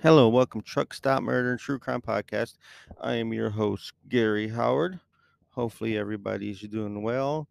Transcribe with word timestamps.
Hello, 0.00 0.28
welcome 0.28 0.60
Truck 0.60 0.92
Stop 0.92 1.22
Murder 1.22 1.52
and 1.52 1.58
True 1.58 1.78
Crime 1.78 2.02
Podcast. 2.02 2.56
I 3.00 3.14
am 3.14 3.32
your 3.32 3.48
host, 3.48 3.94
Gary 4.08 4.48
Howard. 4.48 5.00
Hopefully, 5.50 5.96
everybody's 5.96 6.60
doing 6.60 7.02
well. 7.02 7.48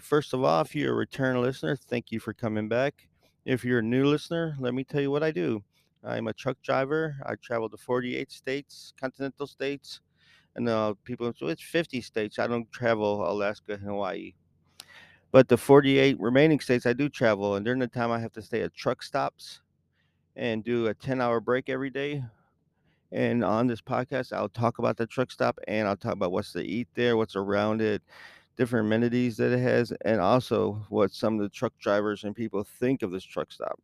First 0.00 0.34
of 0.34 0.42
all, 0.42 0.60
if 0.62 0.74
you're 0.74 0.92
a 0.92 0.96
return 0.96 1.40
listener, 1.40 1.76
thank 1.76 2.10
you 2.10 2.18
for 2.18 2.32
coming 2.32 2.68
back. 2.68 3.08
If 3.44 3.64
you're 3.64 3.78
a 3.78 3.82
new 3.82 4.04
listener, 4.06 4.56
let 4.58 4.74
me 4.74 4.82
tell 4.82 5.00
you 5.00 5.10
what 5.12 5.22
I 5.22 5.30
do. 5.30 5.62
I'm 6.02 6.26
a 6.26 6.32
truck 6.32 6.60
driver. 6.62 7.16
I 7.24 7.36
travel 7.36 7.68
to 7.68 7.76
48 7.76 8.32
states, 8.32 8.92
continental 9.00 9.46
states, 9.46 10.00
and 10.56 10.68
uh, 10.68 10.94
people, 11.04 11.32
so 11.36 11.46
it's 11.46 11.62
50 11.62 12.00
states. 12.00 12.40
I 12.40 12.48
don't 12.48 12.70
travel 12.72 13.30
Alaska 13.30 13.74
and 13.74 13.82
Hawaii. 13.84 14.34
But 15.32 15.48
the 15.48 15.56
48 15.56 16.20
remaining 16.20 16.60
states, 16.60 16.86
I 16.86 16.92
do 16.92 17.08
travel, 17.08 17.56
and 17.56 17.64
during 17.64 17.80
the 17.80 17.88
time 17.88 18.12
I 18.12 18.20
have 18.20 18.32
to 18.34 18.42
stay 18.42 18.60
at 18.62 18.74
truck 18.74 19.02
stops 19.02 19.62
and 20.36 20.62
do 20.62 20.86
a 20.86 20.94
10 20.94 21.20
hour 21.20 21.40
break 21.40 21.68
every 21.68 21.90
day. 21.90 22.22
And 23.10 23.44
on 23.44 23.66
this 23.66 23.80
podcast, 23.80 24.32
I'll 24.32 24.48
talk 24.48 24.78
about 24.78 24.96
the 24.96 25.06
truck 25.06 25.30
stop 25.30 25.58
and 25.68 25.88
I'll 25.88 25.96
talk 25.96 26.14
about 26.14 26.32
what's 26.32 26.52
to 26.52 26.64
eat 26.64 26.88
there, 26.94 27.16
what's 27.16 27.36
around 27.36 27.82
it, 27.82 28.02
different 28.56 28.86
amenities 28.86 29.36
that 29.38 29.52
it 29.52 29.58
has, 29.58 29.92
and 30.04 30.20
also 30.20 30.84
what 30.88 31.12
some 31.12 31.34
of 31.34 31.40
the 31.40 31.48
truck 31.48 31.72
drivers 31.78 32.24
and 32.24 32.36
people 32.36 32.64
think 32.64 33.02
of 33.02 33.10
this 33.10 33.24
truck 33.24 33.52
stop. 33.52 33.78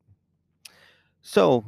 So 1.22 1.64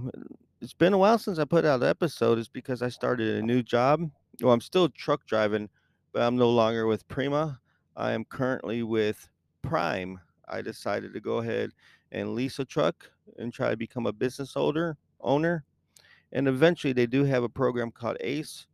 it's 0.61 0.75
been 0.75 0.93
a 0.93 0.99
while 0.99 1.19
since 1.19 1.39
I 1.39 1.45
put 1.45 1.65
out 1.65 1.83
an 1.83 1.89
episode. 1.89 2.39
It's 2.39 2.49
because 2.49 2.83
I 2.83 2.89
started 2.89 3.37
a 3.37 3.43
new 3.43 3.63
job. 3.63 4.11
Well, 4.41 4.53
I'm 4.53 4.61
still 4.61 4.89
truck 4.89 5.27
driving, 5.27 5.69
but 6.13 6.23
I'm 6.23 6.37
no 6.37 6.51
longer 6.51 6.87
with 6.87 7.07
Prima. 7.09 7.61
I 7.97 8.13
am 8.13 8.25
currently 8.25 8.83
with 8.83 9.29
Prime. 9.71 10.19
I 10.49 10.63
decided 10.63 11.15
to 11.15 11.21
go 11.21 11.39
ahead 11.39 11.71
and 12.11 12.35
lease 12.35 12.59
a 12.59 12.65
truck 12.65 13.09
and 13.39 13.53
try 13.55 13.71
to 13.71 13.77
become 13.77 14.07
a 14.07 14.13
business 14.13 14.57
owner 14.57 14.97
owner. 15.21 15.63
And 16.33 16.49
eventually 16.49 16.93
they 16.93 17.07
do 17.07 17.23
have 17.23 17.45
a 17.45 17.49
program 17.49 17.93
called 17.93 18.17
ACE 18.19 18.67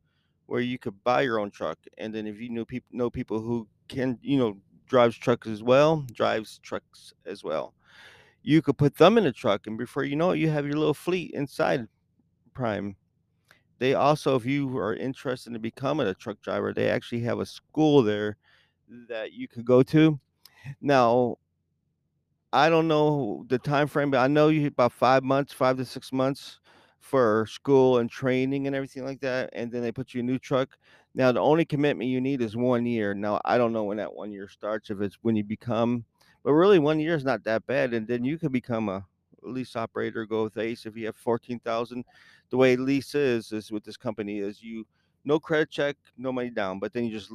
where 0.47 0.62
you 0.62 0.78
could 0.78 0.94
buy 1.05 1.20
your 1.20 1.38
own 1.38 1.50
truck. 1.50 1.78
And 1.98 2.14
then 2.14 2.27
if 2.27 2.41
you 2.41 2.48
know 2.48 2.64
people 2.64 2.88
know 2.92 3.11
people 3.11 3.41
who 3.41 3.69
can, 3.88 4.19
you 4.22 4.38
know, 4.38 4.56
drives 4.86 5.19
trucks 5.19 5.47
as 5.47 5.62
well, 5.62 6.06
drives 6.14 6.61
trucks 6.62 7.12
as 7.27 7.44
well. 7.44 7.75
You 8.42 8.62
could 8.62 8.78
put 8.78 8.97
them 8.97 9.19
in 9.19 9.27
a 9.27 9.33
truck 9.33 9.66
and 9.66 9.77
before 9.77 10.05
you 10.05 10.16
know 10.16 10.31
it, 10.31 10.38
you 10.38 10.48
have 10.48 10.64
your 10.64 10.78
little 10.78 10.94
fleet 10.94 11.33
inside 11.34 11.88
Prime. 12.55 12.97
They 13.81 13.92
also, 13.92 14.34
if 14.34 14.47
you 14.47 14.78
are 14.78 14.94
interested 14.97 15.55
in 15.55 15.60
becoming 15.60 16.06
a 16.06 16.14
truck 16.14 16.41
driver, 16.41 16.72
they 16.72 16.88
actually 16.88 17.20
have 17.20 17.38
a 17.41 17.44
school 17.44 18.03
there 18.03 18.38
that 19.10 19.34
you 19.34 19.47
could 19.47 19.66
go 19.66 19.83
to. 19.83 20.19
Now, 20.81 21.39
I 22.53 22.69
don't 22.69 22.89
know 22.89 23.45
the 23.48 23.59
time 23.59 23.86
frame, 23.86 24.11
but 24.11 24.19
I 24.20 24.27
know 24.28 24.48
you 24.48 24.67
about 24.67 24.92
five 24.92 25.22
months, 25.22 25.53
five 25.53 25.77
to 25.77 25.84
six 25.84 26.12
months 26.12 26.61
for 27.00 27.47
school 27.47 27.98
and 27.98 28.11
training 28.11 28.67
and 28.67 28.75
everything 28.75 29.05
like 29.05 29.20
that, 29.20 29.50
and 29.53 29.70
then 29.70 29.83
they 29.83 29.92
put 29.92 30.14
you 30.14 30.20
a 30.20 30.25
new 30.25 30.39
truck. 30.39 30.77
Now, 31.14 31.33
the 31.33 31.41
only 31.41 31.64
commitment 31.64 32.11
you 32.11 32.20
need 32.20 32.42
is 32.42 32.56
one 32.56 32.84
year. 32.84 33.14
Now, 33.14 33.41
I 33.44 33.59
don't 33.59 33.72
know 33.72 33.84
when 33.84 33.98
that 33.98 34.12
one 34.12 34.33
year 34.33 34.48
starts, 34.48 34.91
if 34.91 35.00
it's 35.00 35.19
when 35.22 35.37
you 35.37 35.44
become, 35.44 36.05
but 36.42 36.53
really 36.53 36.78
one 36.78 36.98
year 36.98 37.14
is 37.14 37.25
not 37.25 37.44
that 37.44 37.67
bad, 37.67 37.94
and 37.94 38.06
then 38.06 38.25
you 38.25 38.39
can 38.39 38.50
become 38.50 38.89
a 38.89 39.06
lease 39.42 39.77
operator, 39.77 40.27
go 40.27 40.44
with 40.44 40.59
Ace 40.59 40.87
if 40.87 40.97
you 40.97 41.06
have 41.06 41.17
fourteen 41.17 41.61
thousand. 41.61 42.05
The 42.50 42.56
way 42.56 42.77
lease 42.77 43.14
is 43.14 43.53
is 43.53 43.70
with 43.70 43.84
this 43.84 43.97
company 43.97 44.39
is 44.39 44.62
you 44.62 44.87
no 45.25 45.39
credit 45.39 45.70
check, 45.70 45.97
no 46.17 46.33
money 46.33 46.50
down, 46.50 46.78
but 46.78 46.92
then 46.92 47.05
you 47.05 47.11
just 47.11 47.33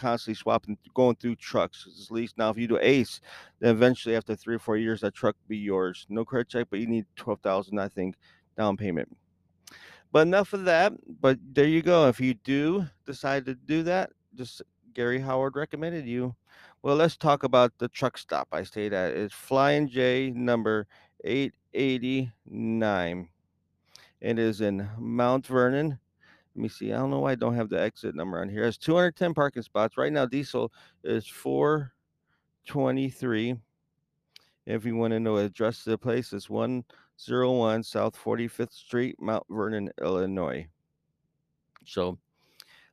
constantly 0.00 0.34
swapping, 0.34 0.78
going 0.94 1.16
through 1.16 1.36
trucks. 1.36 1.86
It's 1.86 2.10
lease. 2.10 2.34
Now, 2.36 2.50
if 2.50 2.56
you 2.56 2.66
do 2.66 2.78
Ace, 2.80 3.20
then 3.60 3.70
eventually 3.70 4.16
after 4.16 4.34
three 4.34 4.56
or 4.56 4.58
four 4.58 4.76
years, 4.76 5.02
that 5.02 5.14
truck 5.14 5.36
be 5.46 5.58
yours. 5.58 6.06
No 6.08 6.24
credit 6.24 6.48
check, 6.48 6.66
but 6.70 6.80
you 6.80 6.86
need 6.86 7.06
twelve 7.16 7.40
thousand, 7.40 7.78
I 7.78 7.88
think, 7.88 8.16
down 8.56 8.76
payment. 8.76 9.16
But 10.12 10.26
enough 10.26 10.52
of 10.52 10.64
that. 10.64 10.92
But 11.20 11.38
there 11.52 11.66
you 11.66 11.82
go. 11.82 12.08
If 12.08 12.20
you 12.20 12.34
do 12.34 12.86
decide 13.06 13.44
to 13.46 13.54
do 13.54 13.82
that, 13.84 14.10
just 14.34 14.62
Gary 14.94 15.20
Howard 15.20 15.56
recommended 15.56 16.06
you. 16.06 16.34
Well, 16.82 16.96
let's 16.96 17.16
talk 17.16 17.42
about 17.42 17.72
the 17.78 17.88
truck 17.88 18.16
stop 18.16 18.48
I 18.52 18.62
stayed 18.62 18.92
at. 18.92 19.12
It's 19.12 19.34
Flying 19.34 19.88
J 19.88 20.32
number 20.34 20.86
889. 21.24 23.28
It 24.20 24.38
is 24.38 24.60
in 24.60 24.88
Mount 24.98 25.46
Vernon. 25.46 25.98
Let 26.60 26.64
me 26.64 26.68
see. 26.68 26.92
I 26.92 26.98
don't 26.98 27.08
know 27.08 27.20
why 27.20 27.32
I 27.32 27.36
don't 27.36 27.54
have 27.54 27.70
the 27.70 27.80
exit 27.80 28.14
number 28.14 28.38
on 28.38 28.50
here. 28.50 28.64
It's 28.64 28.76
210 28.76 29.32
parking 29.32 29.62
spots. 29.62 29.96
Right 29.96 30.12
now, 30.12 30.26
diesel 30.26 30.70
is 31.02 31.26
423. 31.26 33.56
If 34.66 34.84
you 34.84 34.94
want 34.94 35.14
to 35.14 35.20
know 35.20 35.38
the 35.38 35.44
address 35.44 35.86
of 35.86 35.92
the 35.92 35.96
place, 35.96 36.34
it's 36.34 36.50
101 36.50 37.82
South 37.82 38.14
45th 38.14 38.74
Street, 38.74 39.16
Mount 39.18 39.44
Vernon, 39.48 39.88
Illinois. 40.02 40.66
So, 41.86 42.18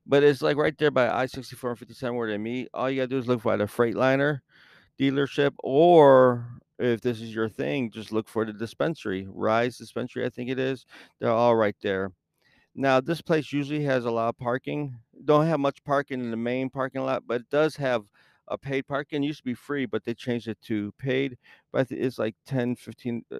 but 0.06 0.24
it's 0.24 0.42
like 0.42 0.56
right 0.56 0.78
there 0.78 0.90
by 0.90 1.10
I 1.10 1.26
64 1.26 1.72
and 1.72 1.80
57 1.80 2.16
where 2.16 2.32
they 2.32 2.38
meet. 2.38 2.70
All 2.74 2.90
you 2.90 3.02
got 3.02 3.10
to 3.10 3.12
do 3.16 3.18
is 3.18 3.28
look 3.28 3.42
for 3.42 3.58
the 3.58 3.66
Freightliner 3.66 4.40
dealership, 4.98 5.52
or 5.60 6.48
if 6.80 7.02
this 7.02 7.20
is 7.20 7.36
your 7.36 7.50
thing, 7.50 7.92
just 7.92 8.14
look 8.14 8.30
for 8.30 8.46
the 8.46 8.54
dispensary, 8.54 9.28
Rise 9.30 9.78
Dispensary, 9.78 10.26
I 10.26 10.30
think 10.30 10.50
it 10.50 10.58
is. 10.58 10.86
They're 11.20 11.32
all 11.32 11.58
right 11.58 11.76
there. 11.82 12.14
Now, 12.80 13.02
this 13.02 13.24
place 13.24 13.52
usually 13.52 13.84
has 13.86 14.06
a 14.06 14.12
lot 14.12 14.30
of 14.30 14.38
parking. 14.38 14.96
Don't 15.26 15.48
have 15.48 15.60
much 15.60 15.84
parking 15.84 16.20
in 16.20 16.30
the 16.30 16.38
main 16.38 16.70
parking 16.70 17.02
lot, 17.02 17.24
but 17.26 17.42
it 17.42 17.50
does 17.50 17.76
have 17.78 18.04
a 18.50 18.58
paid 18.58 18.88
parking. 18.88 19.24
It 19.24 19.28
used 19.28 19.40
to 19.40 19.46
be 19.46 19.56
free, 19.56 19.88
but 19.88 20.04
they 20.04 20.14
changed 20.14 20.48
it 20.48 20.62
to 20.66 20.94
paid. 21.00 21.40
But 21.74 21.88
it's 21.90 22.20
like 22.20 22.36
10, 22.46 22.76
15, 22.76 23.26
uh, 23.34 23.40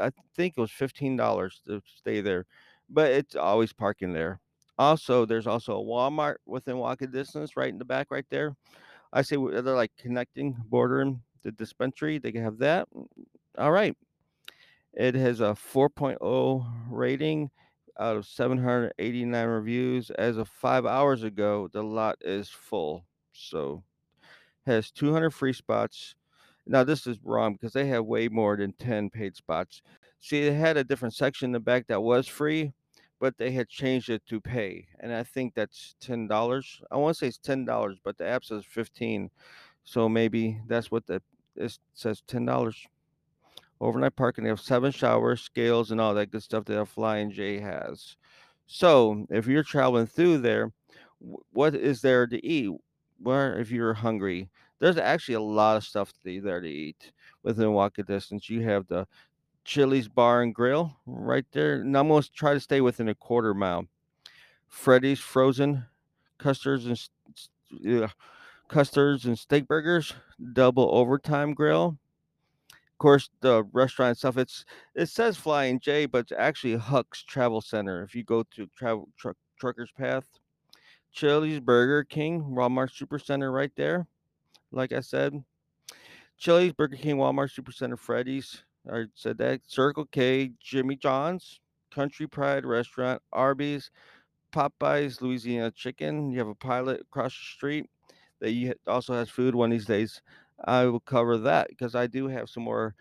I 0.00 0.12
think 0.36 0.54
it 0.56 0.60
was 0.60 0.70
$15 0.70 1.64
to 1.66 1.82
stay 1.98 2.20
there. 2.20 2.46
But 2.88 3.10
it's 3.10 3.34
always 3.34 3.72
parking 3.72 4.12
there. 4.12 4.38
Also, 4.78 5.26
there's 5.26 5.48
also 5.48 5.76
a 5.76 5.84
Walmart 5.84 6.36
within 6.46 6.78
walking 6.78 7.10
distance 7.10 7.56
right 7.56 7.70
in 7.70 7.78
the 7.78 7.84
back 7.84 8.06
right 8.12 8.26
there. 8.30 8.54
I 9.12 9.22
say 9.22 9.36
they're 9.36 9.74
like 9.74 9.90
connecting, 9.98 10.56
bordering 10.68 11.20
the 11.42 11.50
dispensary. 11.50 12.18
They 12.18 12.30
can 12.30 12.44
have 12.44 12.58
that. 12.58 12.86
All 13.58 13.72
right. 13.72 13.96
It 14.94 15.16
has 15.16 15.40
a 15.40 15.56
4.0 15.74 16.64
rating 16.88 17.50
out 17.98 18.16
of 18.16 18.26
789 18.26 19.46
reviews. 19.46 20.10
As 20.10 20.36
of 20.36 20.48
five 20.48 20.86
hours 20.86 21.22
ago, 21.22 21.68
the 21.72 21.82
lot 21.82 22.16
is 22.20 22.48
full. 22.48 23.04
So 23.32 23.82
has 24.66 24.90
200 24.90 25.30
free 25.30 25.52
spots. 25.52 26.14
Now 26.66 26.84
this 26.84 27.06
is 27.06 27.18
wrong 27.24 27.54
because 27.54 27.72
they 27.72 27.86
have 27.88 28.04
way 28.04 28.28
more 28.28 28.56
than 28.56 28.72
10 28.74 29.10
paid 29.10 29.36
spots. 29.36 29.82
See, 30.20 30.44
they 30.44 30.54
had 30.54 30.76
a 30.76 30.84
different 30.84 31.14
section 31.14 31.46
in 31.46 31.52
the 31.52 31.60
back 31.60 31.86
that 31.86 32.02
was 32.02 32.26
free, 32.26 32.72
but 33.20 33.38
they 33.38 33.50
had 33.52 33.68
changed 33.68 34.10
it 34.10 34.24
to 34.26 34.40
pay, 34.40 34.86
and 35.00 35.12
I 35.12 35.22
think 35.22 35.54
that's 35.54 35.94
ten 36.00 36.26
dollars. 36.26 36.80
I 36.90 36.96
want 36.96 37.14
to 37.16 37.18
say 37.18 37.28
it's 37.28 37.38
ten 37.38 37.64
dollars, 37.64 37.98
but 38.02 38.18
the 38.18 38.26
app 38.26 38.44
says 38.44 38.64
15. 38.64 39.30
So 39.84 40.08
maybe 40.08 40.60
that's 40.66 40.90
what 40.90 41.06
the 41.06 41.22
it 41.56 41.78
says 41.94 42.22
ten 42.26 42.44
dollars 42.44 42.86
overnight 43.80 44.16
parking. 44.16 44.44
They 44.44 44.50
have 44.50 44.60
seven 44.60 44.92
showers, 44.92 45.42
scales, 45.42 45.90
and 45.90 46.00
all 46.00 46.14
that 46.14 46.30
good 46.30 46.42
stuff 46.42 46.64
that 46.66 46.80
a 46.80 46.86
Flying 46.86 47.30
J 47.30 47.58
has. 47.60 48.16
So 48.66 49.26
if 49.30 49.46
you're 49.46 49.62
traveling 49.62 50.06
through 50.06 50.38
there, 50.38 50.72
what 51.52 51.74
is 51.74 52.00
there 52.00 52.26
to 52.26 52.46
eat? 52.46 52.70
Where 53.20 53.58
if 53.58 53.70
you're 53.70 53.94
hungry, 53.94 54.48
there's 54.78 54.98
actually 54.98 55.34
a 55.34 55.40
lot 55.40 55.76
of 55.76 55.84
stuff 55.84 56.12
to, 56.24 56.40
there 56.40 56.60
to 56.60 56.68
eat 56.68 57.12
within 57.42 57.72
walking 57.72 58.04
distance. 58.04 58.48
You 58.48 58.62
have 58.62 58.86
the 58.86 59.06
Chili's 59.64 60.08
Bar 60.08 60.42
and 60.42 60.54
Grill 60.54 60.96
right 61.06 61.44
there, 61.52 61.80
and 61.80 61.96
I'm 61.96 62.08
going 62.08 62.22
to 62.22 62.32
try 62.32 62.54
to 62.54 62.60
stay 62.60 62.80
within 62.80 63.08
a 63.08 63.14
quarter 63.14 63.54
mile. 63.54 63.86
Freddy's 64.68 65.18
Frozen 65.18 65.84
Custards 66.38 66.86
and 66.86 68.02
uh, 68.02 68.08
Custards 68.68 69.24
and 69.26 69.38
Steak 69.38 69.66
Burgers, 69.66 70.12
Double 70.52 70.88
Overtime 70.94 71.54
Grill, 71.54 71.98
course, 72.98 73.30
the 73.40 73.64
restaurant 73.72 74.12
itself, 74.12 74.36
it's 74.36 74.64
it 74.94 75.08
says 75.08 75.36
Flying 75.36 75.80
J, 75.80 76.06
but 76.06 76.20
it's 76.20 76.32
actually 76.32 76.76
Huck's 76.76 77.22
Travel 77.22 77.60
Center. 77.60 78.02
If 78.02 78.14
you 78.14 78.24
go 78.24 78.44
to 78.54 78.68
Travel 78.76 79.08
Truck 79.16 79.36
Trucker's 79.60 79.92
Path, 79.92 80.26
Chili's, 81.12 81.60
Burger 81.60 82.04
King, 82.04 82.42
Walmart 82.42 82.90
Supercenter, 82.90 83.52
right 83.52 83.72
there. 83.76 84.06
Like 84.70 84.92
I 84.92 85.00
said, 85.00 85.42
Chili's, 86.36 86.72
Burger 86.72 86.96
King, 86.96 87.16
Walmart 87.16 87.54
Supercenter, 87.54 87.98
Freddy's. 87.98 88.62
I 88.90 89.04
said 89.14 89.38
that. 89.38 89.60
Circle 89.66 90.06
K, 90.06 90.52
Jimmy 90.60 90.96
John's, 90.96 91.60
Country 91.90 92.26
Pride 92.26 92.64
Restaurant, 92.64 93.20
Arby's, 93.32 93.90
Popeyes, 94.52 95.20
Louisiana 95.20 95.70
Chicken. 95.70 96.30
You 96.30 96.38
have 96.38 96.48
a 96.48 96.54
pilot 96.54 97.00
across 97.00 97.32
the 97.32 97.56
street 97.56 97.86
that 98.40 98.52
you 98.52 98.74
also 98.86 99.14
has 99.14 99.28
food 99.28 99.54
one 99.54 99.72
of 99.72 99.78
these 99.78 99.86
days. 99.86 100.22
I 100.64 100.86
will 100.86 101.00
cover 101.00 101.38
that 101.38 101.68
because 101.68 101.94
I 101.94 102.06
do 102.06 102.28
have 102.28 102.48
some 102.48 102.64
more 102.64 102.94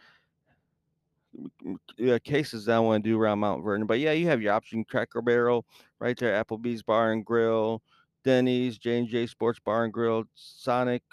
uh, 2.07 2.19
cases 2.23 2.65
that 2.65 2.75
I 2.75 2.79
want 2.79 3.03
to 3.03 3.09
do 3.09 3.19
around 3.19 3.39
Mount 3.39 3.63
Vernon. 3.63 3.87
But 3.87 3.99
yeah, 3.99 4.11
you 4.11 4.27
have 4.27 4.41
your 4.41 4.53
option 4.53 4.83
Cracker 4.83 5.21
Barrel 5.21 5.65
right 5.99 6.17
there, 6.17 6.43
Applebee's 6.43 6.83
Bar 6.83 7.11
and 7.11 7.25
Grill, 7.25 7.81
Denny's, 8.23 8.77
J 8.77 8.99
and 8.99 9.07
J 9.07 9.27
Sports 9.27 9.59
Bar 9.59 9.85
and 9.85 9.93
Grill, 9.93 10.25
Sonic, 10.35 11.03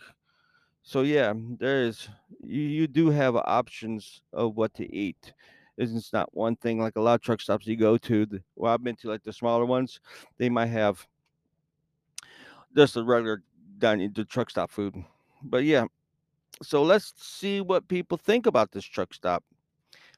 So 0.83 1.03
yeah, 1.03 1.33
there 1.59 1.83
is 1.83 2.09
you, 2.43 2.61
you 2.61 2.87
do 2.87 3.11
have 3.11 3.37
options 3.37 4.21
of 4.33 4.55
what 4.57 4.75
to 4.75 4.95
eat. 4.95 5.33
It's 5.79 6.13
not 6.13 6.35
one 6.35 6.57
thing 6.57 6.79
like 6.79 6.97
a 6.97 7.01
lot 7.01 7.15
of 7.15 7.21
truck 7.23 7.41
stops 7.41 7.67
you 7.67 7.77
go 7.77 7.97
to. 7.99 8.27
The, 8.27 8.43
well, 8.55 8.73
I've 8.73 8.85
been 8.85 8.97
to 8.97 9.09
like 9.09 9.25
the 9.25 9.33
smaller 9.33 9.65
ones. 9.65 10.01
They 10.39 10.49
might 10.49 10.67
have 10.67 11.07
just 12.77 12.97
a 12.97 13.03
regular 13.03 13.43
dining 13.79 14.13
the 14.13 14.25
truck 14.25 14.51
stop 14.51 14.71
food. 14.71 14.95
But 15.43 15.65
yeah, 15.65 15.87
so 16.63 16.83
let's 16.83 17.13
see 17.17 17.61
what 17.61 17.89
people 17.89 18.17
think 18.17 18.47
about 18.47 18.73
this 18.73 18.85
truck 18.85 19.13
stop. 19.13 19.45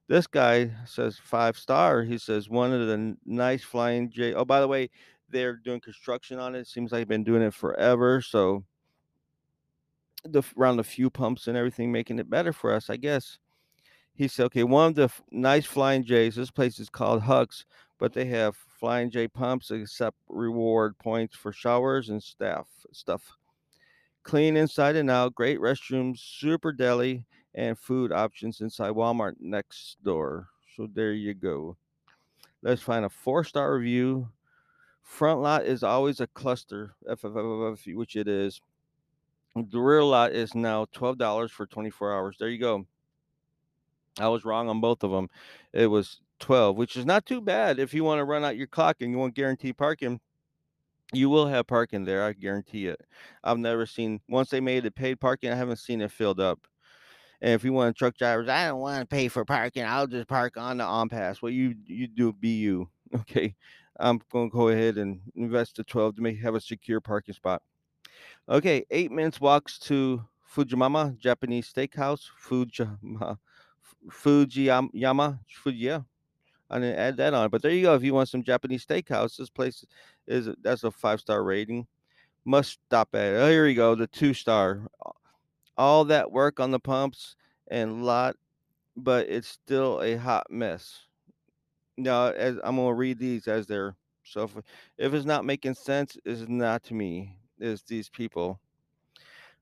This 0.09 0.27
guy 0.27 0.71
says 0.85 1.19
five 1.21 1.59
star. 1.59 2.03
He 2.03 2.19
says 2.19 2.49
one 2.49 2.73
of 2.73 2.87
the 2.87 3.17
nice 3.25 3.65
flying 3.65 4.11
J. 4.11 4.35
Oh, 4.35 4.45
by 4.45 4.61
the 4.61 4.69
way, 4.69 4.91
they're 5.29 5.57
doing 5.57 5.81
construction 5.81 6.39
on 6.39 6.55
it. 6.55 6.67
Seems 6.67 6.93
like 6.93 7.01
they've 7.01 7.09
been 7.09 7.25
doing 7.25 7.43
it 7.43 7.55
forever. 7.55 8.21
So 8.21 8.65
the 10.25 10.43
around 10.57 10.77
the 10.77 10.85
fuel 10.85 11.11
pumps 11.11 11.49
and 11.49 11.57
everything, 11.57 11.91
making 11.91 12.19
it 12.19 12.31
better 12.31 12.53
for 12.53 12.73
us, 12.73 12.91
I 12.91 12.97
guess. 12.97 13.39
He 14.15 14.29
said, 14.29 14.47
okay, 14.47 14.65
one 14.65 14.89
of 14.89 14.95
the 14.95 15.05
f- 15.05 15.23
nice 15.31 15.67
flying 15.67 16.03
J's. 16.03 16.37
This 16.37 16.51
place 16.51 16.79
is 16.79 16.89
called 16.89 17.23
Hucks, 17.23 17.67
but 17.99 18.15
they 18.15 18.25
have 18.27 18.57
flying 18.79 19.11
J 19.11 19.29
pumps, 19.29 19.71
except 19.71 20.17
reward 20.29 20.97
points 20.99 21.37
for 21.37 21.53
showers 21.53 22.09
and 22.09 22.23
staff 22.23 22.67
stuff. 22.93 23.37
Clean 24.27 24.57
inside 24.57 24.97
and 24.97 25.09
out, 25.09 25.37
great 25.37 25.61
restrooms, 25.61 26.19
super 26.19 26.73
deli, 26.73 27.25
and 27.55 27.79
food 27.79 28.11
options 28.11 28.61
inside 28.61 28.91
Walmart 28.91 29.35
next 29.39 30.03
door. 30.03 30.49
So 30.75 30.89
there 30.93 31.13
you 31.13 31.33
go. 31.33 31.77
Let's 32.61 32.83
find 32.83 33.05
a 33.05 33.09
four 33.09 33.45
star 33.45 33.77
review. 33.77 34.29
Front 35.01 35.43
lot 35.43 35.65
is 35.65 35.85
always 35.85 36.19
a 36.19 36.27
cluster, 36.27 36.97
which 37.07 38.17
it 38.17 38.27
is. 38.27 38.61
The 39.55 39.79
rear 39.79 40.03
lot 40.03 40.33
is 40.33 40.57
now 40.57 40.87
twelve 40.91 41.19
dollars 41.19 41.53
for 41.53 41.65
twenty 41.65 41.91
four 41.91 42.13
hours. 42.13 42.35
There 42.37 42.49
you 42.49 42.59
go. 42.59 42.85
I 44.19 44.27
was 44.27 44.45
wrong 44.45 44.69
on 44.69 44.81
both 44.81 45.05
of 45.05 45.13
them. 45.13 45.31
It 45.73 45.87
was 45.87 46.21
twelve, 46.41 46.77
which 46.77 46.97
is 46.97 47.07
not 47.07 47.27
too 47.27 47.41
bad 47.41 47.79
if 47.79 47.95
you 47.95 48.03
want 48.03 48.19
to 48.19 48.25
run 48.25 48.45
out 48.45 48.57
your 48.57 48.67
clock 48.67 48.97
and 49.01 49.13
you 49.13 49.19
want 49.19 49.37
guaranteed 49.37 49.77
parking. 49.77 50.19
You 51.13 51.31
will 51.31 51.47
have 51.47 51.67
parking 51.67 52.05
there, 52.05 52.25
I 52.25 52.33
guarantee 52.33 52.89
it. 52.89 53.01
I've 53.45 53.59
never 53.59 53.87
seen 53.87 54.21
once 54.29 54.51
they 54.51 54.61
made 54.61 54.87
it 54.87 54.95
paid 54.95 55.21
parking. 55.21 55.51
I 55.51 55.55
haven't 55.55 55.79
seen 55.79 56.01
it 56.01 56.11
filled 56.11 56.41
up. 56.41 56.67
And 57.41 57.53
if 57.53 57.65
you 57.65 57.73
want 57.73 57.97
truck 57.97 58.17
drivers, 58.17 58.49
I 58.49 58.67
don't 58.67 58.81
want 58.81 59.03
to 59.03 59.15
pay 59.15 59.29
for 59.29 59.45
parking. 59.45 59.85
I'll 59.85 60.07
just 60.07 60.27
park 60.27 60.57
on 60.57 60.79
the 60.79 60.85
on 60.85 61.09
pass. 61.09 61.41
Well, 61.41 61.53
you 61.53 61.75
you 61.87 62.07
do 62.07 62.33
be 62.33 62.57
you. 62.57 62.89
Okay. 63.15 63.55
I'm 63.99 64.21
gonna 64.33 64.51
go 64.51 64.69
ahead 64.69 64.99
and 64.99 65.21
invest 65.37 65.77
the 65.77 65.85
12 65.85 66.17
to 66.17 66.23
make 66.23 66.39
have 66.41 66.55
a 66.55 66.61
secure 66.61 67.01
parking 67.01 67.35
spot. 67.35 67.63
Okay, 68.49 68.85
eight 68.91 69.11
minutes 69.11 69.41
walks 69.41 69.79
to 69.81 70.23
Fujimama 70.55 71.17
Japanese 71.19 71.73
Steakhouse. 71.73 72.29
Fuji, 72.37 72.85
Fujiyama 74.11 75.39
Fujiyama 75.65 76.05
I 76.71 76.79
didn't 76.79 76.99
add 76.99 77.17
that 77.19 77.35
on, 77.35 77.51
but 77.51 77.63
there 77.63 77.71
you 77.71 77.83
go. 77.83 77.95
If 77.95 78.03
you 78.03 78.15
want 78.15 78.29
some 78.29 78.43
Japanese 78.43 78.85
steakhouse, 78.85 79.37
this 79.37 79.51
place 79.51 79.85
is 80.27 80.49
that's 80.63 80.85
a 80.85 80.91
five 80.91 81.21
star 81.21 81.45
rating. 81.45 81.87
Must 82.45 82.79
stop 82.87 83.15
at. 83.15 83.35
Oh, 83.35 83.49
here 83.49 83.65
we 83.65 83.75
go. 83.75 83.95
The 83.95 84.07
two 84.07 84.35
star. 84.35 84.89
All 85.79 86.05
that 86.07 86.33
work 86.33 86.59
on 86.59 86.71
the 86.71 86.81
pumps 86.81 87.37
and 87.69 88.05
lot, 88.05 88.37
but 88.97 89.29
it's 89.29 89.49
still 89.49 90.01
a 90.03 90.17
hot 90.17 90.47
mess. 90.51 91.01
Now, 91.97 92.27
as 92.27 92.57
I'm 92.65 92.77
gonna 92.77 92.95
read 92.95 93.19
these 93.19 93.47
as 93.49 93.67
they're 93.67 93.97
so 94.27 94.43
if, 94.43 94.57
if 94.99 95.15
it's 95.15 95.25
not 95.25 95.45
making 95.45 95.75
sense, 95.75 96.17
it's 96.25 96.49
not 96.49 96.83
to 96.85 96.95
me. 96.95 97.37
It's 97.59 97.83
these 97.83 98.09
people. 98.09 98.61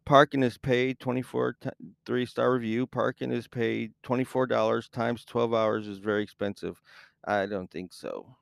Parking 0.07 0.43
is 0.43 0.59
paid 0.59 0.99
24 1.01 1.57
t- 1.61 1.71
three 2.05 2.27
star 2.27 2.53
review. 2.53 2.87
Parking 2.87 3.33
is 3.33 3.49
paid 3.49 3.93
$24 4.05 4.91
times 4.91 5.25
12 5.25 5.55
hours 5.55 5.89
is 5.89 5.99
very 5.99 6.23
expensive. 6.23 6.81
I 7.25 7.47
don't 7.47 7.71
think 7.71 7.93
so. 7.93 8.37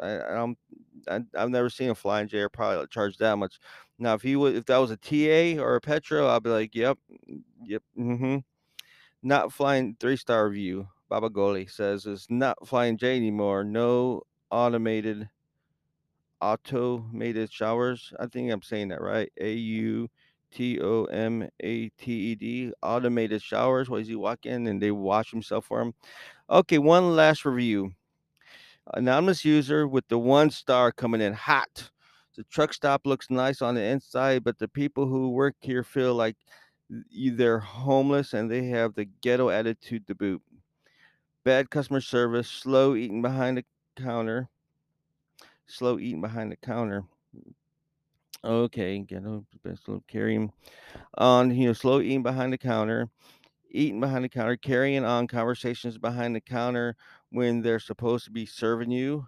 I, 0.00 0.14
I 0.14 0.34
don't 0.34 0.58
I, 1.08 1.20
I've 1.36 1.50
never 1.50 1.70
seen 1.70 1.90
a 1.90 1.94
flying 1.94 2.28
J 2.28 2.38
or 2.38 2.48
probably 2.48 2.86
charge 2.88 3.16
that 3.18 3.36
much. 3.36 3.58
Now, 3.98 4.14
if 4.14 4.22
he 4.22 4.36
would, 4.36 4.54
if 4.54 4.66
that 4.66 4.78
was 4.78 4.92
a 4.92 4.96
TA 4.96 5.60
or 5.60 5.76
a 5.76 5.80
Petro, 5.80 6.28
I'd 6.28 6.42
be 6.42 6.50
like, 6.50 6.74
yep, 6.74 6.98
yep, 7.64 7.82
mm-hmm. 7.98 8.38
Not 9.22 9.52
flying 9.52 9.96
three 9.98 10.16
star 10.16 10.48
review. 10.48 10.88
Baba 11.08 11.30
Goli 11.30 11.70
says 11.70 12.06
is 12.06 12.26
not 12.28 12.68
flying 12.68 12.96
J 12.96 13.16
anymore. 13.16 13.64
No 13.64 14.22
automated 14.50 15.28
automated 16.40 17.52
showers. 17.52 18.12
I 18.20 18.26
think 18.26 18.52
I'm 18.52 18.62
saying 18.62 18.88
that 18.88 19.00
right. 19.00 19.32
A 19.40 19.52
U 19.52 20.08
T 20.52 20.80
O 20.80 21.04
M 21.04 21.48
A 21.60 21.88
T 21.90 22.12
E 22.12 22.34
D. 22.34 22.72
Automated 22.82 23.42
showers. 23.42 23.88
Why 23.88 23.98
does 23.98 24.08
he 24.08 24.16
walk 24.16 24.46
in 24.46 24.66
and 24.66 24.80
they 24.80 24.90
wash 24.90 25.30
himself 25.30 25.66
for 25.66 25.80
him? 25.80 25.94
Okay, 26.50 26.78
one 26.78 27.14
last 27.14 27.44
review. 27.44 27.92
Anonymous 28.94 29.44
user 29.44 29.86
with 29.86 30.08
the 30.08 30.18
one 30.18 30.50
star 30.50 30.92
coming 30.92 31.20
in 31.20 31.34
hot. 31.34 31.90
The 32.36 32.44
truck 32.44 32.72
stop 32.72 33.04
looks 33.04 33.30
nice 33.30 33.60
on 33.60 33.74
the 33.74 33.82
inside, 33.82 34.44
but 34.44 34.58
the 34.58 34.68
people 34.68 35.06
who 35.06 35.30
work 35.30 35.56
here 35.60 35.82
feel 35.82 36.14
like 36.14 36.36
they're 36.88 37.58
homeless 37.58 38.32
and 38.32 38.50
they 38.50 38.66
have 38.68 38.94
the 38.94 39.04
ghetto 39.04 39.50
attitude 39.50 40.06
to 40.06 40.14
boot. 40.14 40.40
Bad 41.44 41.68
customer 41.68 42.00
service, 42.00 42.48
slow 42.48 42.94
eating 42.94 43.20
behind 43.20 43.58
the 43.58 43.64
counter, 43.96 44.48
slow 45.66 45.98
eating 45.98 46.20
behind 46.20 46.52
the 46.52 46.56
counter. 46.56 47.04
Okay, 48.44 49.00
ghetto, 49.00 49.44
slow 49.82 50.02
carrying 50.06 50.52
on, 51.16 51.50
you 51.54 51.66
know, 51.66 51.72
slow 51.72 52.00
eating 52.00 52.22
behind 52.22 52.52
the 52.52 52.58
counter, 52.58 53.08
eating 53.70 54.00
behind 54.00 54.24
the 54.24 54.28
counter, 54.28 54.56
carrying 54.56 55.04
on 55.04 55.26
conversations 55.26 55.98
behind 55.98 56.36
the 56.36 56.40
counter 56.40 56.96
when 57.30 57.62
they're 57.62 57.80
supposed 57.80 58.24
to 58.26 58.30
be 58.30 58.46
serving 58.46 58.90
you. 58.92 59.26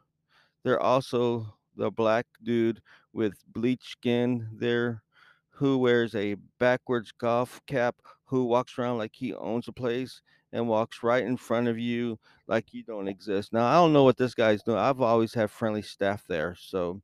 They're 0.64 0.80
also 0.80 1.54
the 1.76 1.90
black 1.90 2.26
dude 2.42 2.82
with 3.12 3.34
bleach 3.46 3.84
skin 3.84 4.48
there 4.52 5.02
who 5.50 5.78
wears 5.78 6.14
a 6.14 6.36
backwards 6.58 7.12
golf 7.12 7.60
cap, 7.66 7.96
who 8.24 8.44
walks 8.44 8.78
around 8.78 8.98
like 8.98 9.14
he 9.14 9.34
owns 9.34 9.68
a 9.68 9.72
place 9.72 10.22
and 10.52 10.68
walks 10.68 11.02
right 11.02 11.24
in 11.24 11.36
front 11.36 11.68
of 11.68 11.78
you 11.78 12.18
like 12.46 12.72
you 12.72 12.82
don't 12.84 13.08
exist. 13.08 13.52
Now, 13.52 13.66
I 13.66 13.74
don't 13.74 13.92
know 13.92 14.04
what 14.04 14.16
this 14.16 14.34
guy's 14.34 14.62
doing. 14.62 14.78
I've 14.78 15.00
always 15.00 15.34
had 15.34 15.50
friendly 15.50 15.82
staff 15.82 16.24
there, 16.28 16.56
so 16.58 17.02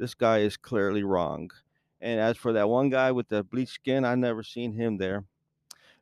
this 0.00 0.14
guy 0.14 0.38
is 0.38 0.56
clearly 0.56 1.02
wrong. 1.04 1.50
And 2.00 2.18
as 2.18 2.38
for 2.38 2.54
that 2.54 2.70
one 2.70 2.88
guy 2.88 3.12
with 3.12 3.28
the 3.28 3.44
bleached 3.44 3.74
skin, 3.74 4.06
I 4.06 4.14
never 4.14 4.42
seen 4.42 4.72
him 4.72 4.96
there. 4.96 5.24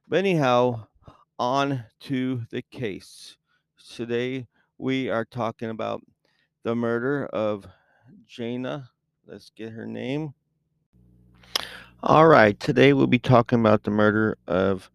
But 0.07 0.21
anyhow, 0.21 0.87
on 1.37 1.85
to 2.03 2.43
the 2.51 2.63
case. 2.63 3.37
Today 3.93 4.47
we 4.79 5.11
are 5.11 5.25
talking 5.25 5.71
about 5.71 6.01
the 6.63 6.77
murder 6.77 7.27
of 7.27 7.67
Jana. 8.25 8.89
Let's 9.27 9.51
get 9.51 9.73
her 9.73 9.85
name. 9.85 10.33
All 12.01 12.29
right, 12.29 12.59
today 12.61 12.93
we'll 12.93 13.09
be 13.09 13.19
talking 13.19 13.59
about 13.59 13.83
the 13.83 13.91
murder 13.91 14.39
of 14.47 14.89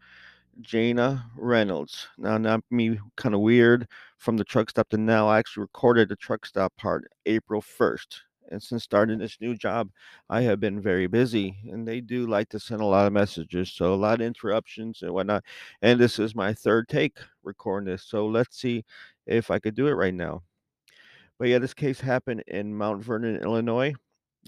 Jana 0.61 1.29
Reynolds. 1.35 2.07
Now, 2.17 2.37
not 2.37 2.61
me 2.71 2.97
kind 3.17 3.35
of 3.35 3.41
weird 3.41 3.89
from 4.17 4.37
the 4.37 4.45
truck 4.45 4.69
stop 4.69 4.87
to 4.89 4.97
now. 4.97 5.27
I 5.27 5.39
actually 5.39 5.63
recorded 5.63 6.07
the 6.07 6.15
truck 6.15 6.45
stop 6.45 6.73
part 6.77 7.11
April 7.25 7.61
1st. 7.61 8.21
And 8.51 8.61
since 8.61 8.83
starting 8.83 9.19
this 9.19 9.37
new 9.41 9.55
job, 9.55 9.89
I 10.29 10.41
have 10.41 10.59
been 10.59 10.81
very 10.81 11.07
busy. 11.07 11.57
And 11.71 11.87
they 11.87 12.01
do 12.01 12.27
like 12.27 12.49
to 12.49 12.59
send 12.59 12.81
a 12.81 12.85
lot 12.85 13.07
of 13.07 13.13
messages. 13.13 13.71
So, 13.71 13.93
a 13.93 13.95
lot 13.95 14.21
of 14.21 14.27
interruptions 14.27 15.01
and 15.01 15.11
whatnot. 15.11 15.43
And 15.81 15.99
this 15.99 16.19
is 16.19 16.35
my 16.35 16.53
third 16.53 16.87
take 16.87 17.17
recording 17.43 17.91
this. 17.91 18.03
So, 18.03 18.27
let's 18.27 18.59
see 18.59 18.85
if 19.25 19.51
I 19.51 19.59
could 19.59 19.75
do 19.75 19.87
it 19.87 19.93
right 19.93 20.13
now. 20.13 20.43
But 21.39 21.47
yeah, 21.49 21.59
this 21.59 21.73
case 21.73 21.99
happened 21.99 22.43
in 22.47 22.75
Mount 22.75 23.03
Vernon, 23.03 23.37
Illinois. 23.37 23.93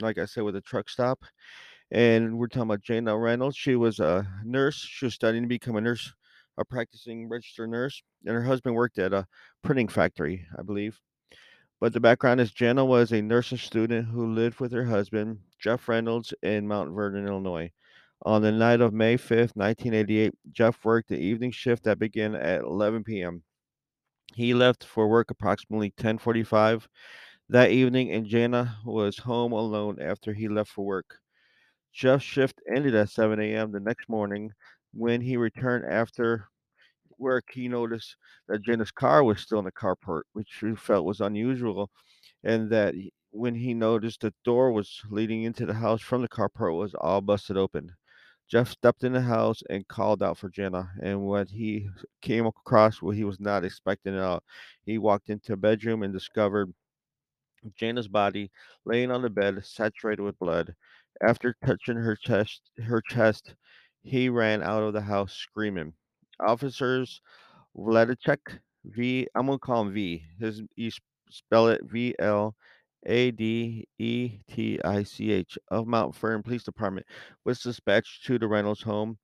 Like 0.02 0.18
I 0.18 0.25
said, 0.25 0.44
with 0.44 0.56
a 0.56 0.62
truck 0.62 0.90
stop. 0.90 1.24
And 1.92 2.38
we're 2.38 2.48
talking 2.48 2.64
about 2.64 2.82
Jana 2.82 3.18
Reynolds. 3.18 3.58
She 3.58 3.75
was 3.75 4.00
a 4.00 4.28
nurse. 4.44 4.75
She 4.75 5.06
was 5.06 5.14
studying 5.14 5.44
to 5.44 5.48
become 5.48 5.75
a 5.75 5.82
nurse, 5.82 6.14
a 6.58 6.66
practicing 6.66 7.30
registered 7.30 7.70
nurse. 7.70 8.02
And 8.25 8.36
her 8.36 8.44
husband 8.44 8.75
worked 8.75 8.98
at 8.98 9.14
a 9.14 9.28
printing 9.64 9.88
factory, 9.88 10.46
I 10.58 10.64
believe. 10.64 11.00
But 11.79 11.94
the 11.94 12.00
background 12.00 12.41
is 12.41 12.51
Jana 12.51 12.84
was 12.86 13.12
a 13.12 13.22
nursing 13.22 13.58
student 13.58 14.08
who 14.08 14.34
lived 14.34 14.60
with 14.60 14.72
her 14.74 14.86
husband, 14.86 15.39
Jeff 15.60 15.88
Reynolds, 15.88 16.34
in 16.41 16.67
Mount 16.67 16.91
Vernon, 16.91 17.27
Illinois. 17.27 17.72
On 18.24 18.41
the 18.41 18.51
night 18.51 18.82
of 18.82 18.94
May 18.94 19.17
5th, 19.17 19.55
1988, 19.55 20.34
Jeff 20.51 20.84
worked 20.84 21.10
the 21.10 21.17
evening 21.17 21.51
shift 21.51 21.84
that 21.84 22.00
began 22.00 22.36
at 22.36 22.62
11 22.62 23.03
p.m. 23.03 23.44
He 24.36 24.53
left 24.53 24.84
for 24.84 25.08
work 25.08 25.32
approximately 25.32 25.91
10:45 25.91 26.88
that 27.50 27.72
evening, 27.72 28.12
and 28.12 28.25
Jana 28.25 28.77
was 28.86 29.20
home 29.20 29.51
alone 29.51 30.01
after 30.01 30.34
he 30.34 30.48
left 30.48 30.72
for 30.72 30.86
work. 30.86 31.20
Jeff's 31.94 32.24
shift 32.24 32.62
ended 32.74 32.96
at 32.96 33.10
7 33.10 33.39
a.m. 33.39 33.72
the 33.72 33.79
next 33.79 34.10
morning. 34.10 34.51
When 34.94 35.22
he 35.22 35.38
returned 35.38 35.86
after 35.86 36.48
work, 37.17 37.45
he 37.51 37.67
noticed 37.67 38.15
that 38.48 38.62
Jenna's 38.63 38.91
car 38.91 39.24
was 39.24 39.39
still 39.41 39.60
in 39.60 39.65
the 39.65 39.72
carport, 39.72 40.24
which 40.34 40.57
he 40.62 40.75
felt 40.75 41.05
was 41.05 41.22
unusual, 41.22 41.89
and 42.43 42.69
that 42.72 42.95
when 43.31 43.55
he 43.55 43.74
noticed 43.74 44.22
the 44.22 44.34
door 44.43 44.72
was 44.72 45.01
leading 45.10 45.43
into 45.43 45.65
the 45.65 45.74
house 45.74 46.01
from 46.01 46.22
the 46.22 46.29
carport 46.29 46.77
was 46.77 46.93
all 46.95 47.22
busted 47.22 47.57
open. 47.57 47.91
Jeff 48.48 48.69
stepped 48.69 49.03
in 49.03 49.13
the 49.13 49.22
house 49.22 49.63
and 49.69 49.88
called 49.88 50.22
out 50.22 50.38
for 50.38 50.50
Jenna. 50.50 50.91
And 51.01 51.25
when 51.25 51.48
he 51.48 51.89
came 52.22 52.45
across 52.45 53.01
what 53.01 53.15
he 53.15 53.24
was 53.24 53.39
not 53.39 53.65
expecting 53.65 54.15
at 54.15 54.22
all, 54.22 54.43
he 54.86 54.98
walked 54.98 55.29
into 55.29 55.53
a 55.53 55.57
bedroom 55.57 56.03
and 56.03 56.13
discovered 56.13 56.72
Jenna's 57.75 58.07
body 58.07 58.51
laying 58.86 59.12
on 59.12 59.22
the 59.22 59.29
bed, 59.29 59.65
saturated 59.65 60.22
with 60.22 60.39
blood. 60.39 60.75
After 61.22 61.55
touching 61.65 61.98
her 61.98 62.15
chest, 62.15 62.62
her 62.84 63.01
chest, 63.01 63.55
he 64.03 64.29
ran 64.29 64.62
out 64.62 64.84
of 64.84 64.93
the 64.93 65.01
house 65.01 65.34
screaming. 65.34 65.93
Officers 66.39 67.22
Vladetich 67.77 68.60
V. 68.86 69.27
I'm 69.36 69.48
gonna 69.48 69.60
call 69.60 69.84
him 69.84 69.94
V. 69.94 70.24
His 70.39 70.62
you 70.75 70.92
spell 71.30 71.68
it 71.68 71.82
V 71.86 72.15
L 72.20 72.56
A 73.06 73.32
D 73.32 73.88
E 74.00 74.39
T 74.48 74.80
I 74.84 75.04
C 75.04 75.32
H 75.32 75.58
of 75.70 75.88
Mount 75.88 76.15
Vernon 76.15 76.44
Police 76.44 76.63
Department 76.63 77.06
was 77.44 77.60
dispatched 77.60 78.25
to 78.25 78.39
the 78.39 78.48
Reynolds 78.48 78.82
home 78.82 79.18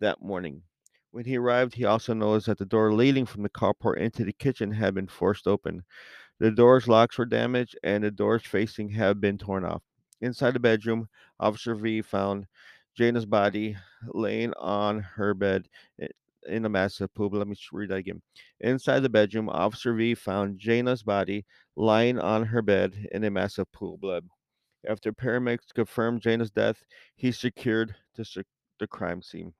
that 0.00 0.22
morning. 0.22 0.62
When 1.10 1.24
he 1.24 1.38
arrived, 1.38 1.74
he 1.74 1.84
also 1.86 2.12
noticed 2.12 2.46
that 2.46 2.58
the 2.58 2.66
door 2.66 2.92
leading 2.92 3.24
from 3.26 3.42
the 3.42 3.48
carport 3.48 3.98
into 3.98 4.24
the 4.24 4.32
kitchen 4.32 4.70
had 4.72 4.94
been 4.94 5.06
forced 5.08 5.46
open. 5.46 5.82
The 6.38 6.50
door's 6.50 6.88
locks 6.88 7.16
were 7.16 7.24
damaged 7.24 7.78
and 7.82 8.04
the 8.04 8.10
doors 8.10 8.42
facing 8.44 8.90
had 8.90 9.20
been 9.20 9.38
torn 9.38 9.64
off. 9.64 9.82
Inside 10.20 10.52
the 10.54 10.60
bedroom, 10.60 11.08
Officer 11.40 11.74
V 11.74 12.02
found 12.02 12.46
Jana's 12.98 13.26
body 13.26 13.76
laying 14.06 14.52
on 14.54 15.00
her 15.00 15.34
bed 15.34 15.68
i- 16.00 16.08
in 16.48 16.64
a 16.64 16.68
massive 16.68 17.12
pool. 17.14 17.30
Let 17.30 17.48
me 17.48 17.56
read 17.72 17.90
that 17.90 17.96
again. 17.96 18.22
Inside 18.60 19.00
the 19.00 19.08
bedroom, 19.08 19.48
Officer 19.48 19.94
V 19.94 20.14
found 20.14 20.58
Jana's 20.58 21.02
body 21.02 21.44
lying 21.76 22.18
on 22.18 22.44
her 22.44 22.62
bed 22.62 23.08
in 23.12 23.24
a 23.24 23.30
massive 23.30 23.70
pool 23.72 23.94
of 23.94 24.00
blood. 24.00 24.24
After 24.88 25.12
paramedics 25.12 25.74
confirmed 25.74 26.22
Jana's 26.22 26.50
death, 26.50 26.84
he 27.16 27.32
secured 27.32 27.94
the, 28.14 28.44
the 28.78 28.86
crime 28.86 29.22
scene. 29.22 29.52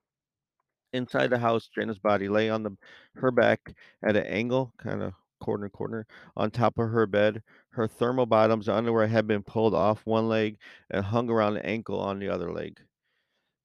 Inside 0.92 1.30
the 1.30 1.38
house, 1.38 1.68
Jenna's 1.68 1.98
body 1.98 2.28
lay 2.28 2.48
on 2.48 2.62
the 2.62 2.76
her 3.16 3.30
back 3.30 3.74
at 4.02 4.16
an 4.16 4.24
angle, 4.26 4.72
kind 4.78 5.02
of 5.02 5.12
corner 5.40 5.68
corner, 5.68 6.06
on 6.36 6.50
top 6.50 6.78
of 6.78 6.88
her 6.90 7.06
bed. 7.06 7.42
Her 7.70 7.86
thermal 7.86 8.26
bottoms 8.26 8.68
underwear 8.68 9.06
had 9.06 9.26
been 9.26 9.42
pulled 9.42 9.74
off 9.74 10.06
one 10.06 10.28
leg 10.28 10.58
and 10.90 11.04
hung 11.04 11.28
around 11.28 11.54
the 11.54 11.66
ankle 11.66 12.00
on 12.00 12.18
the 12.18 12.28
other 12.28 12.52
leg. 12.52 12.80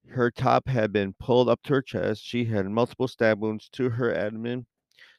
Her 0.08 0.30
top 0.30 0.68
had 0.68 0.92
been 0.92 1.14
pulled 1.14 1.48
up 1.48 1.62
to 1.62 1.74
her 1.74 1.82
chest. 1.82 2.22
She 2.22 2.44
had 2.44 2.66
multiple 2.66 3.08
stab 3.08 3.40
wounds 3.40 3.68
to 3.70 3.90
her 3.90 4.14
abdomen, 4.14 4.66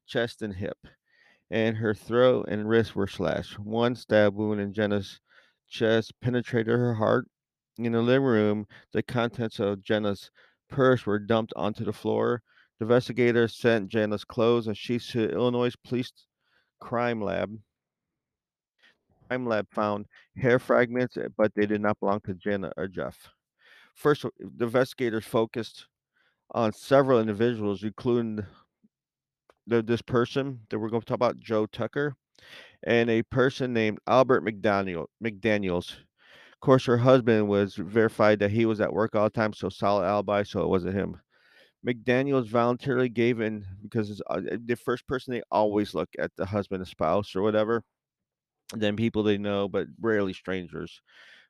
chest, 0.06 0.42
and 0.42 0.54
hip, 0.54 0.78
and 1.50 1.78
her 1.78 1.94
throat 1.94 2.46
and 2.48 2.70
wrist 2.70 2.96
were 2.96 3.08
slashed. 3.08 3.58
One 3.60 3.96
stab 3.96 4.36
wound 4.36 4.62
in 4.62 4.74
Jenna's 4.74 5.20
chest 5.68 6.20
penetrated 6.22 6.78
her 6.78 6.96
heart. 6.96 7.28
In 7.78 7.94
the 7.94 8.02
living 8.02 8.28
room, 8.28 8.68
the 8.92 9.02
contents 9.02 9.60
of 9.60 9.82
Jenna's 9.82 10.30
purse 10.70 11.06
were 11.06 11.20
dumped 11.20 11.54
onto 11.56 11.84
the 11.84 11.94
floor. 11.94 12.44
The 12.80 12.86
investigators 12.86 13.56
sent 13.56 13.90
Jenna's 13.90 14.26
clothes 14.26 14.68
and 14.68 14.78
sheets 14.78 15.12
to 15.14 15.30
Illinois 15.30 15.74
Police 15.84 16.12
Crime 16.80 17.22
Lab. 17.22 17.58
Crime 19.28 19.48
Lab 19.48 19.68
found 19.72 20.06
hair 20.36 20.60
fragments, 20.60 21.18
uh, 21.18 21.30
but 21.38 21.56
they 21.56 21.66
did 21.66 21.82
not 21.82 22.00
belong 22.00 22.20
to 22.22 22.34
Jenna 22.34 22.72
or 22.78 22.88
Jeff. 22.88 23.30
First, 23.94 24.26
the 24.40 24.66
investigators 24.66 25.26
focused 25.26 25.88
on 26.52 26.74
several 26.74 27.20
individuals, 27.20 27.84
including 27.84 28.46
the, 29.68 29.82
this 29.82 30.02
person 30.02 30.60
that 30.70 30.80
we're 30.80 30.90
going 30.90 31.02
to 31.02 31.06
talk 31.06 31.16
about, 31.16 31.40
Joe 31.40 31.66
Tucker, 31.66 32.16
and 32.84 33.10
a 33.10 33.24
person 33.24 33.74
named 33.74 34.00
Albert 34.08 34.44
McDaniel 34.46 35.06
McDaniels. 35.24 35.92
Of 35.92 36.60
course, 36.60 36.86
her 36.86 36.98
husband 36.98 37.48
was 37.48 37.76
verified 37.76 38.40
that 38.40 38.52
he 38.52 38.66
was 38.66 38.82
at 38.82 38.94
work 38.94 39.16
all 39.16 39.26
the 39.26 39.30
time, 39.30 39.54
so 39.54 39.70
solid 39.70 40.06
alibi, 40.06 40.44
so 40.44 40.62
it 40.64 40.70
wasn't 40.70 40.96
him. 40.96 41.20
McDaniels 41.86 42.48
voluntarily 42.48 43.10
gave 43.10 43.42
in 43.42 43.66
because 43.82 44.10
it's, 44.10 44.22
uh, 44.30 44.42
the 44.66 44.76
first 44.76 45.06
person 45.08 45.34
they 45.34 45.42
always 45.52 45.94
look 45.94 46.10
at 46.18 46.32
the 46.38 46.46
husband 46.46 46.82
and 46.82 46.88
spouse 46.88 47.36
or 47.36 47.42
whatever, 47.42 47.84
then 48.74 48.96
people 48.96 49.24
they 49.24 49.38
know, 49.38 49.68
but 49.68 49.88
rarely 50.00 50.34
strangers. 50.34 51.02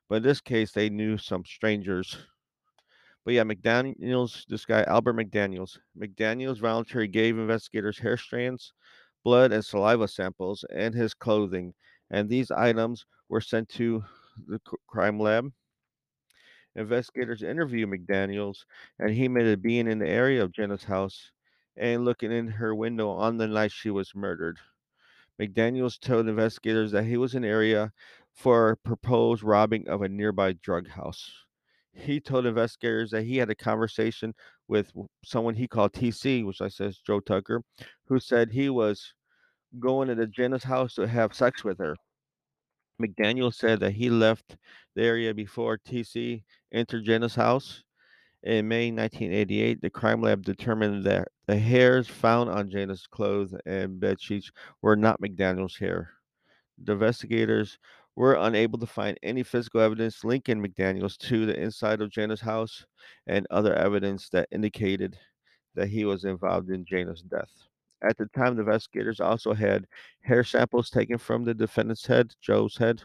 But 0.08 0.16
in 0.16 0.22
this 0.24 0.40
case, 0.40 0.72
they 0.72 0.90
knew 0.90 1.16
some 1.16 1.44
strangers. 1.44 2.16
But 3.24 3.34
yeah, 3.34 3.42
McDaniels, 3.44 4.46
this 4.46 4.64
guy 4.66 4.82
Albert 4.84 5.14
McDaniels, 5.14 5.78
McDaniels 5.98 6.58
voluntarily 6.60 7.08
gave 7.08 7.38
investigators 7.38 7.98
hair 7.98 8.16
strands, 8.16 8.72
blood, 9.24 9.52
and 9.52 9.64
saliva 9.64 10.08
samples, 10.08 10.64
and 10.70 10.94
his 10.94 11.14
clothing, 11.14 11.74
and 12.10 12.28
these 12.28 12.50
items 12.50 13.06
were 13.28 13.40
sent 13.40 13.68
to 13.70 14.04
the 14.46 14.60
crime 14.86 15.18
lab 15.20 15.52
Investigators 16.76 17.42
interviewed 17.42 17.88
McDaniels, 17.88 18.64
and 18.96 19.10
he 19.10 19.24
admitted 19.24 19.60
being 19.60 19.88
in 19.88 19.98
the 19.98 20.06
area 20.08 20.40
of 20.40 20.52
Jenna's 20.52 20.84
house 20.84 21.32
and 21.76 22.04
looking 22.04 22.30
in 22.30 22.46
her 22.46 22.72
window 22.72 23.08
on 23.10 23.38
the 23.38 23.48
night 23.48 23.72
she 23.72 23.90
was 23.90 24.14
murdered. 24.14 24.60
McDaniels 25.40 26.00
told 26.00 26.28
investigators 26.28 26.92
that 26.92 27.04
he 27.04 27.16
was 27.16 27.34
in 27.34 27.42
the 27.42 27.48
area 27.48 27.92
for 28.32 28.70
a 28.70 28.76
proposed 28.76 29.42
robbing 29.42 29.88
of 29.88 30.02
a 30.02 30.08
nearby 30.08 30.52
drug 30.52 30.88
house. 30.88 31.44
He 31.94 32.20
told 32.20 32.46
investigators 32.46 33.10
that 33.10 33.24
he 33.24 33.36
had 33.36 33.50
a 33.50 33.54
conversation 33.54 34.34
with 34.68 34.92
someone 35.24 35.54
he 35.54 35.68
called 35.68 35.92
TC, 35.92 36.44
which 36.44 36.60
I 36.60 36.68
says 36.68 36.98
Joe 36.98 37.20
Tucker, 37.20 37.62
who 38.06 38.18
said 38.18 38.50
he 38.50 38.68
was 38.68 39.14
going 39.78 40.08
to 40.08 40.14
the 40.14 40.26
Jenna's 40.26 40.64
house 40.64 40.94
to 40.94 41.06
have 41.06 41.34
sex 41.34 41.64
with 41.64 41.78
her. 41.78 41.96
McDaniel 43.00 43.52
said 43.52 43.80
that 43.80 43.92
he 43.92 44.08
left 44.10 44.56
the 44.94 45.02
area 45.02 45.34
before 45.34 45.78
TC 45.78 46.42
entered 46.72 47.04
Jenna's 47.04 47.34
house. 47.34 47.82
In 48.42 48.68
May 48.68 48.90
1988, 48.90 49.80
the 49.80 49.88
crime 49.88 50.20
lab 50.20 50.42
determined 50.42 51.04
that 51.04 51.28
the 51.46 51.56
hairs 51.56 52.06
found 52.06 52.50
on 52.50 52.70
Jenna's 52.70 53.06
clothes 53.06 53.54
and 53.64 53.98
bed 53.98 54.20
sheets 54.20 54.52
were 54.82 54.96
not 54.96 55.20
McDaniel's 55.20 55.76
hair. 55.76 56.10
The 56.82 56.92
investigators 56.92 57.78
were 58.16 58.34
unable 58.34 58.78
to 58.78 58.86
find 58.86 59.18
any 59.22 59.42
physical 59.42 59.80
evidence 59.80 60.24
linking 60.24 60.62
McDaniels 60.62 61.16
to 61.18 61.46
the 61.46 61.60
inside 61.60 62.00
of 62.00 62.10
Jenna's 62.10 62.40
house 62.40 62.86
and 63.26 63.46
other 63.50 63.74
evidence 63.74 64.28
that 64.30 64.48
indicated 64.52 65.18
that 65.74 65.88
he 65.88 66.04
was 66.04 66.24
involved 66.24 66.70
in 66.70 66.84
Jana's 66.84 67.22
death. 67.22 67.50
At 68.02 68.16
the 68.16 68.26
time, 68.26 68.54
the 68.54 68.62
investigators 68.62 69.18
also 69.18 69.54
had 69.54 69.86
hair 70.20 70.44
samples 70.44 70.90
taken 70.90 71.18
from 71.18 71.44
the 71.44 71.54
defendant's 71.54 72.06
head, 72.06 72.34
Joe's 72.40 72.76
head. 72.76 73.02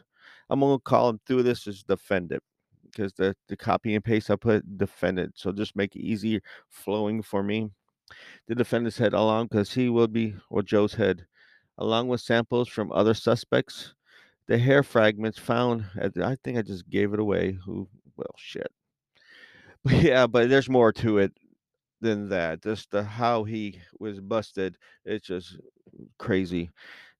I'm 0.50 0.60
going 0.60 0.78
to 0.78 0.84
call 0.84 1.10
him 1.10 1.20
through 1.25 1.44
this 1.44 1.68
as 1.68 1.84
defendant 1.84 2.44
because 2.86 3.13
the, 3.13 3.36
the 3.48 3.56
copy 3.56 3.96
and 3.96 4.04
paste 4.04 4.30
I 4.30 4.36
put 4.36 4.78
defendant. 4.78 5.34
So 5.36 5.51
just 5.51 5.75
make 5.75 5.96
it 5.96 6.01
easier 6.01 6.42
flowing 6.70 7.22
for 7.22 7.44
me. 7.44 7.70
The 8.48 8.56
defendant's 8.56 8.98
head 8.98 9.13
along 9.13 9.48
because 9.48 9.74
he 9.74 9.89
will 9.89 10.08
be, 10.08 10.36
or 10.50 10.63
Joe's 10.63 10.96
head, 10.96 11.25
along 11.78 12.08
with 12.08 12.22
samples 12.22 12.68
from 12.68 12.92
other 12.92 13.13
suspects. 13.13 13.94
The 14.50 14.58
hair 14.58 14.84
fragments 14.84 15.39
found, 15.39 15.86
at, 15.98 16.18
I 16.18 16.36
think 16.36 16.58
I 16.58 16.62
just 16.62 16.89
gave 16.89 17.13
it 17.13 17.22
away. 17.22 17.53
Who, 17.53 17.88
well, 18.18 18.36
shit. 18.36 18.70
But 19.84 19.94
yeah, 20.01 20.27
but 20.27 20.50
there's 20.50 20.70
more 20.70 20.91
to 20.94 21.20
it 21.20 21.34
than 22.01 22.29
that. 22.29 22.63
Just 22.63 22.91
the 22.91 23.03
how 23.03 23.44
he 23.44 23.79
was 24.00 24.20
busted, 24.20 24.77
it's 25.06 25.27
just 25.27 25.58
crazy. 26.20 26.70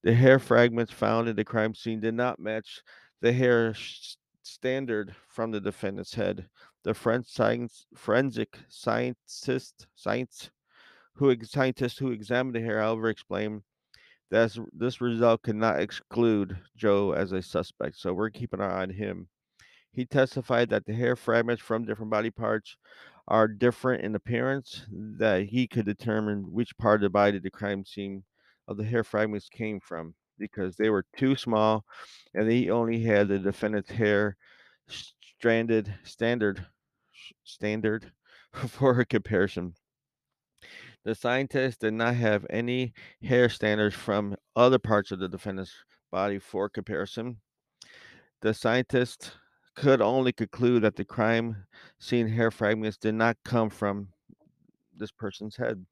The 0.02 0.14
hair 0.14 0.38
fragments 0.38 0.92
found 0.92 1.28
in 1.28 1.36
the 1.36 1.44
crime 1.44 1.74
scene 1.74 2.00
did 2.00 2.14
not 2.14 2.38
match 2.40 2.82
the 3.20 3.32
hair 3.32 3.70
s- 3.70 4.16
standard 4.42 5.14
from 5.28 5.50
the 5.52 5.60
defendant's 5.60 6.14
head. 6.14 6.48
The 6.84 6.94
French 6.94 7.26
science 7.28 7.86
forensic 7.96 8.58
scientist 8.68 9.86
science 9.94 10.50
who 11.14 11.36
scientist 11.44 11.98
who 12.00 12.12
examined 12.12 12.56
the 12.56 12.60
hair, 12.60 12.80
however, 12.80 13.08
explained 13.08 13.62
that 14.30 14.56
this 14.72 15.00
result 15.00 15.42
cannot 15.42 15.80
exclude 15.80 16.58
Joe 16.76 17.12
as 17.12 17.32
a 17.32 17.42
suspect. 17.42 17.96
So 17.98 18.12
we're 18.12 18.30
keeping 18.30 18.60
our 18.60 18.70
eye 18.70 18.82
on 18.82 18.90
him. 18.90 19.28
He 19.92 20.04
testified 20.06 20.70
that 20.70 20.86
the 20.86 20.94
hair 20.94 21.16
fragments 21.16 21.62
from 21.62 21.84
different 21.84 22.10
body 22.10 22.30
parts 22.30 22.76
are 23.28 23.48
different 23.48 24.04
in 24.04 24.14
appearance, 24.14 24.86
that 24.90 25.44
he 25.44 25.66
could 25.68 25.86
determine 25.86 26.52
which 26.52 26.76
part 26.78 26.96
of 26.96 27.02
the 27.02 27.10
body 27.10 27.38
the 27.38 27.50
crime 27.50 27.84
scene 27.84 28.24
of 28.68 28.76
the 28.76 28.84
hair 28.84 29.04
fragments 29.04 29.48
came 29.48 29.80
from 29.80 30.14
because 30.38 30.76
they 30.76 30.90
were 30.90 31.04
too 31.16 31.36
small 31.36 31.84
and 32.34 32.50
he 32.50 32.70
only 32.70 33.02
had 33.02 33.28
the 33.28 33.38
defendant's 33.38 33.90
hair 33.90 34.36
stranded 34.88 35.92
standard 36.04 36.66
standard 37.44 38.12
for 38.68 39.00
a 39.00 39.06
comparison. 39.06 39.74
The 41.04 41.14
scientists 41.14 41.78
did 41.78 41.94
not 41.94 42.14
have 42.16 42.46
any 42.50 42.92
hair 43.22 43.48
standards 43.48 43.94
from 43.94 44.36
other 44.54 44.78
parts 44.78 45.10
of 45.10 45.18
the 45.18 45.28
defendant's 45.28 45.72
body 46.10 46.38
for 46.38 46.68
comparison. 46.68 47.38
The 48.42 48.52
scientists 48.52 49.32
could 49.74 50.02
only 50.02 50.32
conclude 50.32 50.82
that 50.82 50.96
the 50.96 51.04
crime 51.04 51.64
scene 51.98 52.28
hair 52.28 52.50
fragments 52.50 52.98
did 52.98 53.14
not 53.14 53.36
come 53.44 53.70
from 53.70 54.08
this 54.94 55.10
person's 55.10 55.56
head. 55.56 55.84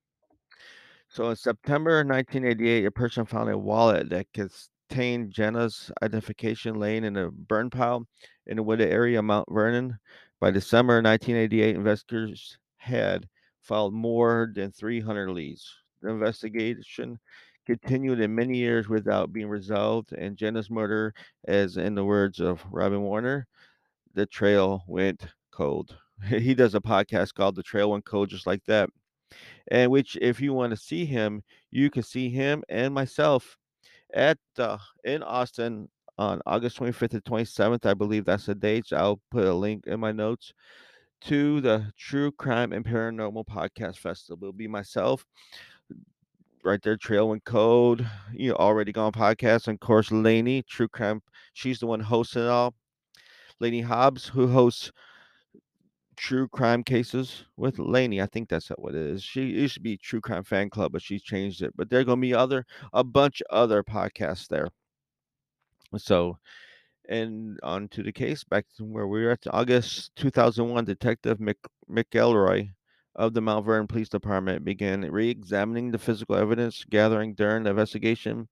So 1.09 1.31
in 1.31 1.37
September 1.37 2.05
1988, 2.05 2.85
a 2.85 2.91
person 2.91 3.25
found 3.25 3.49
a 3.49 3.57
wallet 3.57 4.11
that 4.11 4.27
contained 4.35 5.33
Jenna's 5.33 5.91
identification 6.03 6.79
laying 6.79 7.05
in 7.05 7.17
a 7.17 7.31
burn 7.31 7.71
pile 7.71 8.07
in 8.47 8.57
the 8.57 8.62
wooded 8.62 8.91
area 8.91 9.21
of 9.21 9.25
Mount 9.25 9.49
Vernon. 9.50 9.99
By 10.38 10.50
December 10.50 10.97
1988, 10.97 11.77
investigators 11.77 12.59
had 12.77 13.27
filed 13.69 13.93
more 13.93 14.51
than 14.55 14.73
300 14.73 15.31
leads. 15.31 15.71
The 16.01 16.09
investigation 16.09 17.19
continued 17.67 18.19
in 18.19 18.35
many 18.35 18.57
years 18.57 18.89
without 18.89 19.31
being 19.31 19.49
resolved, 19.49 20.13
and 20.13 20.39
Jenna's 20.39 20.71
murder, 20.71 21.13
as 21.47 21.77
in 21.77 21.95
the 21.95 22.05
words 22.05 22.41
of 22.41 22.65
Robin 22.71 23.03
Warder, 23.03 23.47
the 24.15 24.25
trail 24.27 24.83
went 24.89 25.27
cold. 25.53 25.97
He 26.27 26.55
does 26.55 26.75
a 26.75 26.81
podcast 26.81 27.35
called 27.35 27.55
The 27.55 27.63
Trail 27.63 27.93
Went 27.93 28.05
Cold, 28.05 28.31
just 28.31 28.47
like 28.47 28.65
that. 28.65 28.91
And 29.71 29.91
which, 29.91 30.17
if 30.21 30.41
you 30.41 30.53
want 30.53 30.71
to 30.71 30.77
see 30.77 31.05
him, 31.05 31.43
you 31.71 31.91
can 31.91 32.03
see 32.03 32.29
him 32.29 32.65
and 32.69 32.93
myself 32.93 33.57
at 34.15 34.39
uh, 34.59 34.79
in 35.05 35.23
Austin 35.23 35.89
on 36.17 36.41
August 36.47 36.79
25th 36.79 37.13
and 37.13 37.25
27th. 37.25 37.87
I 37.87 37.95
believe 37.95 38.25
that's 38.25 38.47
the 38.47 38.55
dates. 38.55 38.93
I'll 38.93 39.21
put 39.31 39.45
a 39.45 39.55
link 39.55 39.87
in 39.87 40.01
my 40.01 40.11
notes 40.11 40.53
to 41.23 41.61
the 41.61 41.93
True 41.97 42.33
Crime 42.33 42.73
and 42.73 42.85
Paranormal 42.85 43.47
Podcast 43.47 43.99
Festival. 43.99 44.39
It'll 44.43 44.53
be 44.53 44.69
myself 44.69 45.25
right 46.65 46.83
there, 46.83 46.97
Trail 46.97 47.33
and 47.33 47.45
Code, 47.45 48.09
you 48.33 48.51
know, 48.51 48.57
already 48.57 48.93
gone 48.93 49.13
podcast, 49.13 49.69
and 49.69 49.77
of 49.77 49.81
course 49.81 50.11
Lainey, 50.11 50.63
True 50.63 50.89
Crime. 50.89 51.23
She's 51.53 51.79
the 51.79 51.87
one 51.87 52.01
hosting 52.01 52.43
it 52.43 52.49
all. 52.49 52.75
Lainey 53.61 53.81
Hobbs, 53.81 54.27
who 54.27 54.47
hosts 54.49 54.93
True 56.17 56.49
Crime 56.49 56.83
Cases 56.83 57.45
with 57.57 57.79
Lainey. 57.79 58.21
I 58.21 58.27
think 58.27 58.49
that's 58.49 58.69
what 58.69 58.95
it 58.95 59.01
is. 59.01 59.23
She 59.23 59.43
used 59.45 59.75
to 59.75 59.81
be 59.81 59.97
True 59.97 60.21
Crime 60.21 60.45
Fan 60.45 60.71
Club, 60.71 60.93
but 60.93 61.03
she's 61.03 61.23
changed 61.23 61.63
it. 61.63 61.73
But 61.77 61.91
there 61.91 62.01
are 62.01 62.05
gonna 62.05 62.21
be 62.21 62.35
other 62.35 62.67
a 62.93 63.05
bunch 63.05 63.41
of 63.43 63.57
other 63.57 63.83
podcasts 63.83 64.49
there. 64.49 64.69
So 65.97 66.39
and 67.09 67.59
on 67.62 67.88
to 67.88 68.03
the 68.03 68.12
case 68.12 68.45
back 68.45 68.67
to 68.77 68.85
where 68.85 69.07
we 69.07 69.25
were 69.25 69.31
at 69.31 69.47
August 69.50 70.15
2001, 70.17 70.85
Detective 70.85 71.41
Mc, 71.41 71.57
McElroy 71.91 72.71
of 73.17 73.35
the 73.35 73.41
Mount 73.41 73.67
Vernon 73.67 73.87
Police 73.87 74.09
Department 74.09 74.65
began 74.65 75.00
re 75.03 75.29
examining 75.29 75.91
the 75.91 75.99
physical 75.99 76.37
evidence 76.37 76.85
gathering 76.88 77.35
during 77.35 77.65
the 77.65 77.71
investigation. 77.71 78.49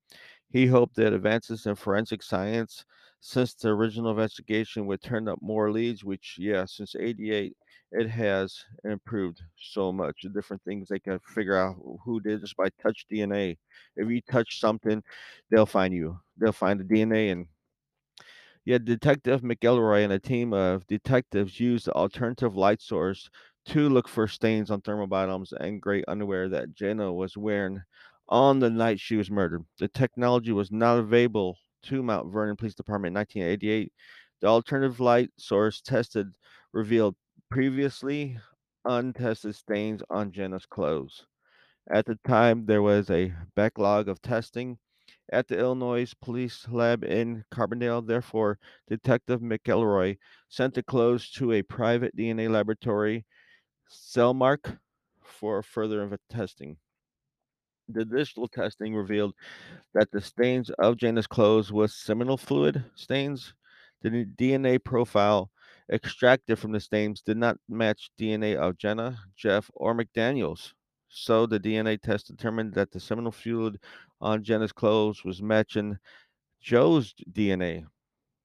He 0.50 0.66
hoped 0.66 0.96
that 0.96 1.12
advances 1.12 1.66
in 1.66 1.74
forensic 1.74 2.22
science 2.22 2.84
since 3.20 3.54
the 3.54 3.68
original 3.68 4.10
investigation 4.10 4.86
would 4.86 5.02
turn 5.02 5.28
up 5.28 5.38
more 5.42 5.70
leads, 5.70 6.04
which, 6.04 6.36
yeah, 6.38 6.64
since 6.64 6.94
88, 6.98 7.56
it 7.92 8.08
has 8.08 8.64
improved 8.84 9.40
so 9.56 9.92
much. 9.92 10.20
The 10.22 10.28
different 10.30 10.62
things 10.64 10.88
they 10.88 10.98
can 10.98 11.18
figure 11.20 11.56
out 11.56 11.76
who 12.04 12.20
did 12.20 12.40
just 12.40 12.56
by 12.56 12.68
touch 12.82 13.06
DNA. 13.10 13.56
If 13.96 14.08
you 14.08 14.20
touch 14.30 14.60
something, 14.60 15.02
they'll 15.50 15.66
find 15.66 15.92
you. 15.94 16.18
They'll 16.38 16.52
find 16.52 16.78
the 16.78 16.84
DNA 16.84 17.32
and 17.32 17.46
yeah, 18.66 18.78
Detective 18.78 19.42
McElroy 19.42 20.02
and 20.02 20.12
a 20.12 20.18
team 20.18 20.52
of 20.52 20.84
detectives 20.88 21.60
used 21.60 21.86
the 21.86 21.92
alternative 21.92 22.56
light 22.56 22.82
source 22.82 23.30
to 23.66 23.88
look 23.88 24.08
for 24.08 24.26
stains 24.26 24.72
on 24.72 24.80
thermal 24.80 25.06
bottoms 25.06 25.52
and 25.52 25.80
gray 25.80 26.02
underwear 26.08 26.48
that 26.48 26.74
Jenna 26.74 27.12
was 27.12 27.36
wearing 27.36 27.80
on 28.28 28.58
the 28.58 28.68
night 28.68 28.98
she 28.98 29.14
was 29.14 29.30
murdered. 29.30 29.64
The 29.78 29.86
technology 29.86 30.50
was 30.50 30.72
not 30.72 30.98
available 30.98 31.56
to 31.84 32.02
Mount 32.02 32.32
Vernon 32.32 32.56
Police 32.56 32.74
Department 32.74 33.12
in 33.12 33.20
1988. 33.20 33.92
The 34.40 34.48
alternative 34.48 34.98
light 34.98 35.30
source 35.38 35.80
tested 35.80 36.34
revealed 36.72 37.14
previously 37.50 38.36
untested 38.84 39.54
stains 39.54 40.02
on 40.10 40.32
Jenna's 40.32 40.66
clothes. 40.66 41.24
At 41.88 42.06
the 42.06 42.18
time, 42.26 42.66
there 42.66 42.82
was 42.82 43.10
a 43.10 43.32
backlog 43.54 44.08
of 44.08 44.20
testing 44.20 44.78
at 45.32 45.48
the 45.48 45.58
Illinois 45.58 46.12
Police 46.20 46.66
Lab 46.68 47.04
in 47.04 47.44
Carbondale. 47.50 48.06
Therefore, 48.06 48.58
Detective 48.88 49.40
McElroy 49.40 50.18
sent 50.48 50.74
the 50.74 50.82
clothes 50.82 51.30
to 51.32 51.52
a 51.52 51.62
private 51.62 52.16
DNA 52.16 52.50
laboratory, 52.50 53.24
Cellmark, 53.90 54.78
for 55.22 55.62
further 55.62 56.18
testing. 56.30 56.76
The 57.88 58.00
additional 58.00 58.48
testing 58.48 58.94
revealed 58.94 59.34
that 59.94 60.10
the 60.10 60.20
stains 60.20 60.70
of 60.70 60.96
Jenna's 60.96 61.26
clothes 61.26 61.72
was 61.72 61.94
seminal 61.94 62.36
fluid 62.36 62.84
stains. 62.94 63.54
The 64.02 64.26
DNA 64.36 64.82
profile 64.82 65.50
extracted 65.90 66.58
from 66.58 66.72
the 66.72 66.80
stains 66.80 67.22
did 67.22 67.36
not 67.36 67.58
match 67.68 68.10
DNA 68.18 68.56
of 68.56 68.76
Jenna, 68.76 69.18
Jeff, 69.36 69.70
or 69.74 69.94
McDaniels. 69.94 70.72
So 71.08 71.46
the 71.46 71.60
DNA 71.60 72.00
test 72.00 72.26
determined 72.26 72.74
that 72.74 72.90
the 72.90 73.00
seminal 73.00 73.32
fluid 73.32 73.78
on 74.20 74.42
Jenna's 74.42 74.72
clothes 74.72 75.24
was 75.24 75.42
matching 75.42 75.98
Joe's 76.60 77.14
DNA. 77.32 77.84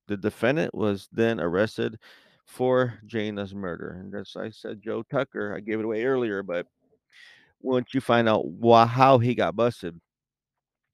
The 0.08 0.18
defendant 0.18 0.76
was 0.76 1.08
then 1.12 1.40
arrested 1.40 1.98
for 2.46 3.00
Jana's 3.06 3.56
murder. 3.56 3.98
And 4.00 4.14
as 4.14 4.36
I 4.36 4.50
said, 4.50 4.82
Joe 4.82 5.04
Tucker, 5.04 5.56
I 5.56 5.60
gave 5.60 5.80
it 5.80 5.86
away 5.86 6.04
earlier, 6.04 6.44
but 6.44 6.68
once 7.62 7.94
you 7.94 8.02
find 8.02 8.28
out 8.28 8.46
why, 8.46 8.86
how 8.86 9.18
he 9.20 9.36
got 9.36 9.56
busted, 9.56 10.00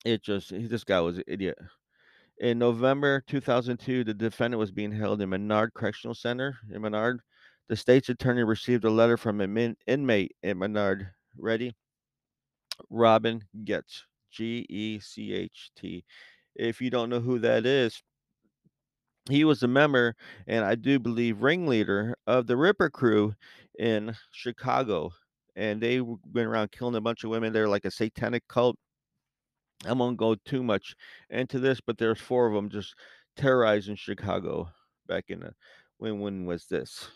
it 0.05 0.21
just, 0.21 0.51
this 0.51 0.83
guy 0.83 0.99
was 0.99 1.17
an 1.17 1.23
idiot. 1.27 1.57
In 2.39 2.59
November 2.59 3.23
2002, 3.27 4.03
the 4.03 4.13
defendant 4.13 4.59
was 4.59 4.71
being 4.71 4.91
held 4.91 5.21
in 5.21 5.29
Menard 5.29 5.73
Correctional 5.73 6.13
Center 6.13 6.55
in 6.71 6.81
Menard. 6.81 7.19
The 7.67 7.75
state's 7.75 8.09
attorney 8.09 8.43
received 8.43 8.85
a 8.85 8.89
letter 8.89 9.17
from 9.17 9.41
an 9.41 9.75
inmate 9.87 10.35
in 10.43 10.59
Menard. 10.59 11.09
Ready? 11.37 11.75
Robin 12.89 13.43
Gecht. 13.63 14.06
G 14.31 14.65
E 14.69 14.99
C 14.99 15.33
H 15.33 15.71
T. 15.75 16.03
If 16.55 16.81
you 16.81 16.89
don't 16.89 17.09
know 17.09 17.19
who 17.19 17.39
that 17.39 17.65
is, 17.65 18.01
he 19.29 19.43
was 19.43 19.63
a 19.63 19.67
member 19.67 20.15
and 20.47 20.63
I 20.63 20.75
do 20.75 20.99
believe 20.99 21.41
ringleader 21.41 22.15
of 22.27 22.47
the 22.47 22.57
Ripper 22.57 22.89
crew 22.89 23.35
in 23.77 24.15
Chicago. 24.31 25.11
And 25.55 25.81
they 25.81 26.01
went 26.01 26.47
around 26.47 26.71
killing 26.71 26.95
a 26.95 27.01
bunch 27.01 27.23
of 27.23 27.31
women. 27.31 27.51
They're 27.51 27.67
like 27.67 27.85
a 27.85 27.91
satanic 27.91 28.47
cult. 28.47 28.77
I 29.85 29.93
won't 29.93 30.17
go 30.17 30.35
too 30.35 30.63
much 30.63 30.95
into 31.29 31.59
this, 31.59 31.79
but 31.81 31.97
there's 31.97 32.19
four 32.19 32.47
of 32.47 32.53
them 32.53 32.69
just 32.69 32.95
terrorizing 33.35 33.95
Chicago 33.95 34.69
back 35.07 35.25
in 35.29 35.39
the 35.39 35.53
when 35.97 36.19
when 36.19 36.45
was 36.45 36.65
this? 36.65 37.09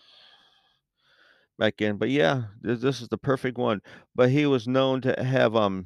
Back 1.60 1.82
in, 1.82 1.98
but 1.98 2.10
yeah, 2.10 2.44
this, 2.62 2.82
this 2.82 3.02
is 3.02 3.10
the 3.10 3.18
perfect 3.18 3.58
one. 3.58 3.82
But 4.16 4.30
he 4.30 4.46
was 4.48 4.68
known 4.68 5.02
to 5.02 5.24
have 5.24 5.56
um 5.56 5.86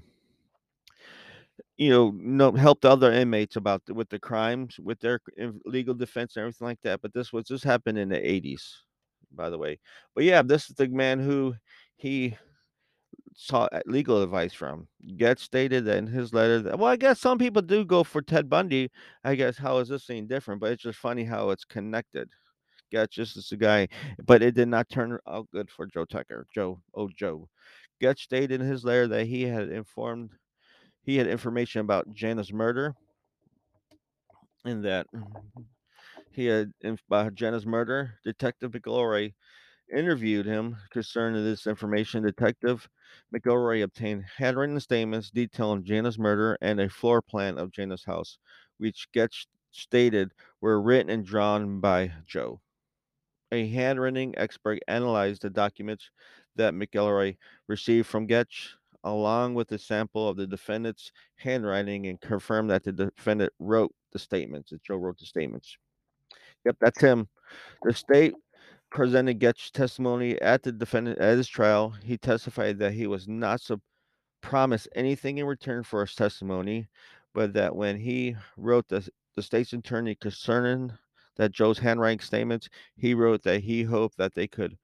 you 1.77 1.89
know, 1.89 2.13
no 2.15 2.51
helped 2.51 2.85
other 2.85 3.11
inmates 3.11 3.55
about 3.55 3.81
with 3.89 4.09
the 4.09 4.19
crimes, 4.19 4.77
with 4.79 4.99
their 4.99 5.19
legal 5.65 5.93
defense 5.93 6.35
and 6.35 6.43
everything 6.43 6.67
like 6.67 6.81
that. 6.83 7.01
But 7.01 7.13
this 7.13 7.33
was 7.33 7.45
this 7.45 7.63
happened 7.63 7.97
in 7.97 8.09
the 8.09 8.29
eighties, 8.29 8.65
by 9.31 9.49
the 9.49 9.57
way. 9.57 9.79
But 10.13 10.23
yeah, 10.23 10.41
this 10.41 10.69
is 10.69 10.75
the 10.75 10.87
man 10.87 11.19
who 11.19 11.55
he 11.95 12.35
sought 13.35 13.73
uh, 13.73 13.81
legal 13.85 14.21
advice 14.23 14.53
from. 14.53 14.87
Get 15.17 15.39
stated 15.39 15.87
in 15.87 16.07
his 16.07 16.33
letter 16.33 16.61
that 16.61 16.79
well, 16.79 16.89
I 16.89 16.95
guess 16.95 17.19
some 17.19 17.37
people 17.37 17.61
do 17.61 17.85
go 17.85 18.03
for 18.03 18.21
Ted 18.21 18.49
Bundy. 18.49 18.89
I 19.23 19.35
guess 19.35 19.57
how 19.57 19.77
is 19.79 19.89
this 19.89 20.05
thing 20.05 20.27
different? 20.27 20.61
But 20.61 20.71
it's 20.71 20.83
just 20.83 20.99
funny 20.99 21.23
how 21.23 21.49
it's 21.49 21.65
connected. 21.65 22.29
Gecht 22.91 23.11
just 23.11 23.35
is 23.37 23.51
a 23.51 23.57
guy, 23.57 23.87
but 24.25 24.41
it 24.41 24.55
did 24.55 24.67
not 24.67 24.89
turn 24.89 25.17
out 25.27 25.49
good 25.51 25.69
for 25.69 25.85
Joe 25.85 26.05
Tucker. 26.05 26.47
Joe, 26.53 26.81
oh 26.93 27.09
Joe. 27.15 27.49
Gecht 28.01 28.19
stated 28.19 28.61
in 28.61 28.67
his 28.67 28.83
letter 28.83 29.07
that 29.07 29.25
he 29.25 29.43
had 29.43 29.69
informed 29.69 30.31
he 31.05 31.17
had 31.17 31.27
information 31.27 31.81
about 31.81 32.13
Jana's 32.13 32.51
murder 32.51 32.95
and 34.65 34.83
that 34.83 35.07
he 36.31 36.45
had 36.45 36.71
about 36.83 37.35
Jenna's 37.35 37.65
murder. 37.65 38.15
Detective 38.23 38.71
McElroy 38.71 39.33
interviewed 39.95 40.47
him 40.47 40.75
concerning 40.89 41.43
this 41.43 41.67
information. 41.67 42.23
Detective 42.23 42.89
McElroy 43.33 43.83
obtained 43.83 44.25
handwritten 44.37 44.79
statements 44.79 45.29
detailing 45.29 45.83
Jana's 45.83 46.17
murder 46.17 46.57
and 46.61 46.79
a 46.79 46.89
floor 46.89 47.21
plan 47.21 47.59
of 47.59 47.71
Jana's 47.71 48.03
house, 48.03 48.39
which 48.79 49.07
Gecht 49.13 49.47
stated 49.71 50.31
were 50.59 50.81
written 50.81 51.11
and 51.11 51.25
drawn 51.25 51.79
by 51.79 52.11
Joe. 52.25 52.59
A 53.51 53.67
handwriting 53.67 54.33
expert 54.37 54.79
analyzed 54.87 55.43
the 55.43 55.51
documents 55.51 56.09
that 56.55 56.73
McElroy 56.73 57.37
received 57.67 58.07
from 58.07 58.25
Gecht, 58.25 58.75
along 59.05 59.53
with 59.53 59.71
a 59.71 59.77
sample 59.77 60.27
of 60.27 60.35
the 60.35 60.47
defendant's 60.47 61.11
handwriting, 61.37 62.07
and 62.07 62.19
confirmed 62.19 62.69
that 62.69 62.83
the 62.83 62.91
defendant 62.91 63.53
wrote 63.59 63.93
the 64.11 64.19
statements. 64.19 64.71
That 64.71 64.83
Joe 64.83 64.97
wrote 64.97 65.17
the 65.17 65.25
statements. 65.25 65.77
Yep, 66.65 66.77
that's 66.81 66.99
him. 67.01 67.29
The 67.83 67.93
state 67.93 68.33
presented 68.91 69.39
Gecht's 69.39 69.71
testimony 69.71 70.41
at 70.41 70.63
the 70.63 70.71
defendant 70.71 71.19
at 71.19 71.37
his 71.37 71.47
trial. 71.47 71.93
He 72.03 72.17
testified 72.17 72.79
that 72.79 72.93
he 72.93 73.07
was 73.07 73.27
not 73.27 73.61
so 73.61 73.79
promised 74.41 74.89
anything 74.95 75.37
in 75.37 75.45
return 75.45 75.83
for 75.83 76.01
his 76.01 76.15
testimony, 76.15 76.87
but 77.33 77.53
that 77.53 77.75
when 77.75 77.97
he 77.99 78.35
wrote 78.57 78.87
the 78.87 79.07
the 79.35 79.41
state's 79.41 79.73
attorney 79.73 80.15
concerning 80.15 80.91
that 81.35 81.51
Joe's 81.51 81.77
handwriting 81.77 82.21
statements, 82.21 82.69
he 82.95 83.13
wrote 83.13 83.43
that 83.43 83.61
he 83.61 83.83
hoped 83.83 84.17
that 84.17 84.33
they 84.33 84.47
could 84.47 84.77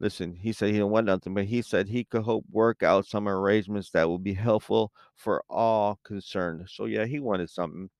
listen. 0.00 0.34
He 0.34 0.52
said 0.52 0.66
he 0.68 0.72
didn't 0.74 0.90
want 0.90 1.06
nothing, 1.06 1.34
but 1.34 1.44
he 1.44 1.62
said 1.62 1.88
he 1.88 2.04
could 2.04 2.22
hope 2.22 2.44
work 2.50 2.82
out 2.82 3.06
some 3.06 3.28
arrangements 3.28 3.90
that 3.92 4.08
will 4.08 4.18
be 4.18 4.34
helpful 4.34 4.92
for 5.16 5.42
all 5.50 5.98
concerned. 6.04 6.68
So 6.70 6.86
yeah, 6.86 7.06
he 7.06 7.20
wanted 7.20 7.50
something. 7.50 7.90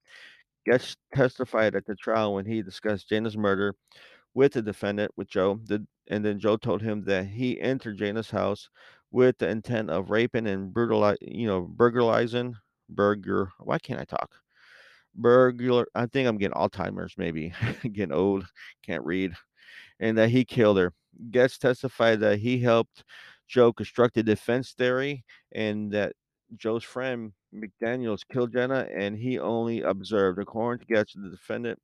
Gecht 0.65 0.97
testified 1.15 1.75
at 1.75 1.85
the 1.85 1.95
trial 1.95 2.35
when 2.35 2.45
he 2.45 2.61
discussed 2.61 3.09
Jana's 3.09 3.37
murder 3.37 3.75
with 4.33 4.53
the 4.53 4.61
defendant, 4.61 5.11
with 5.17 5.29
Joe. 5.29 5.59
The 5.65 5.85
and 6.09 6.25
then 6.25 6.39
Joe 6.39 6.57
told 6.57 6.81
him 6.81 7.03
that 7.05 7.27
he 7.27 7.59
entered 7.61 7.97
Jana's 7.99 8.31
house 8.31 8.69
with 9.11 9.37
the 9.39 9.49
intent 9.49 9.89
of 9.89 10.09
raping 10.11 10.47
and 10.47 10.73
brutali 10.73 11.17
you 11.21 11.47
know, 11.47 11.61
burglarizing 11.61 12.55
burger 12.89 13.51
why 13.59 13.77
can't 13.79 13.99
I 14.01 14.05
talk? 14.05 14.31
Burglar 15.15 15.87
I 15.95 16.05
think 16.07 16.27
I'm 16.27 16.37
getting 16.37 16.55
Alzheimer's 16.57 17.15
maybe, 17.17 17.53
getting 17.91 18.13
old, 18.13 18.45
can't 18.85 19.05
read, 19.05 19.33
and 19.99 20.17
that 20.17 20.29
he 20.29 20.45
killed 20.45 20.77
her. 20.77 20.93
Gecht 21.31 21.59
testified 21.59 22.19
that 22.21 22.39
he 22.39 22.59
helped 22.59 23.03
Joe 23.47 23.73
construct 23.73 24.17
a 24.17 24.23
defense 24.23 24.73
theory 24.73 25.23
and 25.51 25.91
that 25.91 26.13
Joe's 26.55 26.83
friend 26.83 27.33
McDaniels 27.53 28.21
killed 28.31 28.53
Jenna 28.53 28.87
and 28.95 29.17
he 29.17 29.39
only 29.39 29.81
observed. 29.81 30.39
According 30.39 30.85
to 30.85 30.93
Gecht, 30.93 31.15
the 31.15 31.29
defendant 31.29 31.79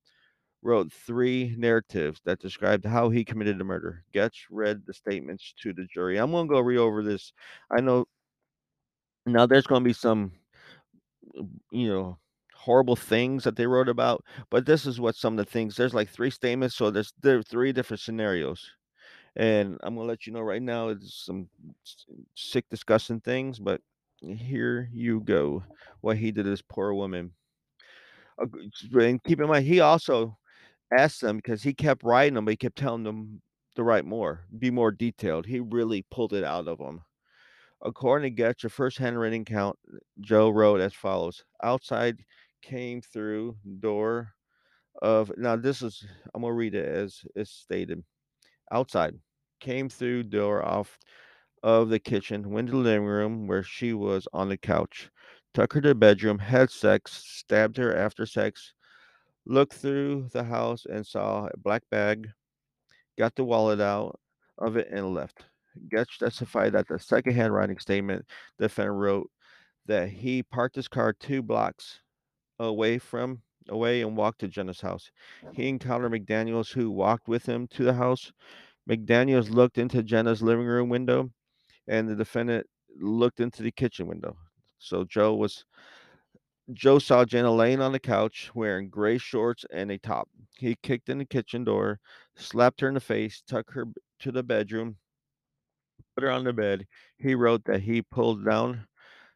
wrote 0.62 0.92
three 0.92 1.56
narratives 1.58 2.22
that 2.26 2.40
described 2.40 2.86
how 2.86 3.10
he 3.10 3.24
committed 3.24 3.58
the 3.58 3.64
murder. 3.64 4.04
Gecht 4.14 4.38
read 4.50 4.82
the 4.86 4.94
statements 4.94 5.54
to 5.62 5.74
the 5.74 5.86
jury. 5.94 6.18
I'm 6.18 6.32
gonna 6.32 6.48
go 6.48 6.60
re 6.60 6.78
over 6.78 7.04
this. 7.04 7.34
I 7.72 7.82
know 7.82 8.06
now 9.26 9.46
there's 9.46 9.68
gonna 9.68 9.86
be 9.86 9.94
some 9.94 10.32
you 11.72 11.90
know, 11.90 12.18
horrible 12.66 12.96
things 12.96 13.44
that 13.44 13.56
they 13.56 13.68
wrote 13.68 13.90
about, 13.90 14.24
but 14.50 14.66
this 14.66 14.86
is 14.86 15.00
what 15.00 15.16
some 15.16 15.34
of 15.34 15.46
the 15.46 15.52
things 15.52 15.76
there's 15.76 15.94
like 15.94 16.10
3 16.10 16.30
statements, 16.32 16.76
so 16.76 16.90
there's 16.92 17.14
there 17.22 17.38
are 17.38 17.44
3 17.44 17.72
different 17.72 18.02
scenarios. 18.02 18.72
And 19.36 19.78
I'm 19.84 19.96
gonna 19.96 20.08
let 20.08 20.26
you 20.26 20.34
know 20.34 20.42
right 20.42 20.62
now, 20.62 20.90
it's 20.90 21.26
some 21.26 21.50
sick, 22.36 22.66
disgusting 22.70 23.22
things, 23.22 23.60
but 23.60 23.82
here 24.22 24.90
you 24.94 25.20
go, 25.22 25.64
what 26.02 26.18
he 26.18 26.32
did 26.32 26.44
to 26.44 26.50
this 26.50 26.62
poor 26.62 26.94
woman. 26.94 27.32
And 28.38 29.24
keep 29.24 29.40
in 29.40 29.48
mind, 29.48 29.66
he 29.66 29.80
also 29.82 30.38
asked 30.98 31.22
them 31.22 31.38
because 31.38 31.62
he 31.64 31.74
kept 31.74 32.04
writing 32.04 32.36
them, 32.36 32.46
but 32.46 32.52
he 32.52 32.58
kept 32.58 32.78
telling 32.78 33.04
them 33.04 33.42
to 33.76 33.84
write 33.84 34.06
more, 34.06 34.46
be 34.58 34.72
more 34.72 34.92
detailed. 34.92 35.46
He 35.46 35.60
really 35.60 36.06
pulled 36.12 36.34
it 36.34 36.44
out 36.44 36.68
of 36.68 36.78
them. 36.78 37.02
According 37.84 38.36
to 38.36 38.42
Gecht, 38.42 38.72
first 38.72 38.98
handwritten 38.98 39.46
count, 39.46 39.78
Joe 40.22 40.50
wrote 40.50 40.80
as 40.80 40.94
follows: 40.94 41.44
"Outside 41.62 42.24
came 42.66 43.02
through 43.02 43.58
door 43.80 44.34
of" 45.02 45.32
now 45.38 45.56
this 45.58 45.82
is 45.84 46.06
I'm 46.36 46.42
gonna 46.44 46.54
read 46.54 46.76
it 46.76 46.88
as 46.88 47.22
it's 47.36 47.52
stated. 47.52 48.04
"Outside 48.72 49.16
came 49.62 49.90
through 49.90 50.24
door 50.26 50.64
off 50.66 51.00
of 51.64 51.90
the 51.90 52.00
kitchen, 52.00 52.52
went 52.52 52.68
to 52.70 52.74
the 52.74 52.80
living 52.80 53.06
room 53.08 53.48
where 53.48 53.64
she 53.64 53.94
was 53.94 54.28
on 54.34 54.50
the 54.50 54.58
couch, 54.58 55.10
took 55.54 55.74
her 55.74 55.82
to 55.82 55.90
the 55.90 55.96
bedroom, 55.96 56.40
had 56.40 56.70
sex, 56.72 57.14
stabbed 57.14 57.78
her 57.78 57.96
after 57.96 58.26
sex, 58.28 58.74
looked 59.46 59.74
through 59.76 60.30
the 60.34 60.44
house 60.46 60.86
and 60.88 61.06
saw 61.08 61.48
a 61.48 61.58
black 61.58 61.84
bag, 61.92 62.30
got 63.18 63.36
the 63.36 63.46
wallet 63.46 63.82
out 63.82 64.20
of 64.60 64.78
it 64.78 64.88
and 64.92 65.14
left." 65.14 65.46
Gecht 65.90 66.20
testified 66.20 66.74
that 66.74 66.88
the 66.90 67.00
second 67.00 67.34
handwriting 67.36 67.80
statement 67.80 68.26
the 68.58 68.66
defendant 68.66 68.98
wrote 69.00 69.32
that 69.88 70.10
he 70.10 70.44
parked 70.44 70.76
his 70.78 70.88
car 70.90 71.14
2 71.14 71.44
blocks 71.44 72.02
away 72.60 72.98
from 72.98 73.42
away 73.70 74.02
and 74.02 74.16
walked 74.16 74.40
to 74.40 74.48
Jenna's 74.48 74.82
house. 74.82 75.12
He 75.54 75.68
encountered 75.68 76.12
McDaniels, 76.12 76.72
who 76.72 76.92
walked 76.92 77.28
with 77.28 77.46
him 77.46 77.68
to 77.70 77.84
the 77.84 77.94
house. 77.94 78.32
McDaniels 78.90 79.50
looked 79.50 79.78
into 79.78 80.04
Jenna's 80.04 80.42
living 80.42 80.66
room 80.66 80.90
window, 80.90 81.32
and 81.88 82.08
the 82.08 82.16
defendant 82.16 82.68
looked 83.00 83.40
into 83.40 83.64
the 83.64 83.72
kitchen 83.72 84.08
window. 84.08 84.38
So 84.78 85.04
Joe 85.04 85.36
was 85.36 85.66
Joe 86.74 87.00
saw 87.00 87.26
Jenna 87.26 87.52
laying 87.52 87.82
on 87.82 87.92
the 87.92 88.00
couch 88.00 88.52
wearing 88.56 88.90
gray 88.90 89.18
shorts 89.18 89.66
and 89.72 89.92
a 89.92 89.98
top. 90.00 90.30
He 90.58 90.76
kicked 90.82 91.10
in 91.10 91.20
the 91.20 91.26
kitchen 91.26 91.64
door, 91.64 92.00
slapped 92.36 92.82
her 92.82 92.88
in 92.88 92.96
the 92.96 93.00
face, 93.00 93.44
took 93.46 93.72
her 93.72 93.86
to 94.20 94.32
the 94.32 94.44
bedroom 94.44 94.98
put 96.16 96.24
her 96.24 96.32
on 96.32 96.44
the 96.44 96.54
bed. 96.54 96.88
He 97.18 97.36
wrote 97.36 97.66
that 97.66 97.82
he 97.82 98.02
pulled 98.02 98.46
down 98.46 98.88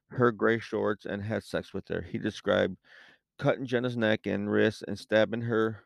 her 0.09 0.31
gray 0.31 0.59
shorts 0.59 1.05
and 1.05 1.21
had 1.21 1.43
sex 1.43 1.73
with 1.73 1.87
her. 1.89 2.01
He 2.01 2.17
described 2.17 2.77
cutting 3.39 3.65
Jenna's 3.65 3.97
neck 3.97 4.27
and 4.27 4.51
wrist 4.51 4.83
and 4.87 4.99
stabbing 4.99 5.41
her 5.41 5.83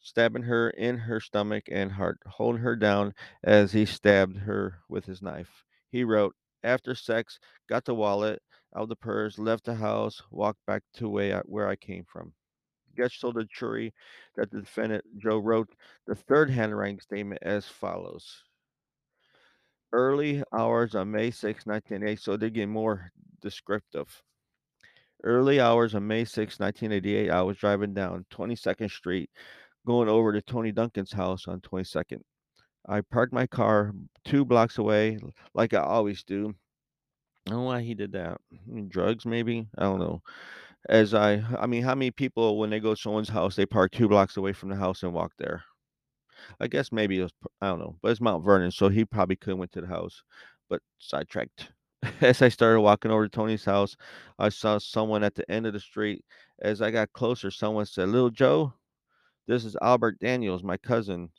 stabbing 0.00 0.42
her 0.42 0.68
in 0.70 0.98
her 0.98 1.18
stomach 1.18 1.64
and 1.70 1.92
heart, 1.92 2.18
holding 2.26 2.60
her 2.60 2.76
down 2.76 3.14
as 3.42 3.72
he 3.72 3.86
stabbed 3.86 4.36
her 4.36 4.80
with 4.88 5.06
his 5.06 5.22
knife. 5.22 5.64
He 5.88 6.04
wrote, 6.04 6.36
"After 6.62 6.94
sex, 6.94 7.38
got 7.68 7.86
the 7.86 7.94
wallet 7.94 8.42
out 8.76 8.82
of 8.82 8.88
the 8.90 8.96
purse, 8.96 9.38
left 9.38 9.64
the 9.64 9.76
house, 9.76 10.22
walked 10.30 10.64
back 10.66 10.82
to 10.94 11.08
way 11.08 11.32
I, 11.32 11.40
where 11.40 11.68
I 11.68 11.76
came 11.76 12.04
from." 12.04 12.34
Gecht 12.94 13.20
told 13.20 13.36
the 13.36 13.44
jury 13.44 13.94
that 14.36 14.50
the 14.50 14.60
defendant 14.60 15.04
Joe 15.16 15.38
wrote 15.38 15.74
the 16.06 16.14
third 16.14 16.50
handwriting 16.50 17.00
statement 17.00 17.42
as 17.42 17.66
follows. 17.66 18.44
Early 19.92 20.42
hours 20.52 20.94
on 20.94 21.10
May 21.10 21.30
6, 21.30 21.66
1980, 21.66 22.16
so 22.16 22.36
they're 22.36 22.50
getting 22.50 22.70
more 22.70 23.12
descriptive. 23.40 24.22
Early 25.24 25.58
hours 25.58 25.94
on 25.94 26.06
May 26.06 26.26
6, 26.26 26.60
1988, 26.60 27.30
I 27.30 27.40
was 27.40 27.56
driving 27.56 27.94
down 27.94 28.26
22nd 28.30 28.90
Street, 28.90 29.30
going 29.86 30.06
over 30.06 30.34
to 30.34 30.42
Tony 30.42 30.70
Duncan's 30.70 31.12
house 31.12 31.48
on 31.48 31.60
22nd. 31.60 32.20
I 32.86 33.00
parked 33.00 33.32
my 33.32 33.46
car 33.46 33.94
2 34.26 34.44
blocks 34.44 34.76
away 34.76 35.18
like 35.54 35.72
I 35.72 35.80
always 35.80 36.24
do. 36.24 36.54
I 37.46 37.50
don't 37.50 37.60
know 37.60 37.64
why 37.64 37.80
he 37.80 37.94
did 37.94 38.12
that. 38.12 38.38
Drugs, 38.88 39.24
maybe? 39.24 39.66
I 39.78 39.84
don't 39.84 39.98
know. 39.98 40.20
As 40.90 41.14
I 41.14 41.42
I 41.58 41.66
mean, 41.66 41.82
how 41.82 41.94
many 41.94 42.10
people, 42.10 42.58
when 42.58 42.68
they 42.68 42.78
go 42.78 42.94
to 42.94 43.00
someone's 43.00 43.30
house, 43.30 43.56
they 43.56 43.64
park 43.64 43.92
2 43.92 44.08
blocks 44.08 44.36
away 44.36 44.52
from 44.52 44.68
the 44.68 44.76
house 44.76 45.02
and 45.02 45.14
walk 45.14 45.32
there? 45.38 45.64
I 46.60 46.66
guess 46.66 46.92
maybe 46.92 47.20
it 47.20 47.22
was 47.22 47.32
I 47.62 47.68
don't 47.68 47.78
know, 47.78 47.96
but 48.02 48.10
it's 48.10 48.20
Mount 48.20 48.44
Vernon, 48.44 48.70
so 48.70 48.90
he 48.90 49.06
probably 49.06 49.36
couldn't 49.36 49.58
went 49.58 49.72
to 49.72 49.80
the 49.80 49.86
house, 49.86 50.22
but 50.68 50.82
sidetracked. 50.98 51.72
As 52.20 52.42
I 52.42 52.48
started 52.48 52.80
walking 52.80 53.10
over 53.10 53.24
to 53.24 53.28
Tony's 53.30 53.64
house, 53.64 53.96
I 54.38 54.48
saw 54.50 54.78
someone 54.78 55.22
at 55.24 55.34
the 55.34 55.50
end 55.50 55.66
of 55.66 55.72
the 55.72 55.80
street. 55.80 56.24
As 56.60 56.82
I 56.82 56.90
got 56.90 57.12
closer, 57.12 57.50
someone 57.50 57.86
said, 57.86 58.08
"Little 58.08 58.30
Joe, 58.30 58.74
this 59.46 59.64
is 59.64 59.76
Albert 59.82 60.18
Daniels, 60.20 60.62
my 60.64 60.76
cousin. 60.78 61.30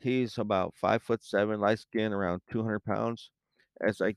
He's 0.00 0.38
about 0.38 0.74
5 0.76 1.02
foot 1.02 1.24
7, 1.24 1.60
light 1.60 1.80
skin, 1.80 2.12
around 2.12 2.42
200 2.50 2.80
pounds." 2.84 3.30
As 3.80 4.00
I 4.00 4.16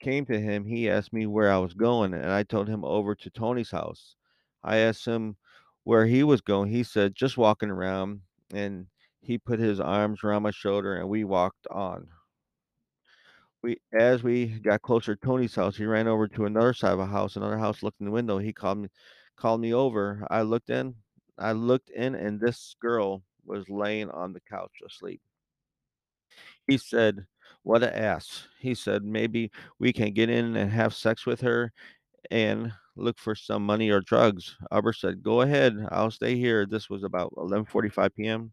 came 0.00 0.26
to 0.26 0.40
him, 0.40 0.66
he 0.66 0.90
asked 0.90 1.12
me 1.12 1.26
where 1.26 1.52
I 1.52 1.58
was 1.58 1.74
going, 1.74 2.14
and 2.14 2.26
I 2.30 2.44
told 2.44 2.68
him 2.68 2.84
over 2.84 3.14
to 3.16 3.30
Tony's 3.30 3.72
house. 3.72 4.16
I 4.64 4.78
asked 4.78 5.06
him 5.06 5.36
where 5.84 6.06
he 6.06 6.24
was 6.24 6.40
going. 6.42 6.70
He 6.70 6.84
said, 6.84 7.16
"Just 7.16 7.38
walking 7.38 7.70
around," 7.70 8.22
and 8.52 8.88
he 9.20 9.38
put 9.38 9.60
his 9.60 9.80
arms 9.80 10.24
around 10.24 10.42
my 10.44 10.52
shoulder 10.52 10.96
and 10.96 11.08
we 11.10 11.24
walked 11.24 11.66
on. 11.68 12.08
We 13.64 13.78
as 13.98 14.22
we 14.22 14.58
got 14.60 14.82
closer 14.82 15.16
to 15.16 15.26
Tony's 15.26 15.54
house, 15.54 15.74
he 15.78 15.86
ran 15.86 16.06
over 16.06 16.28
to 16.28 16.44
another 16.44 16.74
side 16.74 16.92
of 16.92 17.00
a 17.00 17.06
house, 17.06 17.34
another 17.36 17.56
house 17.56 17.82
looked 17.82 17.98
in 17.98 18.04
the 18.04 18.12
window. 18.12 18.36
He 18.36 18.52
called 18.52 18.76
me 18.76 18.88
called 19.36 19.62
me 19.62 19.72
over. 19.72 20.26
I 20.30 20.42
looked 20.42 20.68
in. 20.68 20.96
I 21.38 21.52
looked 21.52 21.88
in 21.88 22.14
and 22.14 22.38
this 22.38 22.76
girl 22.78 23.22
was 23.46 23.70
laying 23.70 24.10
on 24.10 24.34
the 24.34 24.40
couch 24.40 24.82
asleep. 24.86 25.22
He 26.66 26.76
said, 26.76 27.26
"What 27.62 27.82
a 27.82 27.96
ass." 27.96 28.48
He 28.60 28.74
said, 28.74 29.02
"Maybe 29.02 29.50
we 29.78 29.94
can 29.94 30.12
get 30.12 30.28
in 30.28 30.56
and 30.56 30.70
have 30.70 30.94
sex 30.94 31.24
with 31.24 31.40
her 31.40 31.72
and 32.30 32.72
look 32.96 33.18
for 33.18 33.34
some 33.34 33.64
money 33.66 33.90
or 33.90 34.02
drugs." 34.02 34.56
Albert 34.72 34.94
said, 34.94 35.22
"Go 35.22 35.40
ahead. 35.42 35.88
I'll 35.90 36.10
stay 36.10 36.36
here." 36.36 36.66
This 36.66 36.90
was 36.90 37.02
about 37.02 37.32
11:45 37.38 38.14
PM. 38.14 38.52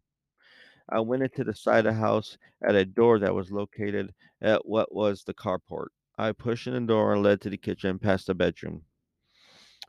I 0.88 1.00
went 1.00 1.22
into 1.22 1.44
the 1.44 1.54
side 1.54 1.86
of 1.86 1.94
the 1.94 2.00
house 2.00 2.36
at 2.66 2.74
a 2.74 2.84
door 2.84 3.18
that 3.18 3.34
was 3.34 3.50
located 3.50 4.12
at 4.40 4.66
what 4.66 4.94
was 4.94 5.24
the 5.24 5.34
carport. 5.34 5.88
I 6.18 6.32
pushed 6.32 6.66
in 6.66 6.74
the 6.74 6.80
door 6.80 7.12
and 7.14 7.22
led 7.22 7.40
to 7.42 7.50
the 7.50 7.56
kitchen 7.56 7.98
past 7.98 8.26
the 8.26 8.34
bedroom. 8.34 8.82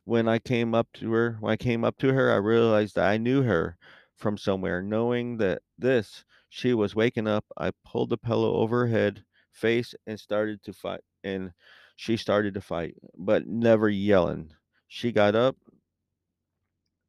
When 0.05 0.27
I 0.27 0.39
came 0.39 0.73
up 0.75 0.87
to 0.95 1.11
her, 1.13 1.37
when 1.39 1.53
I 1.53 1.57
came 1.57 1.83
up 1.83 1.97
to 1.99 2.13
her, 2.13 2.31
I 2.31 2.37
realized 2.37 2.95
that 2.95 3.09
I 3.09 3.17
knew 3.17 3.43
her 3.43 3.77
from 4.15 4.37
somewhere. 4.37 4.81
Knowing 4.81 5.37
that 5.37 5.61
this, 5.77 6.23
she 6.49 6.73
was 6.73 6.95
waking 6.95 7.27
up, 7.27 7.45
I 7.57 7.71
pulled 7.85 8.09
the 8.09 8.17
pillow 8.17 8.55
over 8.55 8.81
her 8.81 8.87
head, 8.87 9.23
face, 9.51 9.95
and 10.07 10.19
started 10.19 10.63
to 10.63 10.73
fight. 10.73 11.01
And 11.23 11.51
she 11.95 12.17
started 12.17 12.53
to 12.55 12.61
fight, 12.61 12.95
but 13.17 13.47
never 13.47 13.89
yelling. 13.89 14.51
She 14.87 15.11
got 15.11 15.35
up, 15.35 15.55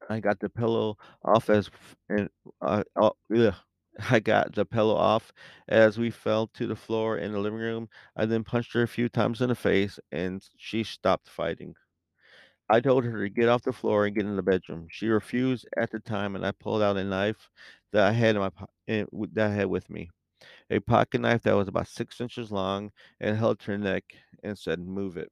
I 0.09 0.21
got 0.21 0.41
the 0.41 0.49
pillow 0.49 0.97
off 1.25 1.51
as 1.51 1.71
and, 2.09 2.29
uh, 2.61 2.83
ugh, 2.97 3.55
I 4.11 4.21
got 4.21 4.55
the 4.55 4.65
pillow 4.65 4.95
off 4.97 5.33
as 5.69 5.99
we 5.99 6.11
fell 6.11 6.47
to 6.49 6.67
the 6.67 6.77
floor 6.77 7.19
in 7.19 7.33
the 7.33 7.39
living 7.39 7.59
room. 7.61 7.89
I 8.17 8.27
then 8.27 8.45
punched 8.45 8.73
her 8.75 8.83
a 8.83 8.89
few 8.89 9.09
times 9.09 9.41
in 9.41 9.49
the 9.49 9.55
face, 9.55 9.99
and 10.13 10.43
she 10.57 10.85
stopped 10.85 11.29
fighting. 11.29 11.75
I 12.71 12.81
told 12.81 13.05
her 13.05 13.25
to 13.25 13.31
get 13.31 13.49
off 13.49 13.63
the 13.63 13.73
floor 13.73 14.07
and 14.07 14.15
get 14.17 14.27
in 14.27 14.37
the 14.37 14.43
bedroom. 14.43 14.89
She 14.91 15.09
refused 15.09 15.67
at 15.77 15.91
the 15.91 16.01
time, 16.01 16.37
and 16.37 16.47
I 16.47 16.53
pulled 16.53 16.83
out 16.83 16.97
a 16.99 17.05
knife 17.05 17.51
that 17.93 18.07
I 18.09 18.13
had 18.13 18.37
in 18.37 18.43
my 18.43 18.51
po 18.51 18.67
eh, 18.89 19.05
that 19.35 19.51
I 19.53 19.55
had 19.55 19.67
with 19.69 19.91
me, 19.91 20.11
a 20.71 20.81
pocket 20.81 21.21
knife 21.23 21.43
that 21.45 21.57
was 21.57 21.69
about 21.69 21.89
6 21.89 22.21
inches 22.21 22.53
long 22.53 22.93
and 23.21 23.37
held 23.39 23.63
her 23.65 23.79
neck 23.79 24.05
and 24.45 24.59
said, 24.59 24.81
"Move 24.81 25.17
it." 25.19 25.31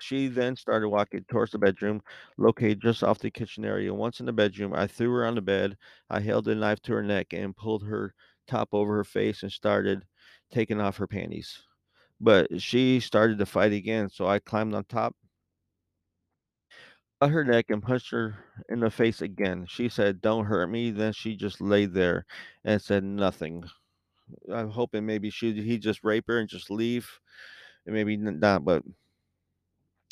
She 0.00 0.28
then 0.28 0.56
started 0.56 0.88
walking 0.88 1.24
towards 1.28 1.52
the 1.52 1.58
bedroom, 1.58 2.02
located 2.38 2.80
just 2.80 3.02
off 3.02 3.18
the 3.18 3.30
kitchen 3.30 3.64
area. 3.64 3.92
Once 3.92 4.20
in 4.20 4.26
the 4.26 4.32
bedroom, 4.32 4.72
I 4.74 4.86
threw 4.86 5.12
her 5.12 5.26
on 5.26 5.34
the 5.34 5.42
bed. 5.42 5.76
I 6.10 6.20
held 6.20 6.44
the 6.44 6.54
knife 6.54 6.80
to 6.82 6.92
her 6.92 7.02
neck 7.02 7.32
and 7.32 7.56
pulled 7.56 7.84
her 7.84 8.14
top 8.46 8.68
over 8.72 8.96
her 8.96 9.04
face 9.04 9.42
and 9.42 9.52
started 9.52 10.02
taking 10.52 10.80
off 10.80 10.96
her 10.98 11.06
panties. 11.06 11.62
But 12.20 12.60
she 12.60 13.00
started 13.00 13.38
to 13.38 13.46
fight 13.46 13.72
again, 13.72 14.08
so 14.08 14.26
I 14.26 14.38
climbed 14.38 14.74
on 14.74 14.84
top, 14.84 15.14
cut 17.20 17.30
her 17.30 17.44
neck, 17.44 17.66
and 17.70 17.82
punched 17.82 18.10
her 18.10 18.36
in 18.68 18.80
the 18.80 18.90
face 18.90 19.20
again. 19.20 19.66
She 19.68 19.88
said, 19.88 20.20
Don't 20.20 20.46
hurt 20.46 20.68
me. 20.68 20.90
Then 20.90 21.12
she 21.12 21.36
just 21.36 21.60
lay 21.60 21.86
there 21.86 22.24
and 22.64 22.80
said 22.80 23.04
nothing. 23.04 23.64
I'm 24.52 24.70
hoping 24.70 25.06
maybe 25.06 25.30
she 25.30 25.52
he 25.62 25.78
just 25.78 26.02
rape 26.04 26.24
her 26.28 26.38
and 26.38 26.48
just 26.48 26.70
leave, 26.70 27.08
and 27.84 27.94
maybe 27.94 28.16
not. 28.16 28.64
But 28.64 28.82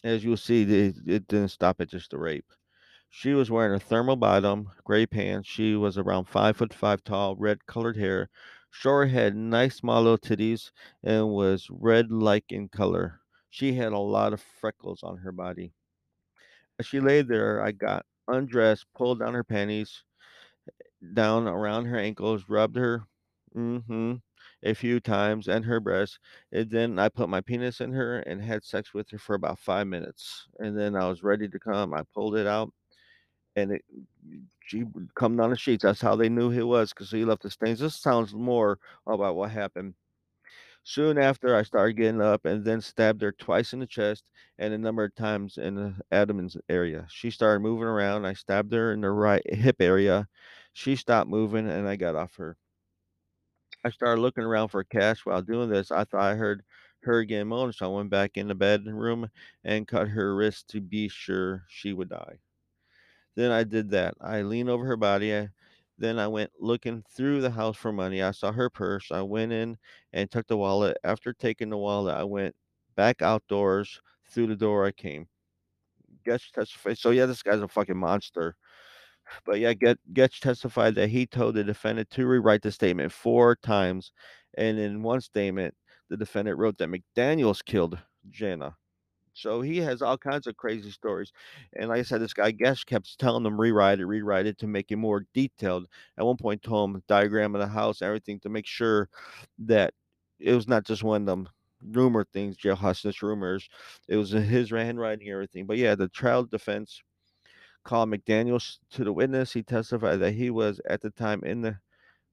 as 0.05 0.25
you'll 0.25 0.37
see, 0.37 0.63
it, 0.63 0.97
it 1.07 1.27
didn't 1.29 1.49
stop 1.49 1.81
at 1.81 1.89
just 1.91 2.13
the 2.13 2.19
rape. 2.19 2.53
She 3.11 3.35
was 3.35 3.51
wearing 3.51 3.75
a 3.75 3.81
thermal 3.81 4.17
bottom, 4.17 4.71
gray 4.85 5.07
pants. 5.07 5.49
She 5.49 5.75
was 5.75 5.99
around 5.99 6.27
five 6.27 6.57
foot 6.57 6.75
five 6.75 7.03
tall, 7.05 7.37
red 7.37 7.67
colored 7.67 7.97
hair, 7.97 8.31
short 8.71 9.11
head, 9.11 9.35
nice 9.37 9.77
small 9.77 10.03
little 10.03 10.19
titties, 10.19 10.71
and 11.03 11.31
was 11.31 11.69
red 11.71 12.13
like 12.13 12.53
in 12.53 12.69
color. 12.69 13.21
She 13.51 13.75
had 13.75 13.93
a 13.93 13.99
lot 13.99 14.33
of 14.33 14.43
freckles 14.43 15.03
on 15.03 15.19
her 15.19 15.33
body. 15.33 15.75
As 16.79 16.87
she 16.87 17.01
lay 17.01 17.23
there, 17.23 17.61
I 17.61 17.73
got 17.73 18.07
undressed, 18.29 18.87
pulled 18.95 19.19
down 19.19 19.35
her 19.35 19.43
panties, 19.45 20.05
down 21.15 21.47
around 21.49 21.87
her 21.87 21.99
ankles, 21.99 22.49
rubbed 22.49 22.77
her 22.77 23.07
hmm 23.53 24.15
a 24.65 24.75
few 24.75 24.99
times 25.01 25.49
and 25.49 25.65
her 25.65 25.81
breasts. 25.81 26.19
And 26.53 26.71
then 26.71 26.99
I 26.99 27.09
put 27.09 27.29
my 27.29 27.41
penis 27.41 27.81
in 27.81 27.93
her 27.93 28.21
and 28.21 28.43
had 28.43 28.65
sex 28.65 28.95
with 28.95 29.11
her 29.11 29.19
for 29.19 29.35
about 29.35 29.59
five 29.59 29.87
minutes. 29.87 30.49
And 30.59 30.79
then 30.79 30.97
I 30.97 31.09
was 31.09 31.23
ready 31.23 31.49
to 31.49 31.59
come. 31.61 31.95
I 31.95 32.03
pulled 32.15 32.37
it 32.37 32.47
out 32.47 32.73
and 33.57 33.73
it 33.73 33.85
she 34.61 34.85
come 35.15 35.37
down 35.37 35.51
the 35.51 35.57
sheets. 35.57 35.83
That's 35.85 36.01
how 36.01 36.17
they 36.17 36.29
knew 36.29 36.51
he 36.51 36.63
was 36.63 36.91
because 36.91 37.11
he 37.11 37.25
left 37.25 37.43
the 37.43 37.51
stains. 37.51 37.81
This 37.81 37.97
sounds 37.97 38.35
more 38.35 38.79
about 39.07 39.37
what 39.37 39.51
happened. 39.51 39.95
Soon 40.85 41.19
after, 41.19 41.57
I 41.57 41.63
started 41.63 41.95
getting 41.95 42.21
up 42.21 42.45
and 42.45 42.65
then 42.65 42.81
stabbed 42.81 43.23
her 43.23 43.33
twice 43.33 43.73
in 43.73 43.81
the 43.81 43.87
chest 43.87 44.25
and 44.59 44.75
a 44.75 44.79
number 44.79 45.05
of 45.05 45.15
times 45.15 45.57
in 45.59 45.75
the 45.75 45.95
abdomen 46.13 46.51
area. 46.69 47.07
She 47.11 47.31
started 47.31 47.61
moving 47.61 47.87
around. 47.87 48.27
I 48.27 48.35
stabbed 48.35 48.73
her 48.75 48.93
in 48.93 49.01
the 49.01 49.11
right 49.11 49.43
hip 49.51 49.77
area. 49.81 50.29
She 50.75 50.97
stopped 50.97 51.31
moving 51.31 51.69
and 51.69 51.89
I 51.89 51.97
got 51.97 52.17
off 52.17 52.37
her. 52.37 52.57
I 53.85 53.91
started 53.91 54.21
looking 54.21 54.45
around 54.45 54.69
for 54.69 54.83
cash 54.85 55.25
while 55.25 55.43
doing 55.43 55.69
this. 55.69 55.91
I 55.91 56.05
thought 56.05 56.23
I 56.23 56.35
heard 56.35 56.65
her 57.03 57.23
getting 57.25 57.49
moan, 57.49 57.73
so 57.73 57.87
I 57.93 57.97
went 57.97 58.11
back 58.11 58.37
in 58.37 58.49
the 58.49 58.55
bedroom 58.55 59.29
and 59.63 59.87
cut 59.87 60.09
her 60.09 60.35
wrist 60.35 60.69
to 60.71 60.81
be 60.81 61.09
sure 61.09 61.65
she 61.69 61.93
would 61.93 62.09
die. 62.09 62.39
Then 63.37 63.51
I 63.51 63.65
did 63.65 63.91
that. 63.91 64.15
I 64.21 64.43
leaned 64.43 64.71
over 64.71 64.85
her 64.87 64.97
body. 64.97 65.35
I, 65.37 65.51
then 65.99 66.19
I 66.19 66.29
went 66.29 66.51
looking 66.59 67.03
through 67.11 67.41
the 67.41 67.51
house 67.51 67.77
for 67.77 67.93
money. 67.93 68.23
I 68.23 68.31
saw 68.33 68.53
her 68.53 68.71
purse. 68.71 69.11
I 69.13 69.23
went 69.23 69.53
in 69.53 69.79
and 70.13 70.31
took 70.31 70.47
the 70.47 70.57
wallet. 70.57 70.97
After 71.05 71.33
taking 71.33 71.71
the 71.71 71.77
wallet, 71.79 72.17
I 72.17 72.25
went 72.25 72.57
back 72.97 73.23
outdoors 73.23 74.01
through 74.31 74.49
the 74.49 74.57
door 74.57 74.87
I 74.87 74.93
came. 74.93 75.29
Gecht 76.25 76.55
testified. 76.55 76.99
So 76.99 77.11
yeah, 77.11 77.27
this 77.27 77.43
guy's 77.43 77.61
a 77.61 77.69
fucking 77.69 77.97
monster. 77.97 78.57
But 79.45 79.61
yeah, 79.61 79.73
Get 79.75 79.99
Gecht 80.13 80.43
testified 80.43 80.95
that 80.97 81.09
he 81.09 81.27
told 81.27 81.55
the 81.55 81.65
defendant 81.65 82.11
to 82.11 82.27
rewrite 82.27 82.63
the 82.63 82.73
statement 82.73 83.13
four 83.13 83.57
times, 83.57 84.13
and 84.57 84.79
in 84.79 85.03
one 85.03 85.21
statement, 85.21 85.75
the 86.11 86.17
defendant 86.17 86.59
wrote 86.59 86.79
that 86.79 86.91
McDaniel's 86.91 87.63
killed 87.63 87.99
Jana. 88.31 88.77
So 89.35 89.61
he 89.61 89.79
has 89.79 90.01
all 90.01 90.17
kinds 90.17 90.47
of 90.47 90.57
crazy 90.57 90.93
stories. 90.93 91.33
And 91.75 91.89
like 91.89 91.99
I 91.99 92.03
said, 92.03 92.21
this 92.21 92.33
guy 92.33 92.53
Guest 92.53 92.87
kept 92.87 93.19
telling 93.19 93.45
him 93.45 93.61
rewrite 93.61 93.99
it, 93.99 94.07
rewrite 94.07 94.47
it 94.47 94.59
to 94.59 94.69
make 94.69 94.93
it 94.93 94.97
more 94.97 95.27
detailed. 95.35 95.89
At 96.17 96.25
one 96.25 96.37
point, 96.37 96.63
told 96.63 96.91
him 96.91 97.03
diagram 97.09 97.55
of 97.55 97.61
the 97.61 97.67
house, 97.67 98.01
everything 98.01 98.39
to 98.41 98.49
make 98.49 98.67
sure 98.67 99.09
that 99.59 99.93
it 100.39 100.55
was 100.55 100.69
not 100.69 100.85
just 100.85 101.03
one 101.03 101.23
of 101.23 101.27
them 101.27 101.49
rumor 101.93 102.25
things, 102.33 102.57
jail 102.57 102.77
hostage 102.77 103.23
rumors. 103.23 103.69
It 104.09 104.17
was 104.17 104.35
in 104.35 104.43
his 104.43 104.71
handwriting, 104.71 105.29
everything. 105.29 105.67
But 105.67 105.79
yeah, 105.79 105.95
the 105.95 106.09
trial 106.09 106.45
defense 106.45 107.03
called 107.85 108.11
McDaniels 108.11 108.79
to 108.91 109.05
the 109.05 109.13
witness. 109.13 109.53
He 109.53 109.63
testified 109.63 110.21
that 110.21 110.33
he 110.33 110.51
was 110.51 110.81
at 110.89 111.01
the 111.01 111.11
time 111.11 111.43
in 111.45 111.61
the, 111.63 111.79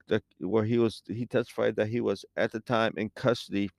the 0.07 0.21
where 0.39 0.63
he 0.63 0.77
was. 0.77 1.01
He 1.07 1.25
testified 1.25 1.75
that 1.75 1.89
he 1.89 2.01
was 2.01 2.25
at 2.37 2.51
the 2.51 2.61
time 2.61 2.93
in 2.97 3.09
custody 3.15 3.69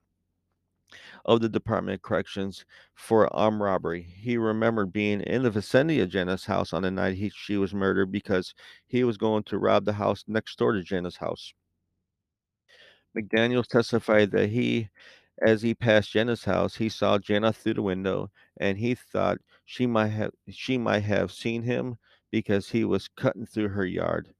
of 1.25 1.41
the 1.41 1.49
Department 1.49 1.95
of 1.97 2.03
Corrections 2.03 2.65
for 2.95 3.35
armed 3.35 3.61
robbery. 3.61 4.03
He 4.03 4.37
remembered 4.37 4.93
being 4.93 5.21
in 5.23 5.43
the 5.43 5.51
vicinity 5.51 6.01
of 6.01 6.11
Jenna's 6.11 6.45
house 6.45 6.73
on 6.73 6.83
the 6.83 6.91
night 6.91 7.15
he, 7.15 7.31
she 7.35 7.57
was 7.57 7.75
murdered 7.75 8.13
because 8.13 8.55
he 8.87 9.05
was 9.05 9.17
going 9.17 9.45
to 9.45 9.59
rob 9.59 9.85
the 9.85 9.93
house 9.93 10.25
next 10.27 10.59
door 10.59 10.73
to 10.73 10.83
Jenna's 10.83 11.17
house. 11.17 11.53
McDaniels 13.17 13.67
testified 13.67 14.31
that 14.33 14.49
he, 14.49 14.89
as 15.41 15.63
he 15.63 15.75
passed 15.75 16.13
Jenna's 16.13 16.45
house, 16.45 16.77
he 16.77 16.89
saw 16.89 17.19
Jenna 17.19 17.53
through 17.53 17.75
the 17.75 17.83
window 17.83 18.31
and 18.59 18.77
he 18.77 18.95
thought 18.95 19.39
she 19.65 19.87
might 19.87 20.09
have 20.09 20.33
she 20.51 20.77
might 20.77 21.05
have 21.05 21.33
seen 21.33 21.63
him 21.63 21.97
because 22.31 22.69
he 22.69 22.85
was 22.85 23.09
cutting 23.09 23.47
through 23.47 23.69
her 23.69 23.87
yard. 23.87 24.35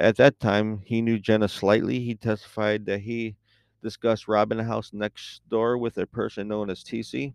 At 0.00 0.16
that 0.16 0.40
time, 0.40 0.80
he 0.84 1.02
knew 1.02 1.18
Jenna 1.18 1.48
slightly. 1.48 2.00
He 2.00 2.14
testified 2.14 2.86
that 2.86 3.00
he 3.00 3.36
discussed 3.82 4.28
robbing 4.28 4.58
a 4.58 4.64
house 4.64 4.92
next 4.92 5.42
door 5.48 5.78
with 5.78 5.98
a 5.98 6.06
person 6.06 6.48
known 6.48 6.70
as 6.70 6.82
TC. 6.82 7.34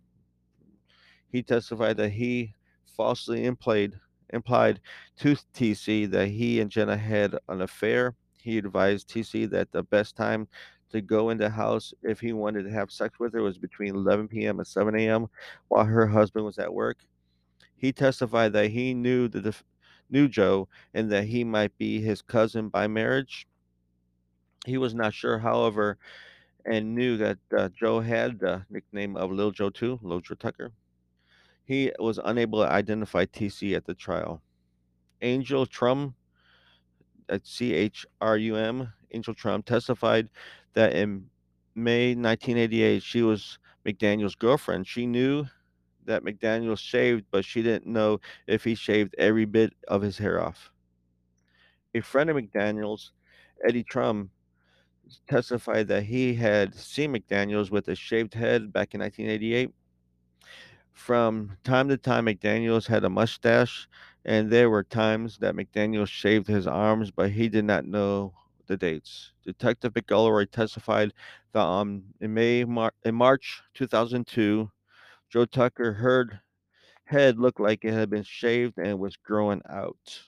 He 1.30 1.42
testified 1.42 1.96
that 1.98 2.10
he 2.10 2.54
falsely 2.96 3.44
implied 3.44 3.98
implied 4.32 4.80
to 5.18 5.36
TC 5.54 6.10
that 6.10 6.28
he 6.28 6.60
and 6.60 6.70
Jenna 6.70 6.96
had 6.96 7.36
an 7.48 7.62
affair. 7.62 8.14
He 8.40 8.58
advised 8.58 9.08
TC 9.08 9.50
that 9.50 9.72
the 9.72 9.82
best 9.82 10.16
time 10.16 10.48
to 10.90 11.00
go 11.00 11.30
in 11.30 11.38
the 11.38 11.48
house 11.48 11.94
if 12.02 12.20
he 12.20 12.32
wanted 12.32 12.64
to 12.64 12.70
have 12.70 12.90
sex 12.90 13.18
with 13.18 13.32
her 13.32 13.42
was 13.42 13.58
between 13.58 13.94
11 13.94 14.28
p.m. 14.28 14.58
and 14.58 14.66
7 14.66 14.94
a.m. 14.96 15.28
while 15.68 15.84
her 15.84 16.06
husband 16.06 16.44
was 16.44 16.58
at 16.58 16.72
work. 16.72 16.98
He 17.76 17.92
testified 17.92 18.52
that 18.52 18.70
he 18.70 18.94
knew 18.94 19.28
the 19.28 19.40
def- 19.40 19.64
knew 20.10 20.28
Joe 20.28 20.68
and 20.92 21.10
that 21.12 21.24
he 21.24 21.44
might 21.44 21.76
be 21.78 22.00
his 22.00 22.22
cousin 22.22 22.68
by 22.68 22.86
marriage. 22.86 23.46
He 24.66 24.76
was 24.76 24.94
not 24.94 25.14
sure, 25.14 25.38
however, 25.38 25.96
and 26.66 26.94
knew 26.94 27.16
that 27.16 27.38
uh, 27.56 27.68
Joe 27.68 28.00
had 28.00 28.38
the 28.40 28.64
nickname 28.68 29.16
of 29.16 29.30
Lil 29.30 29.50
Joe 29.50 29.70
too, 29.70 29.98
Lil 30.02 30.20
Joe 30.20 30.34
Tucker. 30.34 30.72
He 31.64 31.92
was 31.98 32.18
unable 32.22 32.62
to 32.62 32.70
identify 32.70 33.24
TC 33.24 33.76
at 33.76 33.86
the 33.86 33.94
trial. 33.94 34.42
Angel 35.22 35.66
Chrum, 35.66 36.14
at 37.30 37.46
C 37.46 37.72
H 37.72 38.04
R 38.20 38.36
U 38.36 38.56
M, 38.56 38.92
Angel 39.12 39.34
Chrum 39.34 39.64
testified 39.64 40.28
that 40.74 40.94
in 40.94 41.26
May 41.74 42.14
1988, 42.14 43.02
she 43.02 43.22
was 43.22 43.58
McDaniel's 43.86 44.34
girlfriend. 44.34 44.86
She 44.86 45.06
knew 45.06 45.46
that 46.06 46.24
McDaniel 46.24 46.78
shaved, 46.78 47.24
but 47.30 47.44
she 47.44 47.62
didn't 47.62 47.86
know 47.86 48.20
if 48.46 48.64
he 48.64 48.74
shaved 48.74 49.14
every 49.18 49.44
bit 49.44 49.72
of 49.88 50.02
his 50.02 50.18
hair 50.18 50.42
off. 50.42 50.70
A 51.94 52.00
friend 52.00 52.30
of 52.30 52.36
McDaniel's, 52.36 53.12
Eddie 53.66 53.84
Chrum, 53.84 54.28
testified 55.28 55.88
that 55.88 56.04
he 56.04 56.34
had 56.34 56.74
seen 56.74 57.12
McDaniel's 57.12 57.70
with 57.70 57.88
a 57.88 57.94
shaved 57.94 58.34
head 58.34 58.72
back 58.72 58.94
in 58.94 59.00
1988. 59.00 59.70
From 60.92 61.56
time 61.64 61.88
to 61.88 61.96
time, 61.96 62.26
McDaniels 62.26 62.86
had 62.86 63.04
a 63.04 63.10
mustache, 63.10 63.88
and 64.24 64.50
there 64.50 64.70
were 64.70 64.84
times 64.84 65.38
that 65.38 65.54
McDaniel 65.54 66.06
shaved 66.06 66.46
his 66.46 66.66
arms, 66.66 67.10
but 67.10 67.30
he 67.30 67.48
did 67.48 67.64
not 67.64 67.86
know 67.86 68.34
the 68.70 68.76
dates. 68.76 69.32
Detective 69.44 69.92
McElroy 69.92 70.50
testified 70.50 71.12
that 71.52 71.60
um, 71.60 72.04
in 72.20 72.32
May, 72.32 72.64
Mar- 72.64 72.94
in 73.04 73.16
March 73.16 73.60
2002, 73.74 74.70
Joe 75.28 75.44
Tucker 75.44 75.92
heard 75.92 76.40
head 77.04 77.38
looked 77.38 77.60
like 77.60 77.84
it 77.84 77.92
had 77.92 78.08
been 78.08 78.22
shaved 78.22 78.78
and 78.78 78.98
was 78.98 79.16
growing 79.16 79.60
out. 79.68 80.22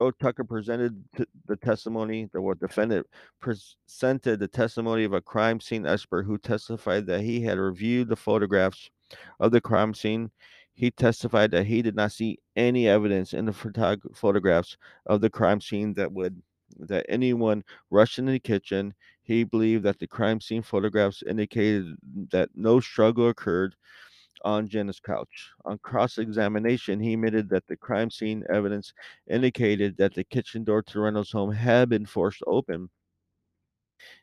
Joe 0.00 0.10
Tucker 0.10 0.42
presented 0.42 1.04
t- 1.16 1.24
the 1.46 1.56
testimony, 1.56 2.28
the 2.32 2.54
defendant 2.60 3.06
presented 3.40 4.40
the 4.40 4.48
testimony 4.48 5.04
of 5.04 5.12
a 5.12 5.20
crime 5.20 5.60
scene 5.60 5.86
expert 5.86 6.24
who 6.24 6.36
testified 6.36 7.06
that 7.06 7.20
he 7.20 7.40
had 7.42 7.58
reviewed 7.58 8.08
the 8.08 8.16
photographs 8.16 8.90
of 9.38 9.52
the 9.52 9.60
crime 9.60 9.94
scene. 9.94 10.30
He 10.72 10.90
testified 10.90 11.52
that 11.52 11.66
he 11.66 11.82
did 11.82 11.94
not 11.94 12.10
see 12.12 12.38
any 12.56 12.88
evidence 12.88 13.34
in 13.34 13.44
the 13.44 13.52
photog- 13.52 14.16
photographs 14.16 14.76
of 15.06 15.20
the 15.20 15.30
crime 15.30 15.60
scene 15.60 15.94
that 15.94 16.10
would 16.10 16.42
that 16.78 17.06
anyone 17.08 17.64
rushed 17.90 18.18
into 18.18 18.32
the 18.32 18.38
kitchen. 18.38 18.94
He 19.22 19.44
believed 19.44 19.84
that 19.84 19.98
the 19.98 20.06
crime 20.06 20.40
scene 20.40 20.62
photographs 20.62 21.22
indicated 21.22 21.96
that 22.30 22.50
no 22.54 22.80
struggle 22.80 23.28
occurred 23.28 23.74
on 24.44 24.68
Jenna's 24.68 25.00
couch. 25.00 25.50
On 25.64 25.78
cross 25.78 26.18
examination, 26.18 27.00
he 27.00 27.14
admitted 27.14 27.48
that 27.50 27.66
the 27.66 27.76
crime 27.76 28.10
scene 28.10 28.44
evidence 28.52 28.92
indicated 29.28 29.96
that 29.98 30.14
the 30.14 30.24
kitchen 30.24 30.64
door 30.64 30.82
to 30.82 31.00
Reynolds' 31.00 31.32
home 31.32 31.52
had 31.52 31.88
been 31.88 32.06
forced 32.06 32.42
open 32.46 32.88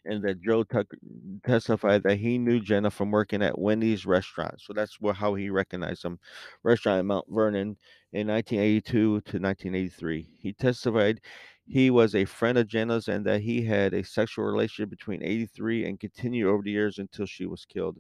and 0.06 0.24
that 0.24 0.42
Joe 0.42 0.64
Tucker 0.64 0.98
testified 1.46 2.04
that 2.04 2.18
he 2.18 2.38
knew 2.38 2.60
Jenna 2.60 2.90
from 2.90 3.12
working 3.12 3.42
at 3.44 3.58
Wendy's 3.58 4.06
restaurant. 4.06 4.56
So 4.60 4.74
that's 4.74 4.98
how 5.16 5.36
he 5.36 5.50
recognized 5.50 6.04
him. 6.04 6.20
Restaurant 6.64 7.00
in 7.00 7.06
Mount 7.06 7.26
Vernon 7.30 7.78
in 8.14 8.28
1982 8.28 8.92
to 8.92 9.12
1983. 9.16 10.28
He 10.40 10.54
testified 10.54 11.22
he 11.68 11.90
was 11.90 12.16
a 12.16 12.26
friend 12.26 12.58
of 12.58 12.68
Jenna's 12.68 13.08
and 13.10 13.26
that 13.26 13.42
he 13.42 13.62
had 13.62 13.94
a 13.94 14.04
sexual 14.04 14.46
relationship 14.46 14.90
between 14.90 15.22
83 15.22 15.86
and 15.86 16.00
continued 16.00 16.48
over 16.48 16.64
the 16.64 16.72
years 16.72 16.98
until 16.98 17.26
she 17.26 17.46
was 17.46 17.66
killed. 17.66 17.98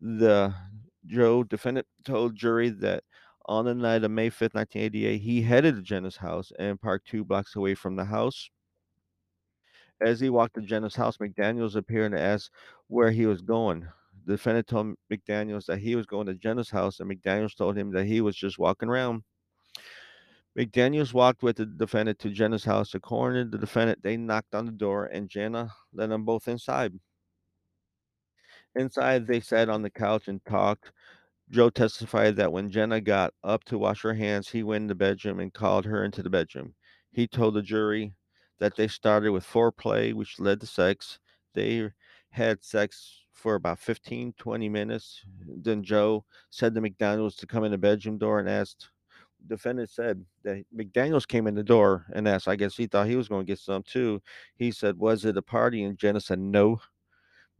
The 0.00 0.54
Joe 1.06 1.42
defendant 1.42 1.88
told 2.04 2.36
jury 2.36 2.68
that 2.68 3.02
on 3.46 3.64
the 3.64 3.74
night 3.74 4.04
of 4.04 4.10
May 4.10 4.30
5th, 4.30 4.54
1988, 4.54 5.18
he 5.18 5.42
headed 5.42 5.74
to 5.74 5.82
Jenna's 5.82 6.16
house 6.16 6.52
and 6.58 6.80
parked 6.80 7.08
two 7.08 7.24
blocks 7.24 7.56
away 7.56 7.74
from 7.74 7.96
the 7.96 8.04
house. 8.04 8.48
As 10.00 10.20
he 10.20 10.30
walked 10.30 10.54
to 10.54 10.60
Jenna's 10.60 10.94
house, 10.94 11.16
McDaniels 11.16 11.74
appeared 11.74 12.12
and 12.12 12.20
asked 12.20 12.50
where 12.86 13.10
he 13.10 13.26
was 13.26 13.40
going. 13.40 13.88
The 14.26 14.34
defendant 14.34 14.68
told 14.68 14.94
McDaniels 15.10 15.66
that 15.66 15.78
he 15.78 15.96
was 15.96 16.06
going 16.06 16.26
to 16.26 16.34
Jenna's 16.34 16.70
house, 16.70 17.00
and 17.00 17.10
McDaniels 17.10 17.56
told 17.56 17.76
him 17.76 17.90
that 17.92 18.04
he 18.04 18.20
was 18.20 18.36
just 18.36 18.58
walking 18.58 18.88
around. 18.88 19.22
McDaniels 20.58 21.14
walked 21.14 21.44
with 21.44 21.56
the 21.56 21.66
defendant 21.66 22.18
to 22.18 22.30
Jenna's 22.30 22.64
house. 22.64 22.92
According 22.92 23.44
to 23.44 23.50
the 23.50 23.58
defendant, 23.58 24.02
they 24.02 24.16
knocked 24.16 24.56
on 24.56 24.66
the 24.66 24.72
door, 24.72 25.06
and 25.06 25.28
Jenna 25.28 25.72
let 25.92 26.08
them 26.08 26.24
both 26.24 26.48
inside. 26.48 26.94
Inside, 28.74 29.28
they 29.28 29.38
sat 29.38 29.68
on 29.68 29.82
the 29.82 29.90
couch 29.90 30.26
and 30.26 30.44
talked. 30.44 30.90
Joe 31.48 31.70
testified 31.70 32.34
that 32.36 32.50
when 32.50 32.70
Jenna 32.70 33.00
got 33.00 33.34
up 33.44 33.62
to 33.64 33.78
wash 33.78 34.02
her 34.02 34.14
hands, 34.14 34.48
he 34.48 34.64
went 34.64 34.82
in 34.82 34.88
the 34.88 34.96
bedroom 34.96 35.38
and 35.38 35.54
called 35.54 35.84
her 35.84 36.04
into 36.04 36.24
the 36.24 36.30
bedroom. 36.30 36.74
He 37.12 37.28
told 37.28 37.54
the 37.54 37.62
jury 37.62 38.14
that 38.58 38.74
they 38.74 38.88
started 38.88 39.30
with 39.30 39.46
foreplay, 39.46 40.12
which 40.12 40.40
led 40.40 40.60
to 40.60 40.66
sex. 40.66 41.20
They 41.54 41.88
had 42.30 42.64
sex 42.64 43.22
for 43.32 43.54
about 43.54 43.78
15, 43.78 44.34
20 44.36 44.68
minutes. 44.68 45.22
Then 45.46 45.84
Joe 45.84 46.24
said 46.50 46.74
to 46.74 46.80
McDaniels 46.80 47.36
to 47.36 47.46
come 47.46 47.62
in 47.62 47.70
the 47.70 47.78
bedroom 47.78 48.18
door 48.18 48.40
and 48.40 48.48
asked. 48.48 48.90
Defendant 49.46 49.90
said 49.90 50.24
that 50.42 50.64
McDaniels 50.74 51.26
came 51.26 51.46
in 51.46 51.54
the 51.54 51.62
door 51.62 52.06
and 52.12 52.28
asked. 52.28 52.48
I 52.48 52.56
guess 52.56 52.76
he 52.76 52.86
thought 52.86 53.06
he 53.06 53.16
was 53.16 53.28
going 53.28 53.46
to 53.46 53.50
get 53.50 53.58
some 53.58 53.82
too. 53.82 54.20
He 54.56 54.70
said, 54.72 54.98
"Was 54.98 55.24
it 55.24 55.36
a 55.36 55.42
party?" 55.42 55.84
And 55.84 55.98
Jenna 55.98 56.20
said, 56.20 56.38
"No." 56.38 56.80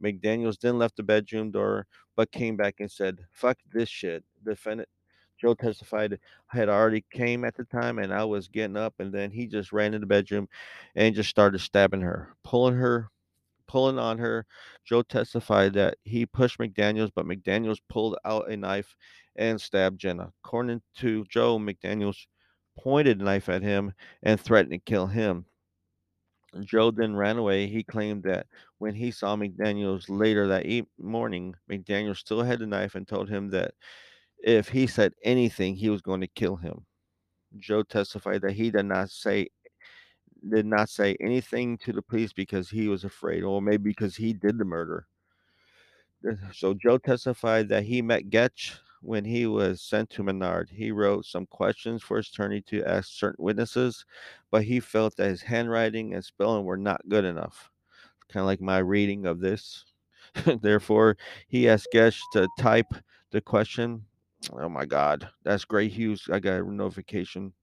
McDaniels 0.03 0.59
then 0.59 0.77
left 0.77 0.97
the 0.97 1.03
bedroom 1.03 1.51
door, 1.51 1.87
but 2.15 2.31
came 2.31 2.55
back 2.55 2.75
and 2.79 2.91
said, 2.91 3.25
"Fuck 3.31 3.57
this 3.71 3.89
shit." 3.89 4.23
Defendant 4.43 4.89
Joe 5.39 5.53
testified 5.53 6.19
I 6.53 6.57
had 6.57 6.69
already 6.69 7.05
came 7.11 7.45
at 7.45 7.55
the 7.55 7.63
time 7.63 7.97
and 7.99 8.13
I 8.13 8.25
was 8.25 8.47
getting 8.49 8.77
up 8.77 8.95
and 8.99 9.13
then 9.13 9.31
he 9.31 9.47
just 9.47 9.71
ran 9.71 9.93
in 9.93 10.01
the 10.01 10.07
bedroom 10.07 10.49
and 10.95 11.15
just 11.15 11.29
started 11.29 11.59
stabbing 11.59 12.01
her, 12.01 12.35
pulling 12.43 12.75
her 12.75 13.09
pulling 13.69 13.99
on 13.99 14.17
her. 14.17 14.45
Joe 14.83 15.03
testified 15.03 15.73
that 15.73 15.95
he 16.03 16.25
pushed 16.25 16.57
McDaniels, 16.57 17.11
but 17.15 17.27
McDaniels 17.27 17.79
pulled 17.87 18.17
out 18.25 18.49
a 18.49 18.57
knife 18.57 18.95
and 19.35 19.61
stabbed 19.61 19.99
Jenna. 19.99 20.33
According 20.43 20.81
to 20.97 21.23
Joe, 21.29 21.59
McDaniels 21.59 22.25
pointed 22.77 23.21
knife 23.21 23.47
at 23.47 23.61
him 23.61 23.93
and 24.23 24.41
threatened 24.41 24.71
to 24.71 24.79
kill 24.79 25.05
him. 25.05 25.45
Joe 26.61 26.89
then 26.89 27.15
ran 27.15 27.37
away. 27.37 27.67
He 27.67 27.83
claimed 27.83 28.23
that 28.23 28.47
when 28.79 28.95
he 28.95 29.11
saw 29.11 29.35
McDaniels 29.35 30.05
later 30.09 30.47
that 30.47 30.65
e- 30.65 30.87
morning, 30.97 31.53
McDaniels 31.69 32.17
still 32.17 32.41
had 32.41 32.57
the 32.57 32.65
knife 32.65 32.95
and 32.95 33.07
told 33.07 33.29
him 33.29 33.51
that 33.51 33.75
if 34.43 34.67
he 34.67 34.87
said 34.87 35.13
anything, 35.23 35.75
he 35.75 35.91
was 35.91 36.01
going 36.01 36.21
to 36.21 36.27
kill 36.27 36.55
him. 36.55 36.85
Joe 37.59 37.83
testified 37.83 38.41
that 38.41 38.53
he 38.53 38.71
did 38.71 38.85
not 38.85 39.11
say 39.11 39.49
did 40.47 40.65
not 40.65 40.89
say 40.89 41.17
anything 41.19 41.77
to 41.79 41.93
the 41.93 42.01
police 42.01 42.33
because 42.33 42.69
he 42.69 42.87
was 42.87 43.03
afraid, 43.03 43.43
or 43.43 43.61
maybe 43.61 43.89
because 43.89 44.15
he 44.15 44.33
did 44.33 44.57
the 44.57 44.65
murder. 44.65 45.07
So 46.53 46.73
Joe 46.73 46.97
testified 46.97 47.69
that 47.69 47.83
he 47.83 48.01
met 48.01 48.29
Gecht 48.29 48.79
when 49.01 49.23
he 49.23 49.45
was 49.45 49.81
sent 49.81 50.09
to 50.11 50.23
Menard. 50.23 50.69
He 50.69 50.91
wrote 50.91 51.25
some 51.25 51.45
questions 51.45 52.03
for 52.03 52.17
his 52.17 52.27
attorney 52.27 52.61
to 52.63 52.83
ask 52.83 53.09
certain 53.09 53.43
witnesses, 53.43 54.05
but 54.51 54.63
he 54.63 54.79
felt 54.79 55.15
that 55.15 55.29
his 55.29 55.41
handwriting 55.41 56.13
and 56.13 56.23
spelling 56.23 56.65
were 56.65 56.77
not 56.77 57.07
good 57.07 57.23
enough. 57.23 57.71
Kind 58.27 58.41
of 58.41 58.47
like 58.47 58.61
my 58.61 58.79
reading 58.79 59.25
of 59.25 59.39
this. 59.39 59.85
Therefore, 60.61 61.17
he 61.47 61.69
asked 61.69 61.87
Gecht 61.93 62.19
to 62.33 62.47
type 62.59 62.93
the 63.31 63.41
question. 63.41 64.05
Oh 64.53 64.69
my 64.69 64.85
God, 64.85 65.29
that's 65.43 65.65
Gray 65.65 65.87
Hughes. 65.87 66.27
I 66.31 66.39
got 66.39 66.61
a 66.61 66.71
notification. 66.71 67.53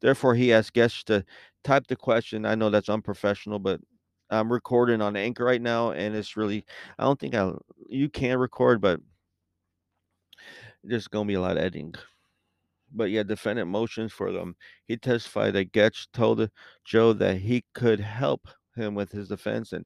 Therefore, 0.00 0.34
he 0.34 0.52
asked 0.52 0.74
Gecht 0.74 1.06
to 1.06 1.24
type 1.64 1.86
the 1.86 1.96
question. 1.96 2.46
I 2.46 2.54
know 2.54 2.70
that's 2.70 2.88
unprofessional, 2.88 3.58
but 3.58 3.80
I'm 4.30 4.52
recording 4.52 5.00
on 5.00 5.16
Anchor 5.16 5.44
right 5.44 5.62
now, 5.62 5.92
and 5.92 6.14
it's 6.14 6.36
really 6.36 6.64
I 6.98 7.04
don't 7.04 7.18
think 7.18 7.34
I 7.34 7.52
you 7.88 8.08
can 8.08 8.38
record, 8.38 8.80
but 8.80 9.00
there's 10.82 11.08
gonna 11.08 11.26
be 11.26 11.34
a 11.34 11.40
lot 11.40 11.56
of 11.56 11.58
editing. 11.58 11.94
But 12.92 13.10
yeah, 13.10 13.22
defendant 13.24 13.68
motions 13.68 14.12
for 14.12 14.32
them. 14.32 14.56
He 14.86 14.96
testified 14.96 15.54
that 15.54 15.72
Gecht 15.72 16.12
told 16.12 16.48
Joe 16.84 17.12
that 17.14 17.38
he 17.38 17.64
could 17.74 18.00
help 18.00 18.48
him 18.76 18.94
with 18.94 19.10
his 19.12 19.28
defense, 19.28 19.72
and 19.72 19.84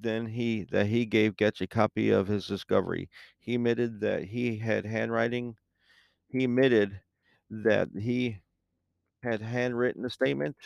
then 0.00 0.26
he 0.26 0.64
that 0.72 0.86
he 0.86 1.06
gave 1.06 1.36
Gecht 1.36 1.60
a 1.60 1.66
copy 1.66 2.10
of 2.10 2.26
his 2.28 2.46
discovery. 2.46 3.08
He 3.38 3.54
admitted 3.56 4.00
that 4.00 4.24
he 4.24 4.58
had 4.58 4.84
handwriting. 4.86 5.56
He 6.28 6.44
admitted 6.44 7.00
that 7.50 7.88
he 7.96 8.38
had 9.22 9.40
handwritten 9.40 10.02
the 10.02 10.10
statement 10.10 10.56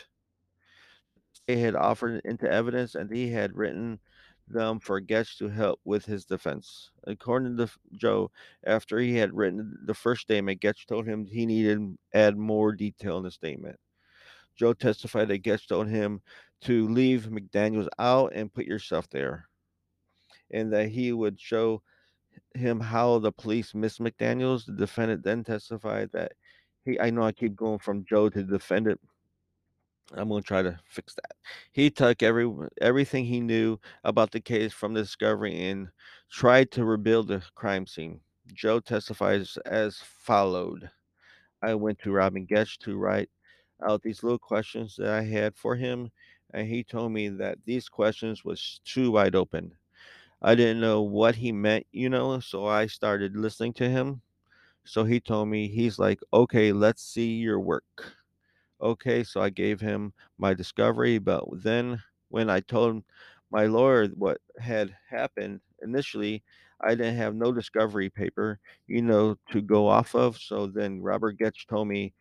they 1.47 1.57
had 1.57 1.75
offered 1.75 2.15
it 2.15 2.25
into 2.25 2.49
evidence, 2.49 2.95
and 2.95 3.11
he 3.11 3.29
had 3.29 3.55
written 3.55 3.99
them 4.47 4.79
for 4.79 4.99
Gecht 4.99 5.37
to 5.37 5.47
help 5.49 5.79
with 5.85 6.05
his 6.05 6.25
defense. 6.25 6.91
According 7.05 7.57
to 7.57 7.69
Joe, 7.93 8.31
after 8.65 8.99
he 8.99 9.15
had 9.15 9.33
written 9.33 9.77
the 9.85 9.93
first 9.93 10.21
statement, 10.21 10.61
Gecht 10.61 10.87
told 10.87 11.05
him 11.05 11.25
he 11.25 11.45
needed 11.45 11.77
to 11.77 11.97
add 12.13 12.37
more 12.37 12.73
detail 12.73 13.17
in 13.17 13.23
the 13.23 13.31
statement. 13.31 13.77
Joe 14.55 14.73
testified 14.73 15.29
that 15.29 15.39
Gecht 15.43 15.67
told 15.67 15.87
him 15.87 16.21
to 16.61 16.87
leave 16.89 17.23
McDaniels 17.23 17.87
out 17.97 18.33
and 18.33 18.53
put 18.53 18.65
yourself 18.65 19.09
there, 19.09 19.47
and 20.51 20.71
that 20.73 20.89
he 20.89 21.11
would 21.11 21.39
show 21.39 21.81
him 22.53 22.79
how 22.79 23.19
the 23.19 23.31
police 23.31 23.73
missed 23.73 23.99
McDaniels. 23.99 24.65
The 24.65 24.73
defendant 24.73 25.23
then 25.23 25.43
testified 25.43 26.11
that 26.11 26.33
he, 26.85 26.99
I 26.99 27.09
know 27.09 27.23
I 27.23 27.31
keep 27.31 27.55
going 27.55 27.79
from 27.79 28.05
Joe 28.05 28.29
to 28.29 28.43
the 28.43 28.57
defendant, 28.57 28.99
I'm 30.13 30.29
gonna 30.29 30.41
try 30.41 30.61
to 30.61 30.79
fix 30.85 31.13
that. 31.15 31.35
He 31.71 31.89
took 31.89 32.21
every 32.21 32.51
everything 32.81 33.25
he 33.25 33.39
knew 33.39 33.79
about 34.03 34.31
the 34.31 34.41
case 34.41 34.73
from 34.73 34.93
the 34.93 35.01
discovery 35.01 35.69
and 35.69 35.89
tried 36.29 36.71
to 36.71 36.85
rebuild 36.85 37.27
the 37.29 37.41
crime 37.55 37.87
scene. 37.87 38.19
Joe 38.53 38.79
testifies 38.79 39.57
as 39.65 39.99
followed. 39.99 40.89
I 41.61 41.75
went 41.75 41.99
to 41.99 42.11
Robin 42.11 42.45
Gecht 42.45 42.81
to 42.81 42.97
write 42.97 43.29
out 43.83 44.01
these 44.01 44.23
little 44.23 44.39
questions 44.39 44.95
that 44.97 45.09
I 45.09 45.23
had 45.23 45.55
for 45.55 45.75
him, 45.75 46.11
and 46.53 46.67
he 46.67 46.83
told 46.83 47.11
me 47.13 47.29
that 47.29 47.59
these 47.65 47.87
questions 47.89 48.43
was 48.43 48.81
too 48.83 49.11
wide 49.11 49.35
open. 49.35 49.73
I 50.41 50.55
didn't 50.55 50.81
know 50.81 51.01
what 51.01 51.35
he 51.35 51.51
meant, 51.51 51.87
you 51.91 52.09
know, 52.09 52.39
so 52.39 52.65
I 52.65 52.87
started 52.87 53.35
listening 53.37 53.73
to 53.73 53.89
him. 53.89 54.21
So 54.85 55.03
he 55.03 55.19
told 55.19 55.49
me 55.49 55.67
he's 55.67 55.99
like, 55.99 56.19
"Okay, 56.33 56.71
let's 56.73 57.03
see 57.03 57.33
your 57.35 57.59
work." 57.59 58.13
Okay, 58.81 59.23
so 59.23 59.41
I 59.41 59.49
gave 59.49 59.79
him 59.79 60.13
my 60.37 60.53
discovery, 60.53 61.19
but 61.19 61.45
then 61.63 62.01
when 62.29 62.49
I 62.49 62.61
told 62.61 63.03
my 63.51 63.65
lawyer 63.67 64.07
what 64.09 64.39
had 64.59 64.95
happened 65.09 65.61
initially, 65.81 66.43
I 66.81 66.95
didn't 66.95 67.17
have 67.17 67.35
no 67.35 67.51
discovery 67.53 68.09
paper, 68.09 68.59
you 68.87 69.01
know, 69.03 69.37
to 69.51 69.61
go 69.61 69.87
off 69.87 70.15
of. 70.15 70.37
So 70.37 70.65
then 70.67 71.01
Robert 71.01 71.37
Gecht 71.37 71.67
told 71.69 71.87
me, 71.87 72.13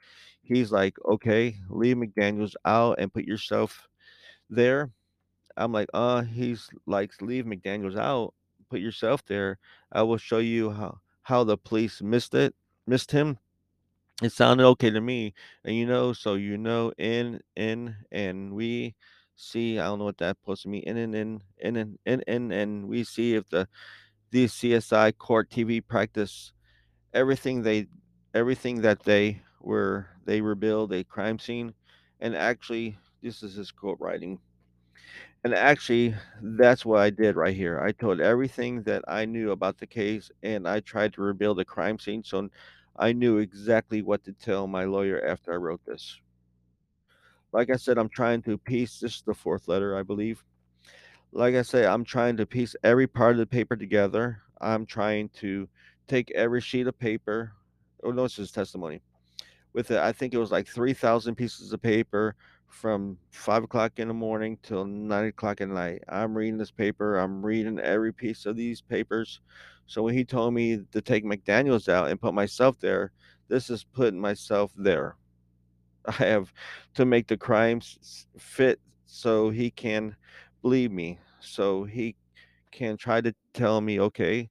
he's 0.43 0.71
like, 0.73 0.97
okay, 1.07 1.57
leave 1.71 1.97
McDaniels 1.97 2.55
out 2.67 2.99
and 2.99 3.13
put 3.13 3.25
yourself 3.25 3.89
there. 4.51 4.91
I'm 5.57 5.73
like, 5.73 5.89
uh, 5.95 6.23
he's 6.23 6.69
like, 6.87 7.13
leave 7.23 7.45
McDaniels 7.45 7.97
out, 7.97 8.35
put 8.71 8.81
yourself 8.81 9.25
there. 9.27 9.59
I 9.93 10.03
will 10.03 10.17
show 10.19 10.39
you 10.39 10.71
how 10.71 10.99
how 11.23 11.45
the 11.45 11.57
police 11.57 12.03
missed 12.03 12.35
it, 12.35 12.55
missed 12.87 13.13
him 13.13 13.39
it 14.23 14.33
sounded 14.33 14.65
okay 14.67 14.91
to 14.91 15.01
me. 15.01 15.35
And 15.65 15.75
you 15.75 15.87
know, 15.87 16.13
so 16.13 16.35
you 16.35 16.59
know, 16.59 16.93
in 16.99 17.41
in 17.57 17.97
and 18.13 18.53
we 18.53 18.95
see. 19.37 19.79
I 19.79 19.87
don't 19.87 19.99
know 19.99 20.05
what 20.05 20.19
that 20.19 20.37
supposed 20.41 20.63
to 20.63 20.69
mean. 20.69 20.83
In 20.85 20.97
and 20.97 21.15
in 21.15 21.43
in 21.59 21.77
and 21.77 21.99
in 22.05 22.23
and 22.27 22.53
and 22.53 22.89
we 22.89 23.05
see 23.05 23.35
if 23.35 23.49
the 23.49 23.69
the 24.31 24.47
CSI 24.47 25.17
court 25.17 25.51
TV 25.51 25.87
practice 25.87 26.53
everything 27.13 27.63
they 27.63 27.87
everything 28.35 28.83
that 28.83 29.03
they 29.03 29.43
were 29.61 30.07
they 30.25 30.41
rebuild 30.41 30.93
a 30.93 31.05
crime 31.05 31.39
scene, 31.39 31.75
and 32.21 32.37
actually 32.37 32.99
this 33.23 33.43
is 33.43 33.55
his 33.55 33.71
quote 33.71 33.99
writing. 34.01 34.39
And 35.45 35.55
actually, 35.55 36.15
that's 36.43 36.85
what 36.85 37.01
I 37.01 37.11
did 37.11 37.37
right 37.37 37.55
here. 37.57 37.81
I 37.81 37.93
told 37.93 38.21
everything 38.21 38.83
that 38.85 39.05
I 39.09 39.25
knew 39.25 39.53
about 39.53 39.79
the 39.79 39.87
case, 39.87 40.31
and 40.43 40.67
I 40.69 40.81
tried 40.81 41.13
to 41.15 41.23
rebuild 41.23 41.59
the 41.59 41.65
crime 41.65 41.99
scene. 41.99 42.23
So 42.25 42.49
I 42.97 43.13
knew 43.13 43.39
exactly 43.39 44.03
what 44.03 44.25
to 44.25 44.33
tell 44.33 44.67
my 44.67 44.85
lawyer 44.85 45.25
after 45.27 45.53
I 45.53 45.57
wrote 45.57 45.85
this. 45.87 46.21
Like 47.53 47.71
I 47.71 47.77
said, 47.77 47.99
I'm 47.99 48.09
trying 48.09 48.43
to 48.43 48.59
piece 48.59 49.01
this 49.01 49.17
is 49.17 49.23
the 49.23 49.35
fourth 49.35 49.69
letter, 49.69 49.97
I 49.97 50.03
believe. 50.03 50.45
Like 51.33 51.55
I 51.55 51.63
said, 51.63 51.87
I'm 51.87 52.05
trying 52.05 52.37
to 52.39 52.47
piece 52.47 52.77
every 52.85 53.07
part 53.07 53.33
of 53.33 53.39
the 53.39 53.47
paper 53.47 53.77
together. 53.77 54.43
I'm 54.61 54.87
trying 54.87 55.29
to 55.41 55.69
take 56.09 56.31
every 56.33 56.61
sheet 56.61 56.87
of 56.87 56.99
paper. 56.99 57.53
Oh, 58.05 58.13
no, 58.13 58.23
this 58.25 58.39
is 58.39 58.53
testimony. 58.53 59.01
with 59.73 59.91
it. 59.91 59.99
I 59.99 60.13
think 60.13 60.35
it 60.35 60.39
was 60.39 60.53
like 60.53 60.67
3,000 60.69 61.35
pieces 61.35 61.73
of 61.73 61.83
paper 61.83 62.35
from 62.71 63.19
five 63.31 63.65
o'clock 63.65 63.99
in 63.99 64.09
the 64.09 64.15
morning 64.15 64.59
till 64.63 64.85
nine 64.85 65.27
o'clock 65.27 65.61
at 65.61 65.69
night. 65.69 66.03
I'm 66.09 66.37
reading 66.37 66.57
this 66.57 66.71
paper. 66.71 67.19
I'm 67.19 67.45
reading 67.45 67.79
every 67.81 68.13
piece 68.13 68.47
of 68.47 68.57
these 68.57 68.81
papers. 68.81 69.41
So 69.87 70.03
when 70.03 70.15
he 70.15 70.25
told 70.25 70.55
me 70.55 70.81
to 70.93 71.03
take 71.03 71.25
McDaniels 71.25 71.89
out 71.89 72.09
and 72.09 72.21
put 72.21 72.33
myself 72.33 72.79
there, 72.79 73.13
this 73.49 73.71
is 73.71 73.85
putting 73.85 74.21
myself 74.21 74.73
there. 74.77 75.17
I 76.07 76.13
have 76.13 76.53
to 76.95 77.05
make 77.05 77.27
the 77.27 77.37
crimes 77.37 78.27
fit 78.39 78.81
so 79.07 79.51
he 79.51 79.71
can 79.71 80.17
believe 80.63 80.93
me. 80.93 81.19
So 81.41 81.85
he 81.85 82.15
can 82.71 82.97
try 82.97 83.21
to 83.21 83.35
tell 83.53 83.81
me, 83.81 84.01
okay, 84.01 84.49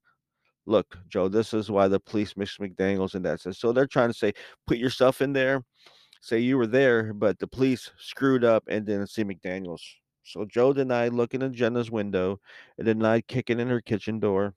look, 0.65 0.97
Joe, 1.07 1.29
this 1.29 1.53
is 1.53 1.71
why 1.71 1.87
the 1.87 1.99
police 1.99 2.35
mix 2.35 2.57
McDaniels 2.57 3.15
and 3.15 3.25
that. 3.25 3.39
So 3.55 3.71
they're 3.71 3.87
trying 3.87 4.09
to 4.09 4.17
say, 4.17 4.33
put 4.67 4.77
yourself 4.77 5.21
in 5.21 5.33
there, 5.33 5.63
say 6.19 6.39
you 6.39 6.57
were 6.57 6.67
there, 6.67 7.13
but 7.13 7.39
the 7.39 7.47
police 7.47 7.91
screwed 7.97 8.43
up 8.43 8.63
and 8.67 8.85
didn't 8.85 9.07
see 9.07 9.23
McDaniels. 9.23 9.81
So 10.23 10.45
Joe 10.45 10.73
denied 10.73 11.13
looking 11.13 11.41
in 11.41 11.53
Jenna's 11.53 11.89
window 11.89 12.39
and 12.77 12.85
denied 12.85 13.27
kicking 13.27 13.59
in 13.59 13.67
her 13.69 13.81
kitchen 13.81 14.19
door. 14.19 14.53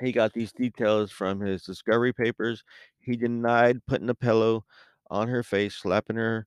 He 0.00 0.12
got 0.12 0.32
these 0.32 0.52
details 0.52 1.10
from 1.12 1.40
his 1.40 1.62
discovery 1.62 2.12
papers. 2.12 2.64
He 3.00 3.16
denied 3.16 3.84
putting 3.86 4.08
a 4.08 4.14
pillow 4.14 4.64
on 5.10 5.28
her 5.28 5.42
face, 5.42 5.74
slapping 5.76 6.16
her, 6.16 6.46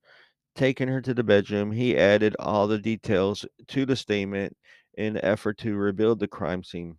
taking 0.56 0.88
her 0.88 1.02
to 1.02 1.14
the 1.14 1.24
bedroom. 1.24 1.72
He 1.72 1.98
added 1.98 2.36
all 2.40 2.68
the 2.68 2.80
details 2.80 3.46
to 3.68 3.86
the 3.86 3.96
statement 3.96 4.56
in 4.96 5.18
effort 5.24 5.58
to 5.60 5.76
rebuild 5.76 6.20
the 6.20 6.28
crime 6.28 6.64
scene. 6.64 6.98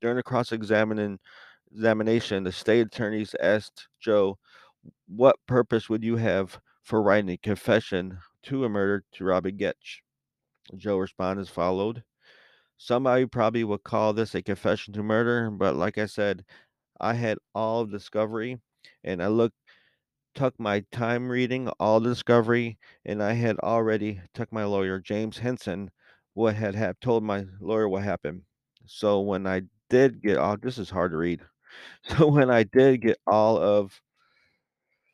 During 0.00 0.16
the 0.16 0.22
cross 0.22 0.52
examination, 0.52 1.18
the 2.44 2.52
state 2.52 2.86
attorneys 2.86 3.34
asked 3.40 3.88
Joe, 4.00 4.38
What 5.08 5.36
purpose 5.46 5.88
would 5.88 6.04
you 6.04 6.16
have 6.16 6.60
for 6.82 7.02
writing 7.02 7.30
a 7.30 7.36
confession 7.36 8.20
to 8.44 8.64
a 8.64 8.68
murder 8.68 9.04
to 9.12 9.24
Robbie 9.24 9.52
Gecht? 9.52 10.02
Joe 10.76 10.98
responded 10.98 11.42
as 11.42 11.48
followed. 11.50 12.04
Somebody 12.78 13.26
probably 13.26 13.64
would 13.64 13.84
call 13.84 14.12
this 14.12 14.34
a 14.34 14.42
confession 14.42 14.94
to 14.94 15.02
murder, 15.02 15.50
but 15.50 15.76
like 15.76 15.98
I 15.98 16.06
said, 16.06 16.44
I 17.00 17.14
had 17.14 17.38
all 17.54 17.82
of 17.82 17.90
discovery 17.90 18.60
and 19.04 19.22
I 19.22 19.28
looked 19.28 19.56
took 20.34 20.58
my 20.58 20.80
time 20.92 21.28
reading 21.28 21.68
all 21.80 22.00
discovery 22.00 22.78
and 23.04 23.22
I 23.22 23.32
had 23.34 23.58
already 23.60 24.20
took 24.34 24.52
my 24.52 24.64
lawyer 24.64 24.98
James 25.00 25.38
Henson 25.38 25.90
what 26.34 26.54
had 26.56 26.74
have 26.76 27.00
told 27.00 27.24
my 27.24 27.46
lawyer 27.60 27.88
what 27.88 28.04
happened. 28.04 28.42
So 28.86 29.20
when 29.20 29.46
I 29.46 29.62
did 29.90 30.22
get 30.22 30.38
all 30.38 30.56
this 30.56 30.78
is 30.78 30.90
hard 30.90 31.12
to 31.12 31.16
read. 31.18 31.42
So 32.04 32.28
when 32.28 32.50
I 32.50 32.62
did 32.64 33.02
get 33.02 33.18
all 33.26 33.58
of 33.58 34.00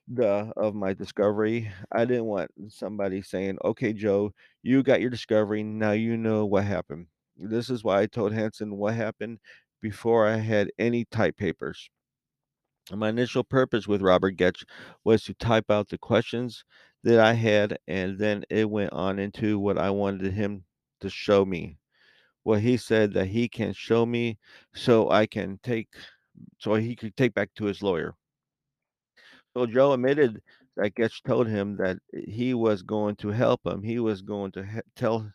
the 0.09 0.53
of 0.57 0.75
my 0.75 0.93
discovery, 0.95 1.71
I 1.93 2.05
didn't 2.05 2.27
want 2.27 2.51
somebody 2.69 3.23
saying, 3.23 3.59
"Okay, 3.65 3.93
Joe, 3.93 4.33
you 4.63 4.83
got 4.83 5.01
your 5.01 5.11
discovery. 5.11 5.63
Now 5.63 5.93
you 5.93 6.17
know 6.17 6.47
what 6.47 6.65
happened." 6.65 7.09
This 7.37 7.71
is 7.71 7.85
why 7.85 8.01
I 8.03 8.07
told 8.07 8.33
Hanson 8.33 8.77
what 8.77 8.95
happened 8.95 9.41
before 9.81 10.27
I 10.27 10.37
had 10.37 10.71
any 10.79 11.05
type 11.05 11.37
papers. 11.37 11.91
My 12.91 13.11
initial 13.11 13.45
purpose 13.45 13.87
with 13.87 14.01
Robert 14.01 14.37
Gecht 14.39 14.65
was 15.05 15.23
to 15.25 15.35
type 15.35 15.71
out 15.71 15.91
the 15.91 15.99
questions 15.99 16.65
that 17.03 17.21
I 17.21 17.35
had, 17.35 17.79
and 17.87 18.19
then 18.19 18.45
it 18.49 18.71
went 18.71 18.95
on 18.95 19.19
into 19.19 19.59
what 19.59 19.77
I 19.77 19.91
wanted 19.91 20.33
him 20.33 20.65
to 21.01 21.11
show 21.11 21.45
me. 21.45 21.79
What 22.45 22.63
he 22.63 22.77
said 22.79 23.13
that 23.15 23.27
he 23.29 23.49
can 23.49 23.73
show 23.75 24.07
me 24.07 24.39
so 24.75 25.11
I 25.11 25.27
can 25.27 25.59
take 25.63 25.89
so 26.59 26.75
he 26.77 26.97
could 26.97 27.17
take 27.17 27.35
back 27.35 27.55
to 27.57 27.67
his 27.67 27.83
lawyer. 27.83 28.17
So 29.57 29.67
Joe 29.67 29.93
admitted 29.93 30.43
that 30.77 30.95
Gecht 30.97 31.25
told 31.25 31.47
him 31.47 31.77
that 31.77 31.99
eh, 32.15 32.23
he 32.27 32.55
was 32.55 32.83
going 32.83 33.17
to 33.17 33.29
help 33.29 33.65
him. 33.67 33.83
He 33.83 33.99
was 33.99 34.23
going 34.23 34.53
to 34.53 34.83
tell 34.97 35.33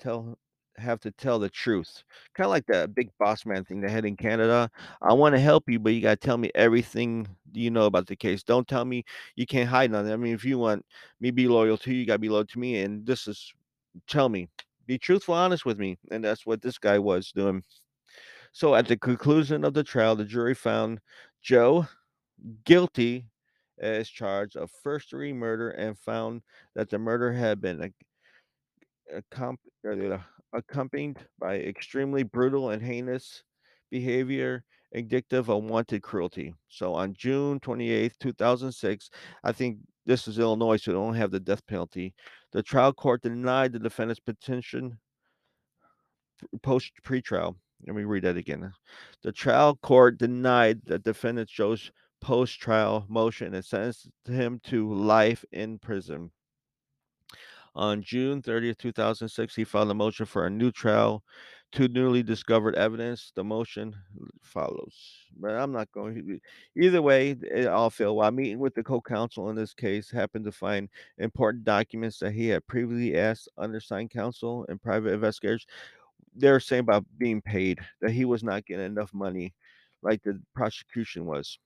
tell 0.00 0.38
have 0.78 1.00
to 1.00 1.10
tell 1.10 1.38
the 1.38 1.50
truth. 1.50 2.04
Kind 2.34 2.46
of 2.46 2.50
like 2.50 2.66
that 2.66 2.94
big 2.94 3.10
boss 3.18 3.44
man 3.44 3.64
thing 3.64 3.80
they 3.80 3.90
had 3.90 4.04
in 4.04 4.16
Canada. 4.16 4.70
I 5.02 5.12
want 5.12 5.34
to 5.34 5.40
help 5.40 5.68
you, 5.68 5.78
but 5.78 5.92
you 5.92 6.00
got 6.00 6.20
to 6.20 6.26
tell 6.26 6.38
me 6.38 6.50
everything 6.54 7.26
you 7.52 7.70
know 7.70 7.86
about 7.86 8.06
the 8.06 8.16
case. 8.16 8.42
Don't 8.42 8.66
tell 8.66 8.84
me 8.84 9.04
you 9.36 9.44
can't 9.44 9.68
hide 9.68 9.90
nothing. 9.90 10.12
I 10.12 10.16
mean, 10.16 10.34
if 10.34 10.44
you 10.44 10.58
want 10.58 10.84
me 11.20 11.30
to 11.30 11.34
be 11.34 11.48
loyal 11.48 11.76
to 11.78 11.92
you, 11.92 11.98
you 11.98 12.06
got 12.06 12.14
to 12.14 12.18
be 12.20 12.28
loyal 12.28 12.46
to 12.46 12.58
me. 12.58 12.80
And 12.80 13.04
this 13.04 13.26
is 13.26 13.52
tell 14.06 14.28
me, 14.28 14.48
be 14.86 14.98
truthful, 14.98 15.34
honest 15.34 15.66
with 15.66 15.78
me. 15.78 15.98
And 16.10 16.24
that's 16.24 16.46
what 16.46 16.62
this 16.62 16.78
guy 16.78 16.98
was 16.98 17.32
doing. 17.32 17.62
So 18.52 18.74
at 18.74 18.86
the 18.86 18.96
conclusion 18.96 19.64
of 19.64 19.74
the 19.74 19.84
trial, 19.84 20.16
the 20.16 20.24
jury 20.24 20.54
found 20.54 21.00
Joe 21.42 21.86
guilty 22.64 23.26
as 23.80 24.08
charged 24.08 24.56
of 24.56 24.70
first 24.82 25.10
degree 25.10 25.32
murder 25.32 25.70
and 25.70 25.98
found 25.98 26.42
that 26.74 26.90
the 26.90 26.98
murder 26.98 27.32
had 27.32 27.60
been 27.60 27.82
ac- 27.82 29.22
accom- 29.32 30.22
accompanied 30.52 31.18
by 31.38 31.56
extremely 31.56 32.22
brutal 32.22 32.70
and 32.70 32.82
heinous 32.82 33.42
behavior 33.90 34.64
indicative 34.92 35.48
of 35.48 35.64
wanted 35.64 36.02
cruelty. 36.02 36.54
So 36.68 36.94
on 36.94 37.14
June 37.14 37.60
28th, 37.60 38.18
2006, 38.18 39.10
I 39.44 39.52
think 39.52 39.78
this 40.06 40.26
is 40.26 40.38
Illinois, 40.38 40.78
so 40.78 40.90
they 40.90 40.96
don't 40.96 41.14
have 41.14 41.30
the 41.30 41.40
death 41.40 41.66
penalty. 41.66 42.14
The 42.52 42.62
trial 42.62 42.94
court 42.94 43.22
denied 43.22 43.72
the 43.72 43.78
defendant's 43.78 44.20
petition 44.20 44.98
post 46.62 46.92
pretrial. 47.04 47.56
Let 47.86 47.94
me 47.94 48.04
read 48.04 48.24
that 48.24 48.36
again. 48.36 48.72
The 49.22 49.32
trial 49.32 49.76
court 49.82 50.18
denied 50.18 50.80
the 50.84 50.98
defendant 50.98 51.48
Joe's 51.48 51.92
post 52.20 52.60
trial 52.60 53.04
motion 53.08 53.54
and 53.54 53.64
sentenced 53.64 54.08
him 54.26 54.60
to 54.64 54.92
life 54.92 55.44
in 55.52 55.78
prison. 55.78 56.30
On 57.74 58.02
June 58.02 58.42
30th, 58.42 58.78
2006, 58.78 59.54
he 59.54 59.64
filed 59.64 59.90
a 59.90 59.94
motion 59.94 60.26
for 60.26 60.46
a 60.46 60.50
new 60.50 60.72
trial 60.72 61.22
to 61.70 61.86
newly 61.86 62.22
discovered 62.22 62.74
evidence. 62.74 63.30
The 63.36 63.44
motion 63.44 63.94
follows. 64.42 64.96
But 65.38 65.54
I'm 65.54 65.70
not 65.70 65.92
going 65.92 66.14
to. 66.14 66.40
Either 66.82 67.02
way, 67.02 67.36
it 67.42 67.66
all 67.66 67.90
failed. 67.90 68.16
While 68.16 68.32
meeting 68.32 68.58
with 68.58 68.74
the 68.74 68.82
co 68.82 69.00
counsel 69.00 69.50
in 69.50 69.54
this 69.54 69.74
case, 69.74 70.10
happened 70.10 70.46
to 70.46 70.52
find 70.52 70.88
important 71.18 71.64
documents 71.64 72.18
that 72.18 72.32
he 72.32 72.48
had 72.48 72.66
previously 72.66 73.16
asked 73.16 73.48
undersigned 73.58 74.10
counsel 74.10 74.66
and 74.68 74.82
private 74.82 75.12
investigators 75.12 75.66
they're 76.38 76.60
saying 76.60 76.80
about 76.80 77.04
being 77.18 77.42
paid 77.42 77.80
that 78.00 78.12
he 78.12 78.24
was 78.24 78.42
not 78.42 78.64
getting 78.64 78.86
enough 78.86 79.12
money 79.12 79.54
like 80.02 80.22
the 80.22 80.40
prosecution 80.54 81.26
was. 81.26 81.58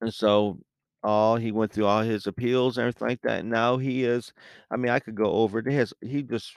And 0.00 0.12
so 0.12 0.58
all 1.02 1.36
he 1.36 1.52
went 1.52 1.72
through 1.72 1.86
all 1.86 2.02
his 2.02 2.26
appeals 2.26 2.76
and 2.76 2.82
everything 2.82 3.08
like 3.08 3.22
that. 3.22 3.44
Now 3.44 3.78
he 3.78 4.04
is 4.04 4.32
I 4.70 4.76
mean, 4.76 4.90
I 4.92 5.00
could 5.00 5.14
go 5.14 5.26
over 5.32 5.58
it. 5.60 5.68
He 5.68 5.74
has 5.76 5.92
he 6.02 6.22
just 6.22 6.56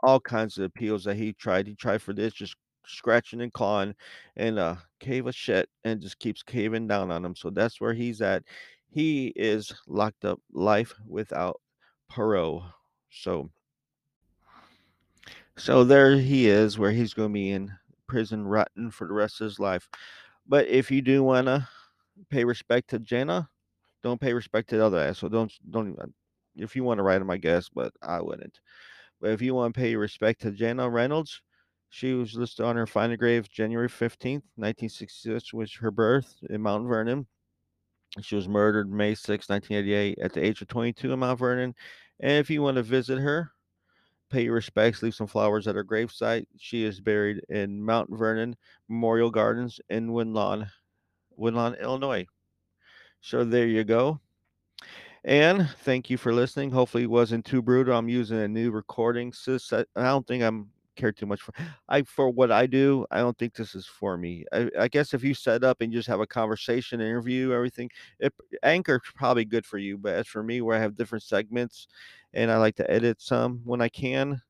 all 0.00 0.20
kinds 0.20 0.58
of 0.58 0.64
appeals 0.64 1.04
that 1.04 1.16
he 1.16 1.32
tried. 1.32 1.66
He 1.66 1.74
tried 1.74 2.02
for 2.02 2.12
this, 2.12 2.32
just 2.34 2.56
scratching 2.86 3.42
and 3.42 3.52
clawing 3.52 3.94
and 4.36 4.58
uh 4.58 4.76
cave 5.00 5.26
of 5.26 5.34
shit 5.34 5.68
and 5.84 6.00
just 6.00 6.18
keeps 6.18 6.42
caving 6.42 6.88
down 6.88 7.10
on 7.10 7.24
him. 7.24 7.36
So 7.36 7.50
that's 7.50 7.80
where 7.80 7.94
he's 7.94 8.20
at. 8.22 8.44
He 8.90 9.28
is 9.36 9.72
locked 9.86 10.24
up 10.24 10.40
life 10.52 10.94
without 11.06 11.60
parole. 12.08 12.64
So 13.10 13.50
So 15.56 15.84
there 15.84 16.16
he 16.16 16.48
is, 16.48 16.78
where 16.78 16.90
he's 16.90 17.14
to 17.14 17.28
be 17.28 17.50
in 17.50 17.70
prison 18.06 18.46
rotten 18.46 18.90
for 18.90 19.06
the 19.06 19.12
rest 19.12 19.40
of 19.40 19.44
his 19.44 19.58
life. 19.60 19.88
But 20.46 20.66
if 20.68 20.90
you 20.90 21.02
do 21.02 21.22
want 21.22 21.46
to 21.46 21.68
pay 22.28 22.44
respect 22.44 22.90
to 22.90 22.98
Jenna, 22.98 23.48
don't 24.02 24.20
pay 24.20 24.32
respect 24.32 24.70
to 24.70 24.76
the 24.76 24.84
other 24.84 24.98
ass. 24.98 25.18
So 25.18 25.28
don't 25.28 25.52
don't 25.70 25.88
even. 25.88 26.00
Uh, 26.00 26.06
if 26.56 26.74
you 26.74 26.84
want 26.84 26.98
to 26.98 27.04
write 27.04 27.22
him, 27.22 27.30
I 27.30 27.36
guess, 27.36 27.68
but 27.68 27.92
I 28.02 28.20
wouldn't. 28.20 28.58
But 29.20 29.30
if 29.30 29.40
you 29.40 29.54
want 29.54 29.74
to 29.74 29.80
pay 29.80 29.94
respect 29.94 30.40
to 30.42 30.50
Jenna 30.50 30.90
Reynolds, 30.90 31.40
she 31.90 32.14
was 32.14 32.34
listed 32.34 32.64
on 32.64 32.76
her 32.76 32.86
final 32.86 33.16
grave 33.16 33.48
January 33.48 33.88
fifteenth, 33.88 34.44
nineteen 34.56 34.88
sixty 34.88 35.30
six, 35.32 35.52
was 35.52 35.72
her 35.74 35.90
birth 35.90 36.34
in 36.50 36.60
Mount 36.60 36.86
Vernon. 36.88 37.26
She 38.20 38.34
was 38.34 38.48
murdered 38.48 38.90
May 38.90 39.14
6, 39.14 39.48
1988, 39.48 40.18
at 40.18 40.32
the 40.32 40.44
age 40.44 40.60
of 40.60 40.68
22 40.68 41.12
in 41.12 41.18
Mount 41.20 41.38
Vernon. 41.38 41.74
And 42.18 42.32
if 42.32 42.50
you 42.50 42.60
want 42.60 42.76
to 42.76 42.82
visit 42.82 43.18
her, 43.18 43.52
pay 44.30 44.42
your 44.42 44.54
respects, 44.54 45.02
leave 45.02 45.14
some 45.14 45.26
flowers 45.26 45.68
at 45.68 45.76
her 45.76 45.84
gravesite. 45.84 46.46
She 46.58 46.84
is 46.84 47.00
buried 47.00 47.42
in 47.48 47.80
Mount 47.82 48.10
Vernon 48.10 48.56
Memorial 48.88 49.30
Gardens 49.30 49.80
in 49.90 50.12
Winlawn, 50.12 50.66
Winlawn, 51.40 51.74
Illinois. 51.74 52.26
So 53.22 53.44
there 53.44 53.66
you 53.66 53.82
go. 53.82 54.20
And 55.24 55.68
thank 55.80 56.08
you 56.08 56.16
for 56.16 56.32
listening. 56.32 56.70
Hopefully 56.70 57.04
it 57.04 57.10
wasn't 57.10 57.44
too 57.44 57.62
brutal. 57.62 57.96
I'm 57.96 58.08
using 58.08 58.38
a 58.38 58.48
new 58.48 58.70
recording 58.70 59.32
system. 59.32 59.84
I 59.96 60.04
don't 60.04 60.26
think 60.26 60.42
I'm 60.42 60.68
care 60.96 61.12
too 61.12 61.26
much 61.26 61.40
for 61.40 61.54
I 61.88 62.02
for 62.02 62.28
what 62.30 62.52
I 62.52 62.66
do. 62.66 63.06
I 63.10 63.18
don't 63.20 63.36
think 63.38 63.54
this 63.54 63.74
is 63.74 63.86
for 63.86 64.16
me. 64.16 64.44
I, 64.52 64.70
I 64.78 64.88
guess 64.88 65.14
if 65.14 65.24
you 65.24 65.34
set 65.34 65.64
up 65.64 65.80
and 65.80 65.92
just 65.92 66.08
have 66.08 66.20
a 66.20 66.26
conversation, 66.26 67.00
interview, 67.00 67.52
everything, 67.52 67.90
it, 68.18 68.34
Anchor's 68.62 69.00
probably 69.14 69.44
good 69.44 69.64
for 69.64 69.78
you. 69.78 69.96
But 69.96 70.14
as 70.14 70.26
for 70.26 70.42
me, 70.42 70.60
where 70.60 70.76
I 70.76 70.80
have 70.80 70.96
different 70.96 71.24
segments, 71.24 71.88
and 72.34 72.50
I 72.50 72.58
like 72.58 72.76
to 72.76 72.90
edit 72.90 73.20
some 73.20 73.60
when 73.64 73.80
I 73.80 73.88
can, 73.88 74.40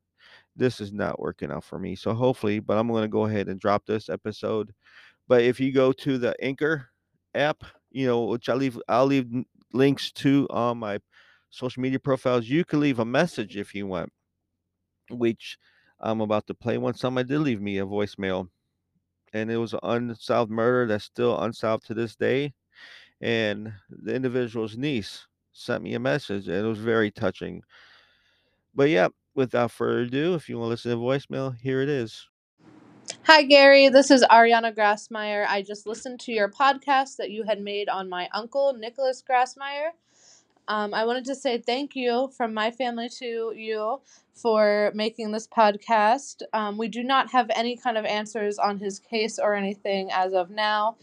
this 0.57 0.81
is 0.81 0.93
not 0.93 1.21
working 1.21 1.51
out 1.51 1.65
for 1.65 1.79
me. 1.79 1.95
So 1.95 2.15
hopefully, 2.15 2.59
but 2.59 2.77
I'm 2.77 2.89
going 2.89 3.03
to 3.03 3.09
go 3.09 3.27
ahead 3.27 3.49
and 3.49 3.61
drop 3.61 3.87
this 3.87 4.09
episode. 4.09 4.73
But 5.31 5.45
if 5.45 5.61
you 5.61 5.71
go 5.71 5.93
to 5.93 6.19
the 6.19 6.35
Anchor 6.45 6.89
app, 7.37 7.63
you 7.93 8.05
know, 8.05 8.25
which 8.25 8.49
I 8.49 8.55
leave, 8.55 8.77
I'll 8.89 9.07
leave 9.07 9.31
links 9.73 10.11
to 10.11 10.49
all 10.51 10.75
my 10.75 10.99
social 11.51 11.81
media 11.81 12.01
profiles. 12.01 12.49
You 12.49 12.65
can 12.65 12.81
leave 12.81 12.99
a 12.99 13.05
message 13.05 13.57
if 13.57 13.73
you 13.73 13.87
want, 13.87 14.13
which 15.09 15.57
I'm 16.01 16.21
about 16.21 16.49
to 16.49 16.55
play 16.55 16.79
one. 16.79 16.95
Somebody 16.95 17.29
did 17.29 17.39
leave 17.39 17.61
me 17.61 17.79
a 17.79 17.87
voicemail, 17.87 18.49
and 19.33 19.53
it 19.53 19.57
was 19.57 19.73
an 19.73 19.79
unsolved 19.85 20.51
murder 20.51 20.89
that's 20.89 21.05
still 21.05 21.41
unsolved 21.41 21.87
to 21.87 21.95
this 21.95 22.17
day. 22.17 22.53
And 23.21 23.73
the 23.89 24.13
individual's 24.13 24.77
niece 24.77 25.29
sent 25.53 25.85
me 25.85 25.95
a 25.95 26.01
message, 26.01 26.49
and 26.49 26.57
it 26.57 26.69
was 26.69 26.81
very 26.81 27.13
touching. 27.13 27.63
But 28.75 28.91
yeah, 28.91 29.11
without 29.37 29.71
further 29.71 30.01
ado, 30.01 30.35
if 30.35 30.49
you 30.49 30.59
want 30.59 30.67
to 30.67 30.71
listen 30.71 30.91
to 30.91 30.97
voicemail, 30.97 31.57
here 31.57 31.83
it 31.83 31.89
is. 31.89 32.30
Hi, 33.25 33.43
Gary. 33.43 33.91
This 33.91 34.11
is 34.11 34.25
Ariana 34.31 34.75
Grassmyer. 34.75 35.47
I 35.47 35.61
just 35.61 35.87
listened 35.87 36.21
to 36.21 36.33
your 36.33 36.49
podcast 36.49 37.17
that 37.17 37.31
you 37.31 37.45
had 37.45 37.61
made 37.61 37.89
on 37.91 38.09
my 38.09 38.31
uncle, 38.33 38.73
Nicholas 38.73 39.23
Grassmyer. 39.29 39.91
Um, 40.67 40.95
I 40.95 41.05
wanted 41.05 41.27
to 41.27 41.35
say 41.35 41.59
thank 41.59 41.95
you 41.95 42.31
from 42.35 42.55
my 42.55 42.71
family 42.71 43.11
to 43.19 43.53
you 43.55 44.01
for 44.33 44.91
making 44.95 45.33
this 45.33 45.47
podcast. 45.47 46.43
Um, 46.55 46.79
we 46.79 46.89
do 46.89 47.05
not 47.05 47.31
have 47.31 47.51
any 47.55 47.77
kind 47.77 47.99
of 47.99 48.07
answers 48.07 48.59
on 48.59 48.79
his 48.79 48.99
case 48.99 49.39
or 49.39 49.55
anything 49.55 50.11
as 50.11 50.33
of 50.33 50.49
now, 50.51 50.97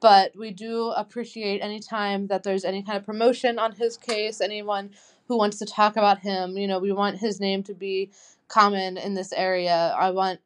but 0.00 0.36
we 0.36 0.50
do 0.50 0.90
appreciate 0.90 1.60
any 1.60 1.80
time 1.80 2.26
that 2.26 2.42
there's 2.42 2.66
any 2.66 2.82
kind 2.82 2.98
of 2.98 3.06
promotion 3.06 3.58
on 3.58 3.72
his 3.72 3.96
case, 3.96 4.42
anyone 4.42 4.90
who 5.28 5.38
wants 5.38 5.58
to 5.60 5.64
talk 5.64 5.96
about 5.96 6.18
him. 6.18 6.58
You 6.58 6.68
know, 6.68 6.78
we 6.78 6.92
want 6.92 7.18
his 7.18 7.40
name 7.40 7.62
to 7.64 7.74
be 7.74 8.10
common 8.48 8.98
in 8.98 9.14
this 9.14 9.32
area. 9.32 9.94
I 9.98 10.10
want 10.10 10.40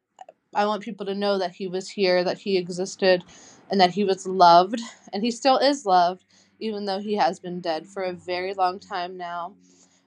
I 0.53 0.65
want 0.65 0.83
people 0.83 1.05
to 1.05 1.15
know 1.15 1.37
that 1.37 1.55
he 1.55 1.67
was 1.67 1.89
here, 1.89 2.23
that 2.23 2.39
he 2.39 2.57
existed, 2.57 3.23
and 3.69 3.79
that 3.79 3.91
he 3.91 4.03
was 4.03 4.25
loved, 4.25 4.81
and 5.13 5.23
he 5.23 5.31
still 5.31 5.57
is 5.57 5.85
loved, 5.85 6.25
even 6.59 6.85
though 6.85 6.99
he 6.99 7.15
has 7.15 7.39
been 7.39 7.61
dead 7.61 7.87
for 7.87 8.03
a 8.03 8.13
very 8.13 8.53
long 8.53 8.79
time 8.79 9.17
now. 9.17 9.53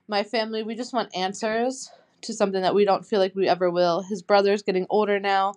My 0.07 0.23
family, 0.23 0.63
we 0.63 0.75
just 0.75 0.93
want 0.93 1.15
answers 1.15 1.89
to 2.21 2.33
something 2.33 2.61
that 2.61 2.75
we 2.75 2.85
don't 2.85 3.05
feel 3.05 3.19
like 3.19 3.35
we 3.35 3.47
ever 3.47 3.69
will. 3.69 4.01
His 4.01 4.21
brother's 4.21 4.63
getting 4.63 4.85
older 4.89 5.19
now, 5.19 5.53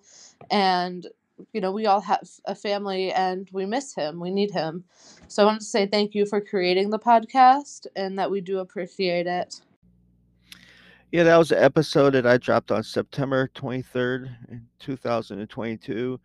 and 0.51 1.07
you 1.53 1.61
know, 1.61 1.73
we 1.73 1.87
all 1.87 2.01
have 2.01 2.27
a 2.45 2.55
family 2.55 3.13
and 3.13 3.49
we 3.53 3.67
miss 3.67 3.95
him. 3.95 4.21
We 4.21 4.31
need 4.31 4.53
him. 4.53 4.85
So 5.29 5.43
I 5.43 5.47
wanted 5.47 5.61
to 5.61 5.67
say 5.67 5.87
thank 5.87 6.15
you 6.15 6.25
for 6.27 6.41
creating 6.41 6.91
the 6.91 6.99
podcast 6.99 7.87
and 7.95 8.19
that 8.19 8.31
we 8.31 8.41
do 8.41 8.59
appreciate 8.59 9.27
it. 9.27 9.61
Yeah, 11.13 11.23
that 11.25 11.37
was 11.37 11.53
an 11.53 11.63
episode 11.63 12.15
that 12.15 12.27
I 12.27 12.37
dropped 12.37 12.71
on 12.73 12.83
September 12.83 13.49
23rd, 13.55 14.29
eh, 14.53 14.57
2022. 14.81 16.21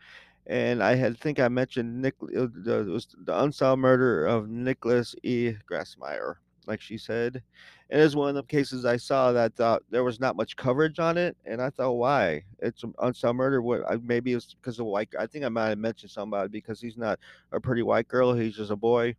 And 0.47 0.83
I 0.83 0.95
had 0.95 1.17
think 1.19 1.39
I 1.39 1.47
mentioned 1.49 2.01
Nick 2.01 2.15
uh, 2.23 2.47
it 2.49 2.87
was 2.87 3.07
the 3.25 3.43
unsolved 3.43 3.79
murder 3.81 4.25
of 4.25 4.49
Nicholas 4.49 5.15
E. 5.23 5.53
Grassmyer, 5.69 6.35
like 6.65 6.81
she 6.81 6.97
said. 6.97 7.43
And 7.91 8.01
it's 8.01 8.15
one 8.15 8.29
of 8.29 8.35
the 8.35 8.43
cases 8.43 8.83
I 8.85 8.97
saw 8.97 9.31
that 9.33 9.55
thought 9.55 9.83
there 9.91 10.03
was 10.03 10.19
not 10.19 10.35
much 10.35 10.55
coverage 10.55 10.97
on 10.99 11.17
it, 11.17 11.37
and 11.45 11.61
I 11.61 11.69
thought, 11.69 11.93
why? 11.93 12.43
It's 12.59 12.83
an 12.83 12.93
unsolved 12.99 13.37
murder. 13.37 13.61
What? 13.61 14.03
Maybe 14.03 14.33
it's 14.33 14.55
because 14.55 14.79
of 14.79 14.87
white. 14.87 15.09
I 15.19 15.27
think 15.27 15.45
I 15.45 15.49
might 15.49 15.69
have 15.69 15.77
mentioned 15.77 16.11
somebody 16.11 16.49
because 16.49 16.81
he's 16.81 16.97
not 16.97 17.19
a 17.51 17.59
pretty 17.59 17.83
white 17.83 18.07
girl. 18.07 18.33
He's 18.33 18.55
just 18.55 18.71
a 18.71 18.75
boy 18.75 19.15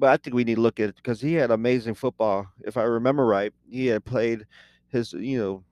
but 0.00 0.08
I 0.08 0.16
think 0.16 0.34
we 0.34 0.44
need 0.44 0.54
to 0.54 0.60
look 0.62 0.80
at 0.80 0.88
it 0.88 0.96
because 0.96 1.20
he 1.20 1.34
had 1.34 1.50
amazing 1.50 1.94
football. 1.94 2.46
If 2.62 2.78
I 2.78 2.84
remember 2.84 3.26
right, 3.26 3.52
he 3.68 3.86
had 3.86 4.02
played 4.02 4.46
his, 4.88 5.12
you 5.12 5.38
know, 5.38 5.62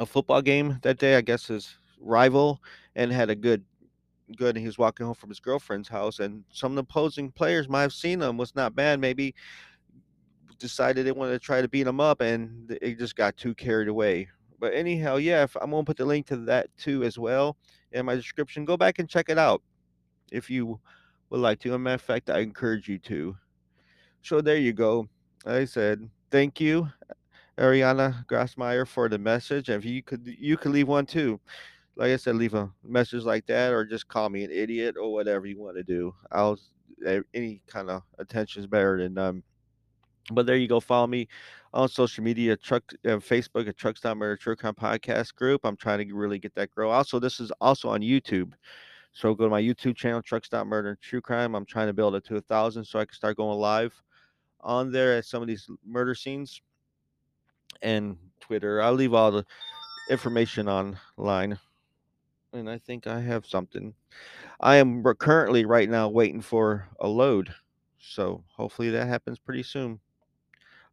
a 0.00 0.04
football 0.04 0.42
game 0.42 0.78
that 0.82 0.98
day. 0.98 1.14
I 1.14 1.20
guess 1.20 1.46
his 1.46 1.76
rival 2.00 2.60
and 2.96 3.12
had 3.12 3.30
a 3.30 3.36
good, 3.36 3.64
good. 4.36 4.56
And 4.56 4.58
he 4.58 4.66
was 4.66 4.76
walking 4.76 5.06
home 5.06 5.14
from 5.14 5.28
his 5.28 5.38
girlfriend's 5.38 5.88
house, 5.88 6.18
and 6.18 6.42
some 6.50 6.72
of 6.72 6.76
the 6.76 6.82
opposing 6.82 7.30
players 7.30 7.68
might 7.68 7.82
have 7.82 7.92
seen 7.92 8.20
him. 8.20 8.36
Was 8.36 8.56
not 8.56 8.74
bad. 8.74 8.98
Maybe 8.98 9.36
decided 10.58 11.06
they 11.06 11.12
wanted 11.12 11.32
to 11.32 11.38
try 11.38 11.62
to 11.62 11.68
beat 11.68 11.86
him 11.86 12.00
up, 12.00 12.20
and 12.20 12.76
it 12.82 12.98
just 12.98 13.14
got 13.14 13.36
too 13.36 13.54
carried 13.54 13.86
away. 13.86 14.28
But 14.58 14.74
anyhow, 14.74 15.16
yeah, 15.16 15.44
if, 15.44 15.56
I'm 15.60 15.70
gonna 15.70 15.84
put 15.84 15.96
the 15.96 16.04
link 16.04 16.26
to 16.26 16.36
that 16.38 16.76
too 16.76 17.04
as 17.04 17.16
well 17.16 17.56
in 17.92 18.04
my 18.04 18.16
description. 18.16 18.64
Go 18.64 18.76
back 18.76 18.98
and 18.98 19.08
check 19.08 19.28
it 19.28 19.38
out 19.38 19.62
if 20.32 20.50
you 20.50 20.80
would 21.30 21.40
like 21.40 21.60
to. 21.60 21.70
As 21.70 21.74
a 21.74 21.78
matter 21.78 21.94
of 21.94 22.02
fact, 22.02 22.30
I 22.30 22.40
encourage 22.40 22.88
you 22.88 22.98
to. 22.98 23.36
So 24.22 24.40
there 24.40 24.56
you 24.56 24.72
go. 24.72 25.08
I 25.46 25.64
said 25.64 26.08
thank 26.30 26.60
you, 26.60 26.88
Ariana 27.56 28.26
Grassmyer, 28.26 28.86
for 28.86 29.08
the 29.08 29.18
message. 29.18 29.68
If 29.68 29.84
you 29.84 30.02
could, 30.02 30.26
you 30.26 30.56
could 30.56 30.72
leave 30.72 30.88
one 30.88 31.06
too. 31.06 31.40
Like 31.96 32.10
I 32.12 32.16
said, 32.16 32.36
leave 32.36 32.54
a 32.54 32.70
message 32.84 33.24
like 33.24 33.46
that, 33.46 33.72
or 33.72 33.84
just 33.84 34.06
call 34.08 34.28
me 34.28 34.44
an 34.44 34.52
idiot, 34.52 34.96
or 35.00 35.12
whatever 35.12 35.46
you 35.46 35.58
want 35.60 35.76
to 35.76 35.82
do. 35.82 36.14
I'll 36.30 36.58
any 37.34 37.62
kind 37.66 37.90
of 37.90 38.02
attention 38.18 38.60
is 38.60 38.66
better 38.66 39.00
than 39.00 39.14
none. 39.14 39.42
But 40.30 40.46
there 40.46 40.56
you 40.56 40.68
go. 40.68 40.80
Follow 40.80 41.06
me 41.06 41.28
on 41.72 41.88
social 41.88 42.22
media, 42.22 42.56
truck 42.56 42.82
uh, 43.04 43.16
Facebook 43.16 43.68
at 43.68 43.76
Truck 43.76 43.96
Stop 43.96 44.16
Murder 44.16 44.56
Crime 44.56 44.74
Podcast 44.74 45.34
Group. 45.34 45.62
I'm 45.64 45.76
trying 45.76 46.06
to 46.06 46.14
really 46.14 46.38
get 46.38 46.54
that 46.54 46.70
grow. 46.70 46.90
Also, 46.90 47.18
this 47.18 47.40
is 47.40 47.50
also 47.60 47.88
on 47.88 48.00
YouTube. 48.00 48.52
So 49.12 49.34
go 49.34 49.44
to 49.44 49.50
my 49.50 49.60
YouTube 49.60 49.96
channel, 49.96 50.22
Truck 50.22 50.44
Stop 50.44 50.66
Murder 50.66 50.90
and 50.90 51.00
True 51.00 51.20
Crime. 51.20 51.54
I'm 51.54 51.64
trying 51.64 51.88
to 51.88 51.92
build 51.92 52.14
it 52.14 52.24
to 52.26 52.36
a 52.36 52.40
thousand 52.40 52.84
so 52.84 52.98
I 52.98 53.04
can 53.04 53.14
start 53.14 53.36
going 53.36 53.58
live 53.58 53.92
on 54.60 54.92
there 54.92 55.16
at 55.16 55.24
some 55.24 55.42
of 55.42 55.48
these 55.48 55.68
murder 55.84 56.14
scenes 56.14 56.60
and 57.82 58.16
Twitter. 58.40 58.80
I'll 58.82 58.92
leave 58.92 59.14
all 59.14 59.30
the 59.30 59.44
information 60.10 60.68
online. 60.68 61.58
And 62.52 62.68
I 62.70 62.78
think 62.78 63.06
I 63.06 63.20
have 63.20 63.44
something. 63.44 63.94
I 64.60 64.76
am 64.76 65.02
currently 65.18 65.64
right 65.64 65.88
now 65.88 66.08
waiting 66.08 66.40
for 66.40 66.88
a 67.00 67.08
load. 67.08 67.54
So 67.98 68.42
hopefully 68.48 68.90
that 68.90 69.06
happens 69.06 69.38
pretty 69.38 69.62
soon. 69.62 70.00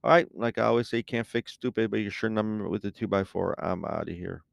All 0.03 0.11
right. 0.11 0.27
Like 0.35 0.57
I 0.57 0.63
always 0.63 0.89
say, 0.89 0.97
you 0.97 1.03
can't 1.03 1.25
fix 1.25 1.53
stupid, 1.53 1.91
but 1.91 2.01
you 2.01 2.09
sure 2.09 2.29
number 2.29 2.67
with 2.67 2.81
the 2.81 2.91
2x4. 2.91 3.55
I'm 3.59 3.85
out 3.85 4.09
of 4.09 4.15
here. 4.15 4.43